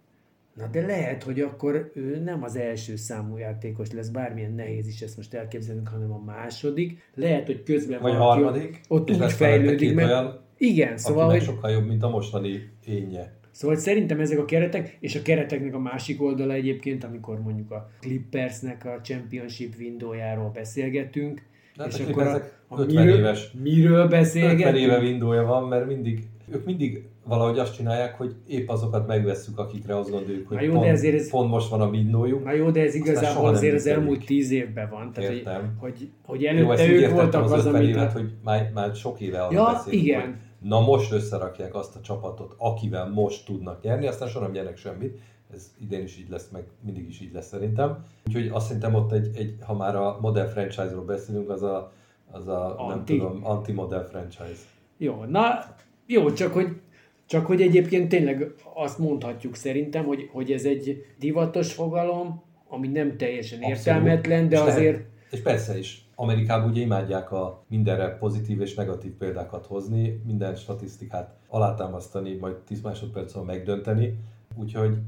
Na 0.55 0.67
de 0.67 0.87
lehet, 0.87 1.23
hogy 1.23 1.41
akkor 1.41 1.91
ő 1.95 2.19
nem 2.19 2.43
az 2.43 2.57
első 2.57 2.97
számú 2.97 3.37
játékos 3.37 3.93
lesz, 3.93 4.09
bármilyen 4.09 4.53
nehéz 4.53 4.87
is 4.87 5.01
ezt 5.01 5.17
most 5.17 5.35
elképzelnünk, 5.35 5.89
hanem 5.89 6.13
a 6.13 6.23
második. 6.25 7.11
Lehet, 7.15 7.47
hogy 7.47 7.63
közben 7.63 8.01
Vagy 8.01 8.17
valaki 8.17 8.43
harmadik, 8.43 8.81
ott 8.89 9.11
úgy 9.11 9.33
fejlődik 9.33 9.95
meg. 9.95 10.05
olyan, 10.05 10.41
Igen, 10.63 10.97
szóval, 10.99 11.25
akinek 11.25 11.45
hogy, 11.47 11.55
sokkal 11.55 11.71
jobb, 11.71 11.87
mint 11.87 12.03
a 12.03 12.09
mostani 12.09 12.71
énje. 12.87 13.33
szóval 13.51 13.75
hogy 13.77 13.85
szerintem 13.85 14.21
ezek 14.21 14.39
a 14.39 14.45
keretek, 14.45 14.97
és 15.01 15.15
a 15.17 15.23
kereteknek 15.23 15.75
a 15.75 15.79
másik 15.79 16.23
oldala 16.23 16.53
egyébként, 16.53 17.05
amikor 17.05 17.41
mondjuk 17.43 17.71
a 17.71 17.91
Clippersnek 18.01 18.85
a 18.85 19.01
Championship 19.03 19.75
windowjáról 19.79 20.51
beszélgetünk, 20.55 21.43
De 21.77 21.83
hát 21.83 21.93
és 21.99 22.07
akkor 22.09 22.23
a, 22.27 22.43
a 22.69 22.81
50 22.81 23.05
miről, 23.05 23.19
éves- 23.19 23.53
miről 23.63 23.93
50 24.05 24.09
beszélgetünk? 24.09 24.77
éve 24.77 24.99
windowja 24.99 25.43
van, 25.45 25.69
mert 25.69 25.87
mindig, 25.87 26.23
ők 26.53 26.65
mindig 26.65 27.03
valahogy 27.25 27.59
azt 27.59 27.75
csinálják, 27.77 28.17
hogy 28.19 28.35
épp 28.47 28.69
azokat 28.69 29.07
megvesszük, 29.07 29.59
akikre 29.59 29.97
azt 29.99 30.11
gondoljuk, 30.11 30.49
hogy 30.49 30.57
Na 30.57 30.63
jó, 30.63 30.73
de 30.73 30.79
pont, 30.79 30.91
ezért 30.91 31.15
ez- 31.15 31.31
pont 31.31 31.51
most 31.51 31.69
van 31.69 31.81
a 31.81 31.87
windowjuk. 31.89 32.45
Na 32.45 32.53
jó, 32.53 32.71
de 32.71 32.81
ez 32.83 32.95
igazából 32.95 33.49
azért 33.49 33.75
az 33.75 33.87
elmúlt 33.87 34.25
tíz 34.25 34.51
évben 34.51 34.89
van. 34.91 35.13
Tehát, 35.13 35.29
hogy, 35.31 35.39
Értem. 35.39 35.75
hogy, 35.79 36.09
hogy 36.25 36.41
Jó, 36.41 36.49
előtte 36.49 36.83
úgy 36.85 36.91
ők 36.91 37.11
voltak 37.11 37.45
az 37.45 37.53
az, 37.53 37.65
50 37.65 37.75
amit... 37.81 37.89
évet, 37.95 38.13
hogy 38.13 38.31
már, 38.45 38.71
már 38.75 38.95
sok 38.95 39.21
éve 39.21 39.47
Ja, 39.51 39.65
beszélünk, 39.73 40.03
igen. 40.07 40.21
hogy 40.21 40.31
na 40.63 40.81
most 40.81 41.13
összerakják 41.13 41.75
azt 41.75 41.97
a 41.97 42.01
csapatot, 42.01 42.55
akivel 42.59 43.09
most 43.09 43.47
tudnak 43.47 43.83
nyerni, 43.83 44.07
aztán 44.07 44.29
soha 44.29 44.45
nem 44.45 44.55
nyernek 44.55 44.77
semmit. 44.77 45.19
Ez 45.55 45.71
idén 45.81 46.03
is 46.03 46.19
így 46.19 46.29
lesz, 46.29 46.49
meg 46.53 46.65
mindig 46.85 47.09
is 47.09 47.21
így 47.21 47.33
lesz 47.33 47.47
szerintem. 47.47 48.05
Úgyhogy 48.27 48.49
azt 48.49 48.67
szerintem 48.67 48.95
ott 48.95 49.13
egy, 49.13 49.37
egy 49.37 49.57
ha 49.61 49.75
már 49.75 49.97
a 49.97 50.19
modern 50.21 50.51
franchise-ról 50.51 51.05
beszélünk, 51.05 51.51
az 51.51 51.63
a, 51.63 51.93
az 52.31 52.49
a 52.49 52.79
Anti. 52.79 52.95
nem 52.95 53.05
tudom, 53.05 53.45
anti-modern 53.45 54.07
franchise. 54.07 54.61
Jó, 54.97 55.25
na, 55.25 55.59
jó, 56.07 56.33
csak 56.33 56.53
hogy, 56.53 56.81
csak 57.27 57.47
hogy 57.47 57.63
egyébként 57.63 58.09
tényleg 58.09 58.55
azt 58.75 58.99
mondhatjuk 58.99 59.55
szerintem, 59.55 60.05
hogy, 60.05 60.29
hogy 60.33 60.53
ez 60.53 60.65
egy 60.65 61.05
divatos 61.19 61.73
fogalom, 61.73 62.43
ami 62.69 62.89
nem 62.89 63.17
teljesen 63.17 63.59
Abszolút. 63.59 63.79
értelmetlen, 63.79 64.49
de 64.49 64.57
és 64.57 64.63
azért... 64.63 64.97
Lehet, 64.97 65.09
és 65.31 65.43
persze 65.43 65.79
is. 65.79 66.09
Amerikában 66.15 66.71
ugye 66.71 66.81
imádják 66.81 67.33
a 67.33 67.63
mindenre 67.69 68.17
pozitív 68.17 68.61
és 68.61 68.75
negatív 68.75 69.13
példákat 69.13 69.67
hozni, 69.67 70.23
minden 70.27 70.55
statisztikát 70.55 71.35
alátámasztani, 71.49 72.35
majd 72.35 72.55
10 72.57 72.81
másodperc 72.81 73.35
megdönteni, 73.35 74.19
úgyhogy 74.55 74.99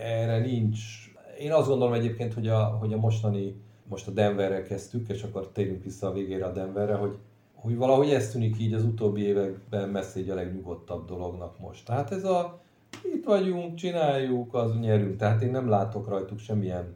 erre 0.00 0.38
nincs. 0.38 0.78
Én 1.38 1.52
azt 1.52 1.68
gondolom 1.68 1.94
egyébként, 1.94 2.34
hogy 2.34 2.48
a, 2.48 2.64
hogy 2.64 2.92
a 2.92 2.96
mostani, 2.96 3.54
most 3.88 4.06
a 4.06 4.10
Denverrel 4.10 4.62
kezdtük, 4.62 5.08
és 5.08 5.22
akkor 5.22 5.48
térjünk 5.48 5.84
vissza 5.84 6.06
a 6.06 6.12
végére 6.12 6.44
a 6.44 6.52
Denverre, 6.52 6.94
hogy, 6.94 7.18
hogy 7.54 7.76
valahogy 7.76 8.10
ez 8.10 8.30
tűnik 8.30 8.60
így 8.60 8.72
az 8.72 8.84
utóbbi 8.84 9.22
években 9.22 9.88
messze 9.88 10.18
egy 10.18 10.30
a 10.30 10.34
legnyugodtabb 10.34 11.06
dolognak 11.06 11.58
most. 11.58 11.84
Tehát 11.84 12.10
ez 12.10 12.24
a 12.24 12.60
itt 13.14 13.24
vagyunk, 13.24 13.74
csináljuk, 13.74 14.54
az 14.54 14.78
nyerünk. 14.80 15.16
Tehát 15.16 15.42
én 15.42 15.50
nem 15.50 15.68
látok 15.68 16.08
rajtuk 16.08 16.38
semmilyen, 16.38 16.94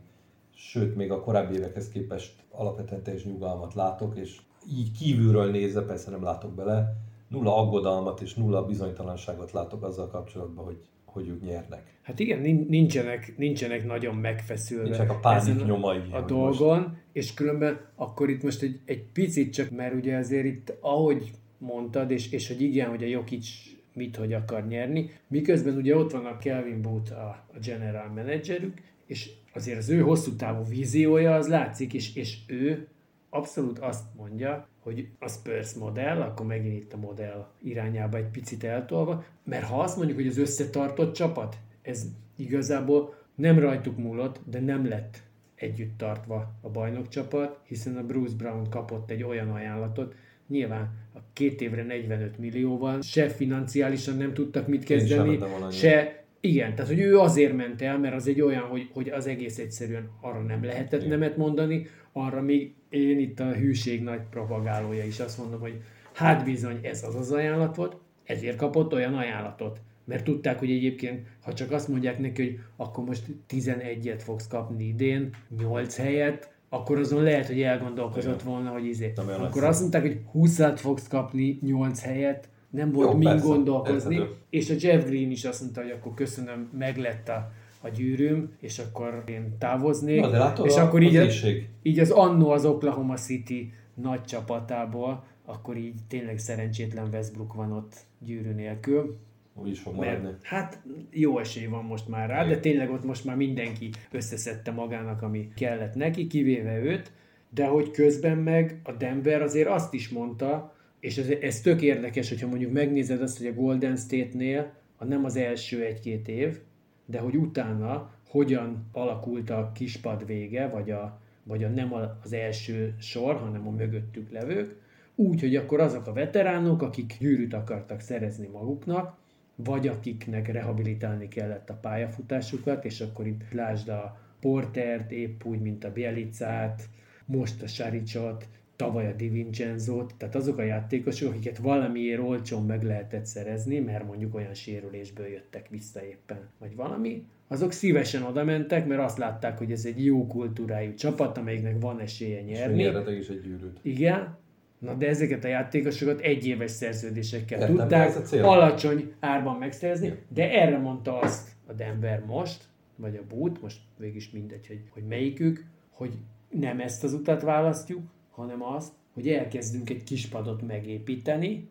sőt, 0.54 0.96
még 0.96 1.10
a 1.10 1.20
korábbi 1.20 1.54
évekhez 1.54 1.88
képest 1.88 2.43
alapvetően 2.56 3.02
teljes 3.02 3.24
nyugalmat 3.24 3.74
látok, 3.74 4.16
és 4.16 4.40
így 4.70 4.90
kívülről 4.98 5.50
nézve, 5.50 5.82
persze 5.82 6.10
nem 6.10 6.22
látok 6.22 6.52
bele, 6.52 6.96
nulla 7.28 7.56
aggodalmat 7.56 8.20
és 8.20 8.34
nulla 8.34 8.64
bizonytalanságot 8.64 9.52
látok 9.52 9.82
azzal 9.82 10.08
kapcsolatban, 10.08 10.64
hogy 10.64 10.78
hogy 11.14 11.28
ők 11.28 11.42
nyernek. 11.42 11.82
Hát 12.02 12.18
igen, 12.18 12.66
nincsenek, 12.68 13.34
nincsenek 13.36 13.86
nagyon 13.86 14.14
megfeszülve 14.14 14.82
nincsenek 14.82 15.10
a 15.10 15.18
pánik 15.18 15.64
nyomai 15.64 16.00
a 16.10 16.20
dolgon, 16.20 16.78
most. 16.78 16.90
és 17.12 17.34
különben 17.34 17.80
akkor 17.96 18.30
itt 18.30 18.42
most 18.42 18.62
egy, 18.62 18.80
egy 18.84 19.02
picit 19.12 19.52
csak, 19.52 19.70
mert 19.70 19.94
ugye 19.94 20.16
azért 20.16 20.44
itt, 20.44 20.72
ahogy 20.80 21.30
mondtad, 21.58 22.10
és, 22.10 22.32
és 22.32 22.48
hogy 22.48 22.60
igen, 22.60 22.88
hogy 22.88 23.02
a 23.02 23.06
Jokic 23.06 23.48
mit, 23.92 24.16
hogy 24.16 24.32
akar 24.32 24.66
nyerni, 24.66 25.10
miközben 25.28 25.76
ugye 25.76 25.96
ott 25.96 26.12
van 26.12 26.24
a 26.24 26.38
Kelvin 26.38 26.82
Booth, 26.82 27.12
a, 27.12 27.44
a 27.54 27.58
general 27.64 28.08
managerük, 28.08 28.80
és 29.06 29.30
azért 29.54 29.78
az 29.78 29.88
ő 29.88 30.00
hosszú 30.00 30.36
távú 30.36 30.64
víziója 30.64 31.34
az 31.34 31.48
látszik, 31.48 31.94
és, 31.94 32.16
és 32.16 32.38
ő 32.46 32.88
abszolút 33.30 33.78
azt 33.78 34.04
mondja, 34.16 34.68
hogy 34.78 35.08
a 35.18 35.28
Spurs 35.28 35.72
modell, 35.72 36.20
akkor 36.20 36.46
megint 36.46 36.82
itt 36.82 36.92
a 36.92 36.96
modell 36.96 37.46
irányába 37.62 38.16
egy 38.16 38.30
picit 38.30 38.64
eltolva, 38.64 39.24
mert 39.44 39.64
ha 39.64 39.80
azt 39.80 39.96
mondjuk, 39.96 40.18
hogy 40.18 40.26
az 40.26 40.38
összetartott 40.38 41.14
csapat, 41.14 41.56
ez 41.82 42.06
igazából 42.36 43.14
nem 43.34 43.58
rajtuk 43.58 43.96
múlott, 43.96 44.40
de 44.44 44.60
nem 44.60 44.88
lett 44.88 45.22
együtt 45.54 45.98
tartva 45.98 46.54
a 46.60 46.68
bajnokcsapat, 46.68 47.58
hiszen 47.62 47.96
a 47.96 48.02
Bruce 48.02 48.36
Brown 48.36 48.70
kapott 48.70 49.10
egy 49.10 49.22
olyan 49.22 49.50
ajánlatot, 49.50 50.14
nyilván 50.48 50.90
a 51.14 51.18
két 51.32 51.60
évre 51.60 51.82
45 51.82 52.38
millióval 52.38 53.02
se 53.02 53.28
financiálisan 53.28 54.16
nem 54.16 54.34
tudtak 54.34 54.66
mit 54.66 54.84
kezdeni, 54.84 55.38
se 55.70 56.23
igen, 56.44 56.74
tehát 56.74 56.90
hogy 56.90 57.00
ő 57.00 57.18
azért 57.18 57.56
ment 57.56 57.82
el, 57.82 57.98
mert 57.98 58.14
az 58.14 58.28
egy 58.28 58.40
olyan, 58.40 58.62
hogy, 58.62 58.88
hogy 58.92 59.08
az 59.08 59.26
egész 59.26 59.58
egyszerűen 59.58 60.10
arra 60.20 60.42
nem 60.42 60.64
lehetett 60.64 61.00
Igen. 61.00 61.18
nemet 61.18 61.36
mondani, 61.36 61.86
arra 62.12 62.42
még 62.42 62.74
én 62.88 63.18
itt 63.18 63.40
a 63.40 63.52
hűség 63.52 64.02
nagy 64.02 64.20
propagálója 64.30 65.04
is 65.04 65.20
azt 65.20 65.38
mondom, 65.38 65.60
hogy 65.60 65.80
hát 66.12 66.44
bizony 66.44 66.78
ez 66.82 67.02
az 67.02 67.14
az 67.14 67.32
ajánlat 67.32 67.76
volt, 67.76 67.96
ezért 68.24 68.56
kapott 68.56 68.92
olyan 68.92 69.14
ajánlatot. 69.14 69.80
Mert 70.04 70.24
tudták, 70.24 70.58
hogy 70.58 70.70
egyébként, 70.70 71.26
ha 71.42 71.54
csak 71.54 71.70
azt 71.70 71.88
mondják 71.88 72.18
neki, 72.18 72.42
hogy 72.42 72.58
akkor 72.76 73.04
most 73.04 73.24
11-et 73.48 74.20
fogsz 74.24 74.48
kapni 74.48 74.84
idén, 74.84 75.30
8 75.58 75.96
helyet, 75.96 76.52
akkor 76.68 76.98
azon 76.98 77.22
lehet, 77.22 77.46
hogy 77.46 77.60
elgondolkozott 77.60 78.40
Igen. 78.40 78.52
volna, 78.52 78.70
hogy 78.70 78.86
izé. 78.86 79.12
Akkor 79.16 79.64
azt 79.64 79.80
mondták, 79.80 80.02
hogy 80.02 80.20
20-at 80.34 80.76
fogsz 80.76 81.08
kapni 81.08 81.58
8 81.62 82.02
helyet, 82.02 82.48
nem 82.74 82.92
volt 82.92 83.12
Jó, 83.12 83.18
mind 83.18 83.40
gondolkozni, 83.40 84.14
értedő. 84.14 84.34
és 84.50 84.70
a 84.70 84.74
Jeff 84.78 85.04
Green 85.04 85.30
is 85.30 85.44
azt 85.44 85.60
mondta, 85.60 85.80
hogy 85.80 85.90
akkor 85.90 86.14
köszönöm, 86.14 86.70
meglett 86.78 87.28
a, 87.28 87.50
a 87.80 87.88
gyűrűm, 87.88 88.52
és 88.60 88.78
akkor 88.78 89.22
én 89.26 89.56
távoznék. 89.58 90.20
Na, 90.20 90.30
de 90.30 90.38
látod, 90.38 90.66
és 90.66 90.76
akkor 90.76 91.02
így, 91.02 91.16
az, 91.16 91.46
így 91.82 91.98
az 91.98 92.10
annó 92.10 92.50
az 92.50 92.64
Oklahoma 92.64 93.14
City 93.14 93.72
nagy 93.94 94.24
csapatából, 94.24 95.24
akkor 95.44 95.76
így 95.76 95.94
tényleg 96.08 96.38
szerencsétlen 96.38 97.08
Westbrook 97.12 97.54
van 97.54 97.72
ott 97.72 97.94
gyűrű 98.18 98.52
nélkül. 98.52 99.16
Úgy 99.54 99.70
is 99.70 99.80
fog 99.80 99.94
maradni. 99.94 100.24
Mert, 100.24 100.44
hát 100.44 100.82
jó 101.10 101.38
esély 101.38 101.66
van 101.66 101.84
most 101.84 102.08
már 102.08 102.28
rá, 102.28 102.44
de 102.44 102.58
tényleg 102.58 102.90
ott 102.90 103.04
most 103.04 103.24
már 103.24 103.36
mindenki 103.36 103.90
összeszedte 104.10 104.70
magának, 104.70 105.22
ami 105.22 105.48
kellett 105.56 105.94
neki, 105.94 106.26
kivéve 106.26 106.78
őt, 106.78 107.12
de 107.50 107.66
hogy 107.66 107.90
közben 107.90 108.38
meg 108.38 108.80
a 108.82 108.92
Denver 108.92 109.42
azért 109.42 109.68
azt 109.68 109.94
is 109.94 110.08
mondta, 110.08 110.73
és 111.04 111.18
ez, 111.18 111.28
ez 111.40 111.60
tök 111.60 111.82
érdekes, 111.82 112.28
hogyha 112.28 112.46
mondjuk 112.46 112.72
megnézed 112.72 113.22
azt, 113.22 113.38
hogy 113.38 113.46
a 113.46 113.52
Golden 113.52 113.96
State-nél 113.96 114.72
a 114.96 115.04
nem 115.04 115.24
az 115.24 115.36
első 115.36 115.84
egy-két 115.84 116.28
év, 116.28 116.58
de 117.06 117.18
hogy 117.18 117.36
utána 117.36 118.10
hogyan 118.28 118.86
alakult 118.92 119.50
a 119.50 119.70
kispad 119.74 120.26
vége, 120.26 120.68
vagy 120.68 120.90
a, 120.90 121.20
vagy 121.42 121.64
a 121.64 121.68
nem 121.68 121.92
az 122.22 122.32
első 122.32 122.94
sor, 122.98 123.36
hanem 123.36 123.66
a 123.66 123.70
mögöttük 123.70 124.30
levők, 124.30 124.76
úgy, 125.14 125.40
hogy 125.40 125.56
akkor 125.56 125.80
azok 125.80 126.06
a 126.06 126.12
veteránok, 126.12 126.82
akik 126.82 127.16
gyűrűt 127.18 127.54
akartak 127.54 128.00
szerezni 128.00 128.46
maguknak, 128.46 129.16
vagy 129.54 129.88
akiknek 129.88 130.52
rehabilitálni 130.52 131.28
kellett 131.28 131.70
a 131.70 131.78
pályafutásukat, 131.80 132.84
és 132.84 133.00
akkor 133.00 133.26
itt 133.26 133.52
lásd 133.52 133.88
a 133.88 134.18
Portert, 134.40 135.10
épp 135.10 135.44
úgy, 135.44 135.60
mint 135.60 135.84
a 135.84 135.92
Bielicát, 135.92 136.82
most 137.26 137.62
a 137.62 137.66
Saricsot, 137.66 138.48
tavaly 138.76 139.06
a 139.06 139.12
Di 139.12 139.28
vincenzo 139.28 140.06
tehát 140.16 140.34
azok 140.34 140.58
a 140.58 140.62
játékosok, 140.62 141.30
akiket 141.30 141.58
valamiért 141.58 142.20
olcsón 142.20 142.66
meg 142.66 142.82
lehetett 142.82 143.26
szerezni, 143.26 143.78
mert 143.78 144.06
mondjuk 144.06 144.34
olyan 144.34 144.54
sérülésből 144.54 145.26
jöttek 145.26 145.68
vissza 145.68 146.04
éppen, 146.04 146.48
vagy 146.58 146.76
valami, 146.76 147.24
azok 147.48 147.72
szívesen 147.72 148.22
oda 148.22 148.44
mentek, 148.44 148.86
mert 148.86 149.00
azt 149.00 149.18
látták, 149.18 149.58
hogy 149.58 149.72
ez 149.72 149.84
egy 149.84 150.04
jó 150.04 150.26
kultúrájú 150.26 150.94
csapat, 150.94 151.38
amelyiknek 151.38 151.80
van 151.80 152.00
esélye 152.00 152.42
nyerni. 152.42 152.82
És 152.82 153.18
is 153.18 153.28
egy 153.28 153.40
gyűrűt. 153.40 153.78
Igen, 153.82 154.36
Na 154.78 154.94
de 154.94 155.08
ezeket 155.08 155.44
a 155.44 155.48
játékosokat 155.48 156.20
egyéves 156.20 156.70
szerződésekkel 156.70 157.60
Értem, 157.60 157.76
tudták 157.76 158.16
alacsony 158.42 159.12
árban 159.20 159.56
megszerezni, 159.56 160.18
de 160.28 160.50
erre 160.50 160.78
mondta 160.78 161.18
azt 161.18 161.48
a 161.66 161.72
Denver 161.72 162.24
most, 162.26 162.64
vagy 162.96 163.16
a 163.16 163.34
Boot, 163.34 163.62
most 163.62 163.80
végig 163.96 164.16
is 164.16 164.30
mindegy, 164.30 164.66
hogy, 164.66 164.80
hogy 164.90 165.02
melyikük, 165.08 165.64
hogy 165.90 166.12
nem 166.48 166.80
ezt 166.80 167.04
az 167.04 167.12
utat 167.12 167.42
választjuk, 167.42 168.02
hanem 168.34 168.62
azt, 168.62 168.92
hogy 169.12 169.28
elkezdünk 169.28 169.90
egy 169.90 170.02
kispadot 170.02 170.62
megépíteni, 170.66 171.68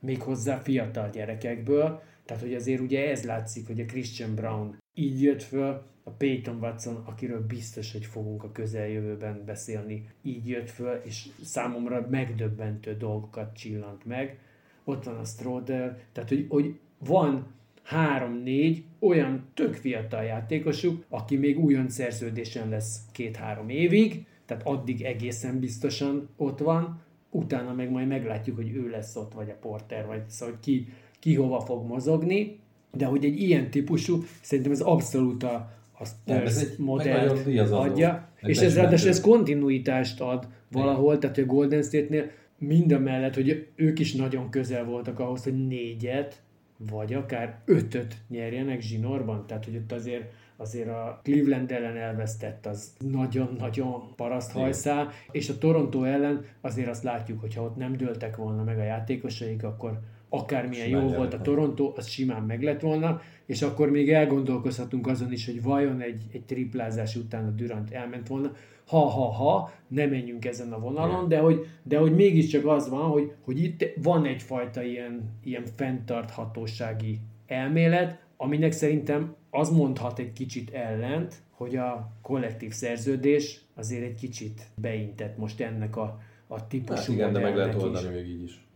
méghozzá 0.00 0.58
fiatal 0.58 1.10
gyerekekből, 1.10 2.02
tehát 2.24 2.42
hogy 2.42 2.54
azért 2.54 2.80
ugye 2.80 3.10
ez 3.10 3.24
látszik, 3.24 3.66
hogy 3.66 3.80
a 3.80 3.84
Christian 3.84 4.34
Brown 4.34 4.78
így 4.94 5.22
jött 5.22 5.42
föl, 5.42 5.82
a 6.04 6.10
Peyton 6.10 6.58
Watson, 6.60 7.02
akiről 7.04 7.46
biztos, 7.46 7.92
hogy 7.92 8.04
fogunk 8.04 8.42
a 8.42 8.52
közeljövőben 8.52 9.42
beszélni, 9.44 10.08
így 10.22 10.48
jött 10.48 10.70
föl, 10.70 11.00
és 11.04 11.28
számomra 11.42 12.06
megdöbbentő 12.10 12.96
dolgokat 12.96 13.56
csillant 13.56 14.04
meg. 14.04 14.38
Ott 14.84 15.04
van 15.04 15.16
a 15.16 15.24
Stroder, 15.24 15.98
tehát 16.12 16.28
hogy, 16.28 16.46
hogy 16.48 16.78
van 16.98 17.46
három-négy 17.82 18.84
olyan 18.98 19.44
tök 19.54 19.74
fiatal 19.74 20.22
játékosuk, 20.22 21.04
aki 21.08 21.36
még 21.36 21.58
újon 21.58 21.88
szerződésen 21.88 22.68
lesz 22.68 23.00
két-három 23.12 23.68
évig, 23.68 24.26
tehát 24.46 24.66
addig 24.66 25.02
egészen 25.02 25.58
biztosan 25.58 26.28
ott 26.36 26.58
van, 26.58 27.00
utána 27.30 27.72
meg 27.72 27.90
majd 27.90 28.06
meglátjuk, 28.06 28.56
hogy 28.56 28.70
ő 28.74 28.88
lesz 28.88 29.16
ott, 29.16 29.32
vagy 29.32 29.50
a 29.50 29.56
porter, 29.60 30.06
vagy 30.06 30.22
szóval 30.28 30.58
ki, 30.60 30.88
ki 31.18 31.34
hova 31.34 31.60
fog 31.60 31.86
mozogni, 31.86 32.60
de 32.92 33.04
hogy 33.04 33.24
egy 33.24 33.40
ilyen 33.40 33.70
típusú, 33.70 34.22
szerintem 34.42 34.72
ez 34.72 34.80
abszolút 34.80 35.42
a, 35.42 35.70
a 35.98 36.04
Spurs 36.04 36.76
modellt 36.76 37.48
adja, 37.70 38.28
és 38.40 38.58
ez 38.58 38.76
ráadásul 38.76 39.08
ez 39.08 39.20
kontinuitást 39.20 40.20
ad 40.20 40.48
valahol, 40.70 41.18
tehát 41.18 41.38
a 41.38 41.44
Golden 41.44 41.82
State-nél 41.82 42.30
mind 42.58 42.92
a 42.92 42.98
mellett, 42.98 43.34
hogy 43.34 43.68
ők 43.74 43.98
is 43.98 44.14
nagyon 44.14 44.50
közel 44.50 44.84
voltak 44.84 45.18
ahhoz, 45.18 45.44
hogy 45.44 45.66
négyet, 45.66 46.42
vagy 46.90 47.14
akár 47.14 47.60
ötöt 47.64 48.16
nyerjenek 48.28 48.80
zsinórban, 48.80 49.46
tehát 49.46 49.64
hogy 49.64 49.76
ott 49.76 49.92
azért 49.92 50.32
azért 50.62 50.88
a 50.88 51.20
Cleveland 51.22 51.72
ellen 51.72 51.96
elvesztett, 51.96 52.66
az 52.66 52.92
nagyon-nagyon 52.98 54.12
paraszthajszál, 54.16 55.08
és 55.30 55.48
a 55.48 55.58
Toronto 55.58 56.04
ellen 56.04 56.44
azért 56.60 56.88
azt 56.88 57.02
látjuk, 57.02 57.40
hogy 57.40 57.54
ha 57.54 57.62
ott 57.62 57.76
nem 57.76 57.96
dőltek 57.96 58.36
volna 58.36 58.62
meg 58.62 58.78
a 58.78 58.82
játékosaik, 58.82 59.64
akkor 59.64 59.98
akármilyen 60.28 60.86
simán 60.86 61.08
jó 61.08 61.14
volt 61.14 61.34
a 61.34 61.40
Toronto, 61.40 61.92
az 61.96 62.08
simán 62.08 62.42
meg 62.42 62.62
lett 62.62 62.80
volna, 62.80 63.20
és 63.46 63.62
akkor 63.62 63.90
még 63.90 64.12
elgondolkozhatunk 64.12 65.06
azon 65.06 65.32
is, 65.32 65.46
hogy 65.46 65.62
vajon 65.62 66.00
egy, 66.00 66.22
egy 66.32 66.42
triplázás 66.42 67.16
után 67.16 67.46
a 67.46 67.50
Durant 67.50 67.90
elment 67.90 68.28
volna, 68.28 68.52
ha-ha-ha, 68.86 69.72
ne 69.88 70.06
menjünk 70.06 70.44
ezen 70.44 70.72
a 70.72 70.78
vonalon, 70.78 71.28
de 71.28 71.38
hogy, 71.38 71.66
de 71.82 71.98
hogy 71.98 72.14
mégiscsak 72.14 72.66
az 72.66 72.88
van, 72.88 73.10
hogy, 73.10 73.32
hogy 73.44 73.62
itt 73.62 73.84
van 74.02 74.24
egyfajta 74.24 74.82
ilyen, 74.82 75.38
ilyen 75.44 75.64
fenntarthatósági 75.76 77.18
elmélet, 77.46 78.20
aminek 78.36 78.72
szerintem 78.72 79.34
az 79.54 79.70
mondhat 79.70 80.18
egy 80.18 80.32
kicsit 80.32 80.70
ellent, 80.70 81.34
hogy 81.50 81.76
a 81.76 82.12
kollektív 82.22 82.72
szerződés 82.72 83.60
azért 83.74 84.02
egy 84.02 84.14
kicsit 84.14 84.62
beintett 84.74 85.36
most 85.36 85.60
ennek 85.60 85.96
a, 85.96 86.20
a 86.46 86.66
típusú 86.66 87.00
hát 87.00 87.08
igen, 87.08 87.32
de 87.32 87.40
meg 87.40 87.56
lehet 87.56 87.82
oldani 87.82 88.06
is. 88.06 88.14
még 88.14 88.28
így 88.28 88.42
is. 88.42 88.66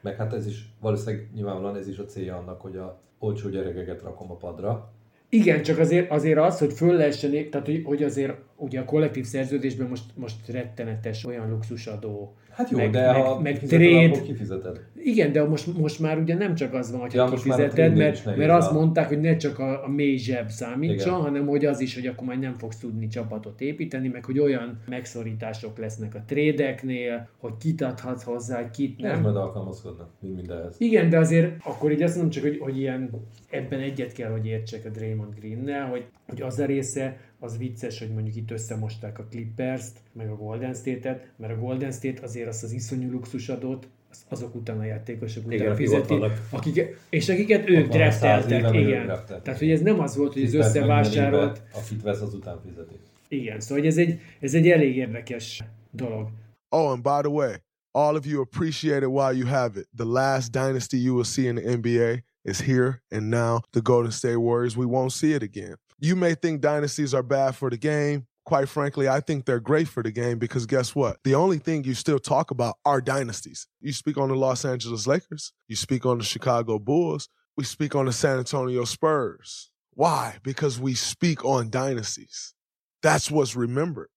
meg 0.00 0.16
hát 0.16 0.32
ez 0.32 0.46
is 0.46 0.68
valószínűleg 0.80 1.28
nyilvánvalóan 1.34 1.76
ez 1.76 1.88
is 1.88 1.98
a 1.98 2.04
célja 2.04 2.36
annak, 2.36 2.60
hogy 2.60 2.76
a 2.76 3.00
olcsó 3.18 3.48
gyerekeket 3.48 4.02
rakom 4.02 4.30
a 4.30 4.34
padra. 4.34 4.92
Igen, 5.28 5.62
csak 5.62 5.78
azért, 5.78 6.10
azért 6.10 6.38
az, 6.38 6.58
hogy 6.58 6.72
föl 6.72 6.96
lehessen, 6.96 7.50
tehát 7.50 7.66
hogy, 7.66 7.82
hogy 7.84 8.02
azért 8.02 8.34
ugye 8.56 8.80
a 8.80 8.84
kollektív 8.84 9.24
szerződésben 9.24 9.88
most, 9.88 10.16
most 10.16 10.48
rettenetes 10.48 11.24
olyan 11.24 11.50
luxusadó, 11.50 12.36
Hát 12.56 12.70
jó, 12.70 12.78
meg, 12.78 12.90
de 12.90 13.12
meg, 13.12 13.14
ha 13.14 13.40
meg 13.40 13.58
trade, 13.58 14.06
akkor 14.06 14.22
kifizeted. 14.22 14.80
Igen, 14.94 15.32
de 15.32 15.44
most, 15.44 15.78
most 15.78 16.00
már 16.00 16.18
ugye 16.18 16.34
nem 16.34 16.54
csak 16.54 16.74
az 16.74 16.90
van, 16.90 17.00
hogy 17.00 17.14
Ja, 17.14 17.24
kifizeted, 17.24 17.96
mert, 17.96 18.24
nehéz 18.24 18.38
mert 18.38 18.50
azt 18.50 18.72
mondták, 18.72 19.08
hogy 19.08 19.20
ne 19.20 19.36
csak 19.36 19.58
a, 19.58 19.84
a 19.84 19.88
mély 19.88 20.16
zseb 20.16 20.48
számítson, 20.48 21.08
Igen. 21.12 21.20
hanem 21.20 21.46
hogy 21.46 21.64
az 21.64 21.80
is, 21.80 21.94
hogy 21.94 22.06
akkor 22.06 22.26
már 22.26 22.38
nem 22.38 22.54
fogsz 22.54 22.78
tudni 22.78 23.06
csapatot 23.06 23.60
építeni, 23.60 24.08
meg 24.08 24.24
hogy 24.24 24.38
olyan 24.38 24.78
megszorítások 24.88 25.78
lesznek 25.78 26.14
a 26.14 26.22
trédeknél, 26.26 27.28
hogy 27.38 27.52
kit 27.60 27.82
adhatsz 27.82 28.22
hozzá, 28.22 28.70
kit 28.70 29.04
Ez 29.04 29.12
nem. 29.12 29.22
majd 29.22 29.36
alkalmazkodnak, 29.36 30.10
mint 30.20 30.36
mindenhez. 30.36 30.74
Igen, 30.78 31.08
de 31.08 31.18
azért 31.18 31.54
akkor 31.64 31.92
így 31.92 32.02
azt 32.02 32.14
mondom 32.14 32.32
csak, 32.32 32.42
hogy, 32.42 32.58
hogy 32.58 32.78
ilyen, 32.78 33.10
ebben 33.50 33.80
egyet 33.80 34.12
kell, 34.12 34.30
hogy 34.30 34.46
értsek 34.46 34.84
a 34.84 34.88
Draymond 34.88 35.34
Greennel, 35.40 35.86
hogy, 35.86 36.04
hogy 36.26 36.42
az 36.42 36.58
a 36.58 36.64
része, 36.64 37.16
az 37.40 37.58
vicces, 37.58 37.98
hogy 37.98 38.12
mondjuk 38.12 38.36
itt 38.36 38.50
összemosták 38.50 39.18
a 39.18 39.24
Clippers-t, 39.30 40.00
meg 40.12 40.30
a 40.30 40.36
Golden 40.36 40.74
State-et, 40.74 41.26
mert 41.36 41.52
a 41.52 41.56
Golden 41.58 41.92
State 41.92 42.22
azért 42.22 42.48
azt 42.48 42.62
az 42.62 42.72
iszonyú 42.72 43.10
luxusadót, 43.10 43.88
az- 44.10 44.24
azok 44.28 44.54
után 44.54 44.78
a 44.78 44.84
játékosok 44.84 45.44
után 45.46 45.58
Igen, 45.58 45.72
akik 45.72 45.86
fizeti, 45.86 46.84
és 47.10 47.28
akiket 47.28 47.68
ők 47.68 47.88
drafteltek, 47.88 48.74
igen. 48.74 49.04
drafteltek. 49.06 49.42
Tehát, 49.42 49.58
hogy 49.58 49.70
ez 49.70 49.80
nem 49.80 50.00
az 50.00 50.16
volt, 50.16 50.32
hogy 50.32 50.42
az 50.42 50.54
összevásárolt, 50.54 51.62
Akit 51.74 52.02
vesz, 52.02 52.20
azután 52.20 52.60
fizeti. 52.66 52.94
igen, 53.28 53.60
szóval 53.60 53.84
ez 53.86 53.96
egy, 53.96 54.20
ez 54.40 54.54
egy 54.54 54.68
elég 54.68 54.96
érdekes 54.96 55.64
dolog. 55.90 56.28
Oh, 56.68 56.90
and 56.90 57.02
by 57.02 57.18
the 57.22 57.28
way, 57.28 57.52
all 57.90 58.16
of 58.16 58.26
you 58.26 58.40
appreciate 58.40 58.98
it 59.06 59.08
while 59.12 59.32
you 59.32 59.46
have 59.46 59.80
it. 59.80 59.88
The 59.96 60.04
last 60.04 60.52
dynasty 60.52 61.02
you 61.02 61.14
will 61.14 61.24
see 61.24 61.46
in 61.48 61.54
the 61.54 61.76
NBA 61.76 62.22
is 62.42 62.60
here 62.60 63.02
and 63.10 63.28
now. 63.28 63.58
The 63.70 63.80
Golden 63.82 64.10
State 64.10 64.36
Warriors, 64.36 64.76
we 64.76 64.84
won't 64.84 65.12
see 65.12 65.32
it 65.34 65.42
again. 65.42 65.74
You 65.98 66.14
may 66.14 66.34
think 66.34 66.60
dynasties 66.60 67.14
are 67.14 67.22
bad 67.22 67.56
for 67.56 67.70
the 67.70 67.78
game. 67.78 68.26
Quite 68.44 68.68
frankly, 68.68 69.08
I 69.08 69.20
think 69.20 69.44
they're 69.44 69.60
great 69.60 69.88
for 69.88 70.02
the 70.02 70.12
game 70.12 70.38
because 70.38 70.66
guess 70.66 70.94
what? 70.94 71.16
The 71.24 71.34
only 71.34 71.58
thing 71.58 71.84
you 71.84 71.94
still 71.94 72.18
talk 72.18 72.50
about 72.50 72.76
are 72.84 73.00
dynasties. 73.00 73.66
You 73.80 73.92
speak 73.92 74.18
on 74.18 74.28
the 74.28 74.36
Los 74.36 74.64
Angeles 74.64 75.06
Lakers, 75.06 75.52
you 75.68 75.74
speak 75.74 76.06
on 76.06 76.18
the 76.18 76.24
Chicago 76.24 76.78
Bulls, 76.78 77.28
we 77.56 77.64
speak 77.64 77.94
on 77.94 78.06
the 78.06 78.12
San 78.12 78.38
Antonio 78.38 78.84
Spurs. 78.84 79.70
Why? 79.94 80.36
Because 80.42 80.78
we 80.78 80.94
speak 80.94 81.44
on 81.44 81.70
dynasties. 81.70 82.54
That's 83.02 83.30
what's 83.30 83.56
remembered. 83.56 84.10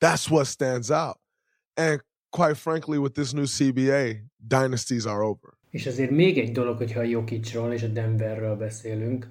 That's 0.00 0.30
what 0.30 0.46
stands 0.46 0.90
out. 0.90 1.18
And 1.76 2.00
quite 2.32 2.56
frankly, 2.56 2.98
with 2.98 3.14
this 3.14 3.34
new 3.34 3.46
CBA, 3.46 4.22
dynasties 4.40 5.06
are 5.06 5.22
over. 5.22 5.58
És 5.70 5.86
azért 5.86 6.10
még 6.10 6.38
egy 6.38 6.52
dolog, 6.52 6.76
hogyha 6.76 7.00
a 7.00 7.02
Jokicról 7.02 7.72
és 7.72 7.82
a 7.82 7.88
Denverről 7.88 8.56
beszélünk, 8.56 9.28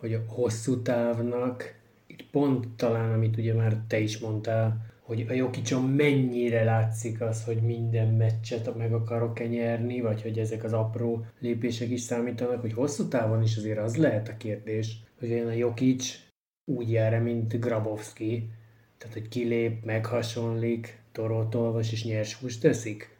hogy 0.00 0.14
a 0.14 0.24
hosszú 0.26 0.82
távnak, 0.82 1.74
itt 2.06 2.24
pont 2.30 2.68
talán, 2.76 3.12
amit 3.12 3.36
ugye 3.36 3.54
már 3.54 3.76
te 3.86 3.98
is 3.98 4.18
mondtál, 4.18 4.94
hogy 5.00 5.26
a 5.28 5.32
Jokicson 5.32 5.82
mennyire 5.82 6.64
látszik 6.64 7.20
az, 7.20 7.44
hogy 7.44 7.56
minden 7.56 8.08
meccset 8.08 8.76
meg 8.76 8.92
akarok-e 8.92 9.46
nyerni, 9.46 10.00
vagy 10.00 10.22
hogy 10.22 10.38
ezek 10.38 10.64
az 10.64 10.72
apró 10.72 11.24
lépések 11.40 11.90
is 11.90 12.00
számítanak, 12.00 12.60
hogy 12.60 12.72
hosszú 12.72 13.08
távon 13.08 13.42
is 13.42 13.56
azért 13.56 13.78
az 13.78 13.96
lehet 13.96 14.28
a 14.28 14.36
kérdés, 14.36 14.96
hogy 15.18 15.32
olyan 15.32 15.46
a 15.46 15.52
Jokic 15.52 16.18
úgy 16.64 16.90
jár 16.90 17.22
mint 17.22 17.60
Grabowski, 17.60 18.50
tehát 18.98 19.14
hogy 19.14 19.28
kilép, 19.28 19.84
meghasonlik, 19.84 20.98
toroltolvas 21.12 21.92
és 21.92 22.04
nyers 22.04 22.34
húst 22.34 22.60
teszik 22.60 23.16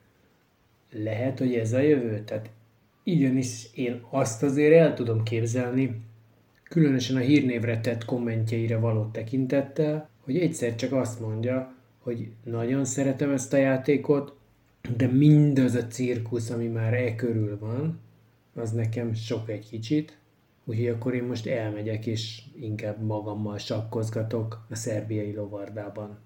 lehet, 0.90 1.38
hogy 1.38 1.54
ez 1.54 1.72
a 1.72 1.78
jövő? 1.78 2.24
Tehát 2.24 2.50
igenis 3.02 3.68
én 3.74 4.00
azt 4.10 4.42
azért 4.42 4.74
el 4.74 4.94
tudom 4.94 5.22
képzelni, 5.22 6.00
különösen 6.68 7.16
a 7.16 7.20
hírnévre 7.20 7.80
tett 7.80 8.04
kommentjeire 8.04 8.78
való 8.78 9.10
tekintettel, 9.12 10.08
hogy 10.20 10.38
egyszer 10.38 10.74
csak 10.74 10.92
azt 10.92 11.20
mondja, 11.20 11.74
hogy 11.98 12.28
nagyon 12.44 12.84
szeretem 12.84 13.30
ezt 13.30 13.52
a 13.52 13.56
játékot, 13.56 14.36
de 14.96 15.06
mindaz 15.06 15.74
a 15.74 15.86
cirkusz, 15.86 16.50
ami 16.50 16.66
már 16.66 16.94
e 16.94 17.14
körül 17.14 17.58
van, 17.58 18.00
az 18.54 18.70
nekem 18.70 19.14
sok 19.14 19.50
egy 19.50 19.68
kicsit, 19.68 20.18
úgyhogy 20.64 20.88
akkor 20.88 21.14
én 21.14 21.22
most 21.22 21.46
elmegyek, 21.46 22.06
és 22.06 22.42
inkább 22.60 23.02
magammal 23.02 23.58
sakkozgatok 23.58 24.66
a 24.70 24.74
szerbiai 24.74 25.34
lovardában. 25.34 26.18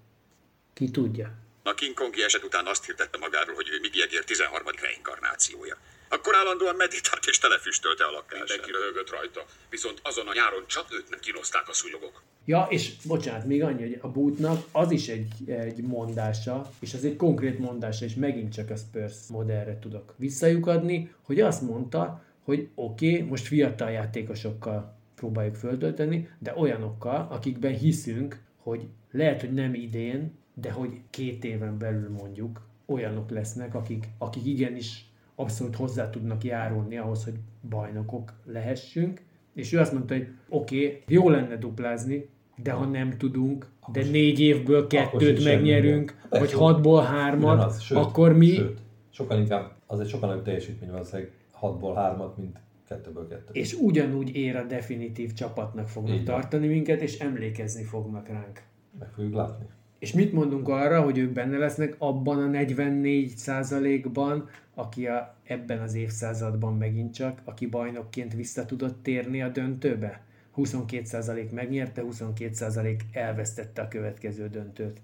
Ki 0.73 0.89
tudja? 0.89 1.31
A 1.63 1.73
King 1.73 1.93
Kongi 1.93 2.23
eset 2.23 2.43
után 2.43 2.65
azt 2.65 2.85
hirdette 2.85 3.17
magáról, 3.17 3.55
hogy 3.55 3.69
ő 3.71 3.79
Miggy 3.81 3.99
Egér 3.99 4.23
13. 4.23 4.67
reinkarnációja. 4.81 5.77
Akkor 6.13 6.35
állandóan 6.35 6.75
meditált 6.75 7.25
és 7.25 7.37
telefüstölte 7.37 8.03
a 8.03 8.11
lakását. 8.11 8.47
Mindenki 8.47 8.71
röhögött 8.71 9.09
rajta, 9.09 9.45
viszont 9.69 9.99
azon 10.03 10.27
a 10.27 10.33
nyáron 10.33 10.63
csak 10.67 10.85
őt 10.91 11.09
nem 11.09 11.19
kínozták 11.19 11.67
a 11.67 11.73
szúnyogok. 11.73 12.21
Ja, 12.45 12.67
és 12.69 12.91
bocsánat, 13.05 13.45
még 13.45 13.63
annyi, 13.63 13.81
hogy 13.81 13.97
a 14.01 14.07
bootnak 14.07 14.65
az 14.71 14.91
is 14.91 15.07
egy, 15.07 15.49
egy 15.49 15.81
mondása, 15.81 16.71
és 16.79 16.93
az 16.93 17.05
egy 17.05 17.15
konkrét 17.15 17.59
mondása, 17.59 18.05
és 18.05 18.13
megint 18.13 18.53
csak 18.53 18.69
a 18.69 18.75
Spurs 18.75 19.15
modellre 19.29 19.79
tudok 19.79 20.13
visszajukadni, 20.17 21.13
hogy 21.21 21.39
azt 21.39 21.61
mondta, 21.61 22.23
hogy 22.43 22.67
oké, 22.75 23.13
okay, 23.13 23.27
most 23.27 23.47
fiatal 23.47 23.91
játékosokkal 23.91 24.97
próbáljuk 25.15 25.55
föltölteni, 25.55 26.29
de 26.39 26.53
olyanokkal, 26.57 27.27
akikben 27.29 27.73
hiszünk, 27.73 28.39
hogy 28.57 28.87
lehet, 29.11 29.39
hogy 29.39 29.53
nem 29.53 29.73
idén, 29.73 30.37
de 30.53 30.71
hogy 30.71 30.89
két 31.09 31.43
éven 31.43 31.77
belül 31.77 32.09
mondjuk 32.09 32.61
olyanok 32.85 33.29
lesznek, 33.29 33.75
akik, 33.75 34.07
akik 34.17 34.45
igenis 34.45 35.05
abszolút 35.41 35.75
hozzá 35.75 36.09
tudnak 36.09 36.43
járulni 36.43 36.97
ahhoz, 36.97 37.23
hogy 37.23 37.33
bajnokok 37.69 38.33
lehessünk. 38.45 39.21
És 39.53 39.73
ő 39.73 39.79
azt 39.79 39.93
mondta, 39.93 40.13
hogy 40.13 40.27
oké, 40.49 40.85
okay, 40.85 41.03
jó 41.07 41.29
lenne 41.29 41.57
duplázni, 41.57 42.29
de 42.63 42.71
ha 42.71 42.85
nem 42.85 43.17
tudunk, 43.17 43.69
de 43.91 44.03
négy 44.03 44.39
évből 44.39 44.87
kettőt 44.87 45.43
megnyerünk, 45.43 46.15
vagy 46.29 46.53
hatból 46.53 47.03
hármat, 47.03 47.53
Ugyanaz, 47.55 47.81
sőt, 47.81 47.97
akkor 47.97 48.37
mi... 48.37 48.47
Sőt, 48.47 48.79
sokkal 49.09 49.39
inkább, 49.39 49.71
az 49.87 49.99
egy 49.99 50.07
sokkal 50.07 50.29
nagyobb 50.29 50.43
teljesítmény 50.43 50.91
valószínűleg 50.91 51.31
6-ból 51.61 51.93
3-at, 51.95 52.35
mint 52.35 52.59
2-ből 52.89 53.25
2 53.29 53.43
És 53.51 53.73
ugyanúgy 53.73 54.35
ér 54.35 54.55
a 54.55 54.63
definitív 54.63 55.33
csapatnak 55.33 55.87
fognak 55.87 56.15
Így 56.15 56.23
tartani 56.23 56.67
minket, 56.67 57.01
és 57.01 57.19
emlékezni 57.19 57.83
fognak 57.83 58.27
ránk. 58.27 58.63
Meg 58.99 59.09
fogjuk 59.09 59.33
látni. 59.33 59.65
És 60.01 60.13
mit 60.13 60.33
mondunk 60.33 60.67
arra, 60.67 61.01
hogy 61.01 61.17
ők 61.17 61.31
benne 61.31 61.57
lesznek 61.57 61.95
abban 61.97 62.37
a 62.37 62.57
44% 62.57 64.09
ban 64.13 64.49
aki 64.73 65.07
a, 65.07 65.35
ebben 65.43 65.79
az 65.79 65.93
évszázadban 65.93 66.77
megint 66.77 67.13
csak, 67.13 67.41
aki 67.43 67.65
bajnokként 67.65 68.33
vissza 68.33 68.65
tudott 68.65 69.03
térni 69.03 69.41
a 69.41 69.49
döntőbe? 69.49 70.21
22% 70.57 71.51
megnyerte, 71.51 72.03
22% 72.11 72.99
elvesztette 73.11 73.81
a 73.81 73.87
következő 73.87 74.47
döntőt. 74.47 75.01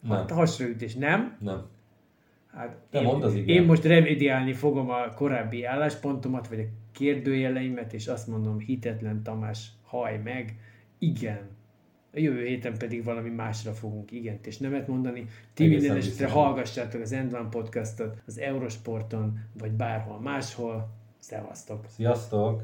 Nem. 0.00 0.16
Hát 0.16 0.30
hasraütés, 0.30 0.94
nem? 0.94 1.36
Nem. 1.40 1.62
Hát 2.46 2.76
Te 2.90 2.98
én, 2.98 3.04
mondd 3.04 3.22
az 3.22 3.34
igen. 3.34 3.48
én 3.48 3.62
most 3.62 3.84
revidiálni 3.84 4.52
fogom 4.52 4.90
a 4.90 5.08
korábbi 5.14 5.64
álláspontomat, 5.64 6.48
vagy 6.48 6.58
a 6.58 6.92
kérdőjeleimet, 6.92 7.92
és 7.92 8.06
azt 8.06 8.26
mondom, 8.26 8.58
hitetlen 8.58 9.22
Tamás, 9.22 9.68
haj 9.82 10.20
meg, 10.24 10.56
igen. 10.98 11.51
A 12.14 12.18
jövő 12.18 12.44
héten 12.44 12.78
pedig 12.78 13.04
valami 13.04 13.30
másra 13.30 13.72
fogunk 13.72 14.10
igent 14.10 14.46
és 14.46 14.58
nemet 14.58 14.86
mondani. 14.86 15.26
Ti 15.54 15.64
Egészen 15.64 15.80
minden 15.80 15.96
esetre 15.96 16.28
hallgassátok 16.28 17.00
az 17.00 17.12
End 17.12 17.32
One 17.32 17.48
podcastot 17.48 18.22
az 18.26 18.38
Eurosporton, 18.38 19.38
vagy 19.58 19.70
bárhol 19.70 20.20
máshol. 20.20 20.90
Szevasztok! 21.18 21.84
Sziasztok! 21.88 22.62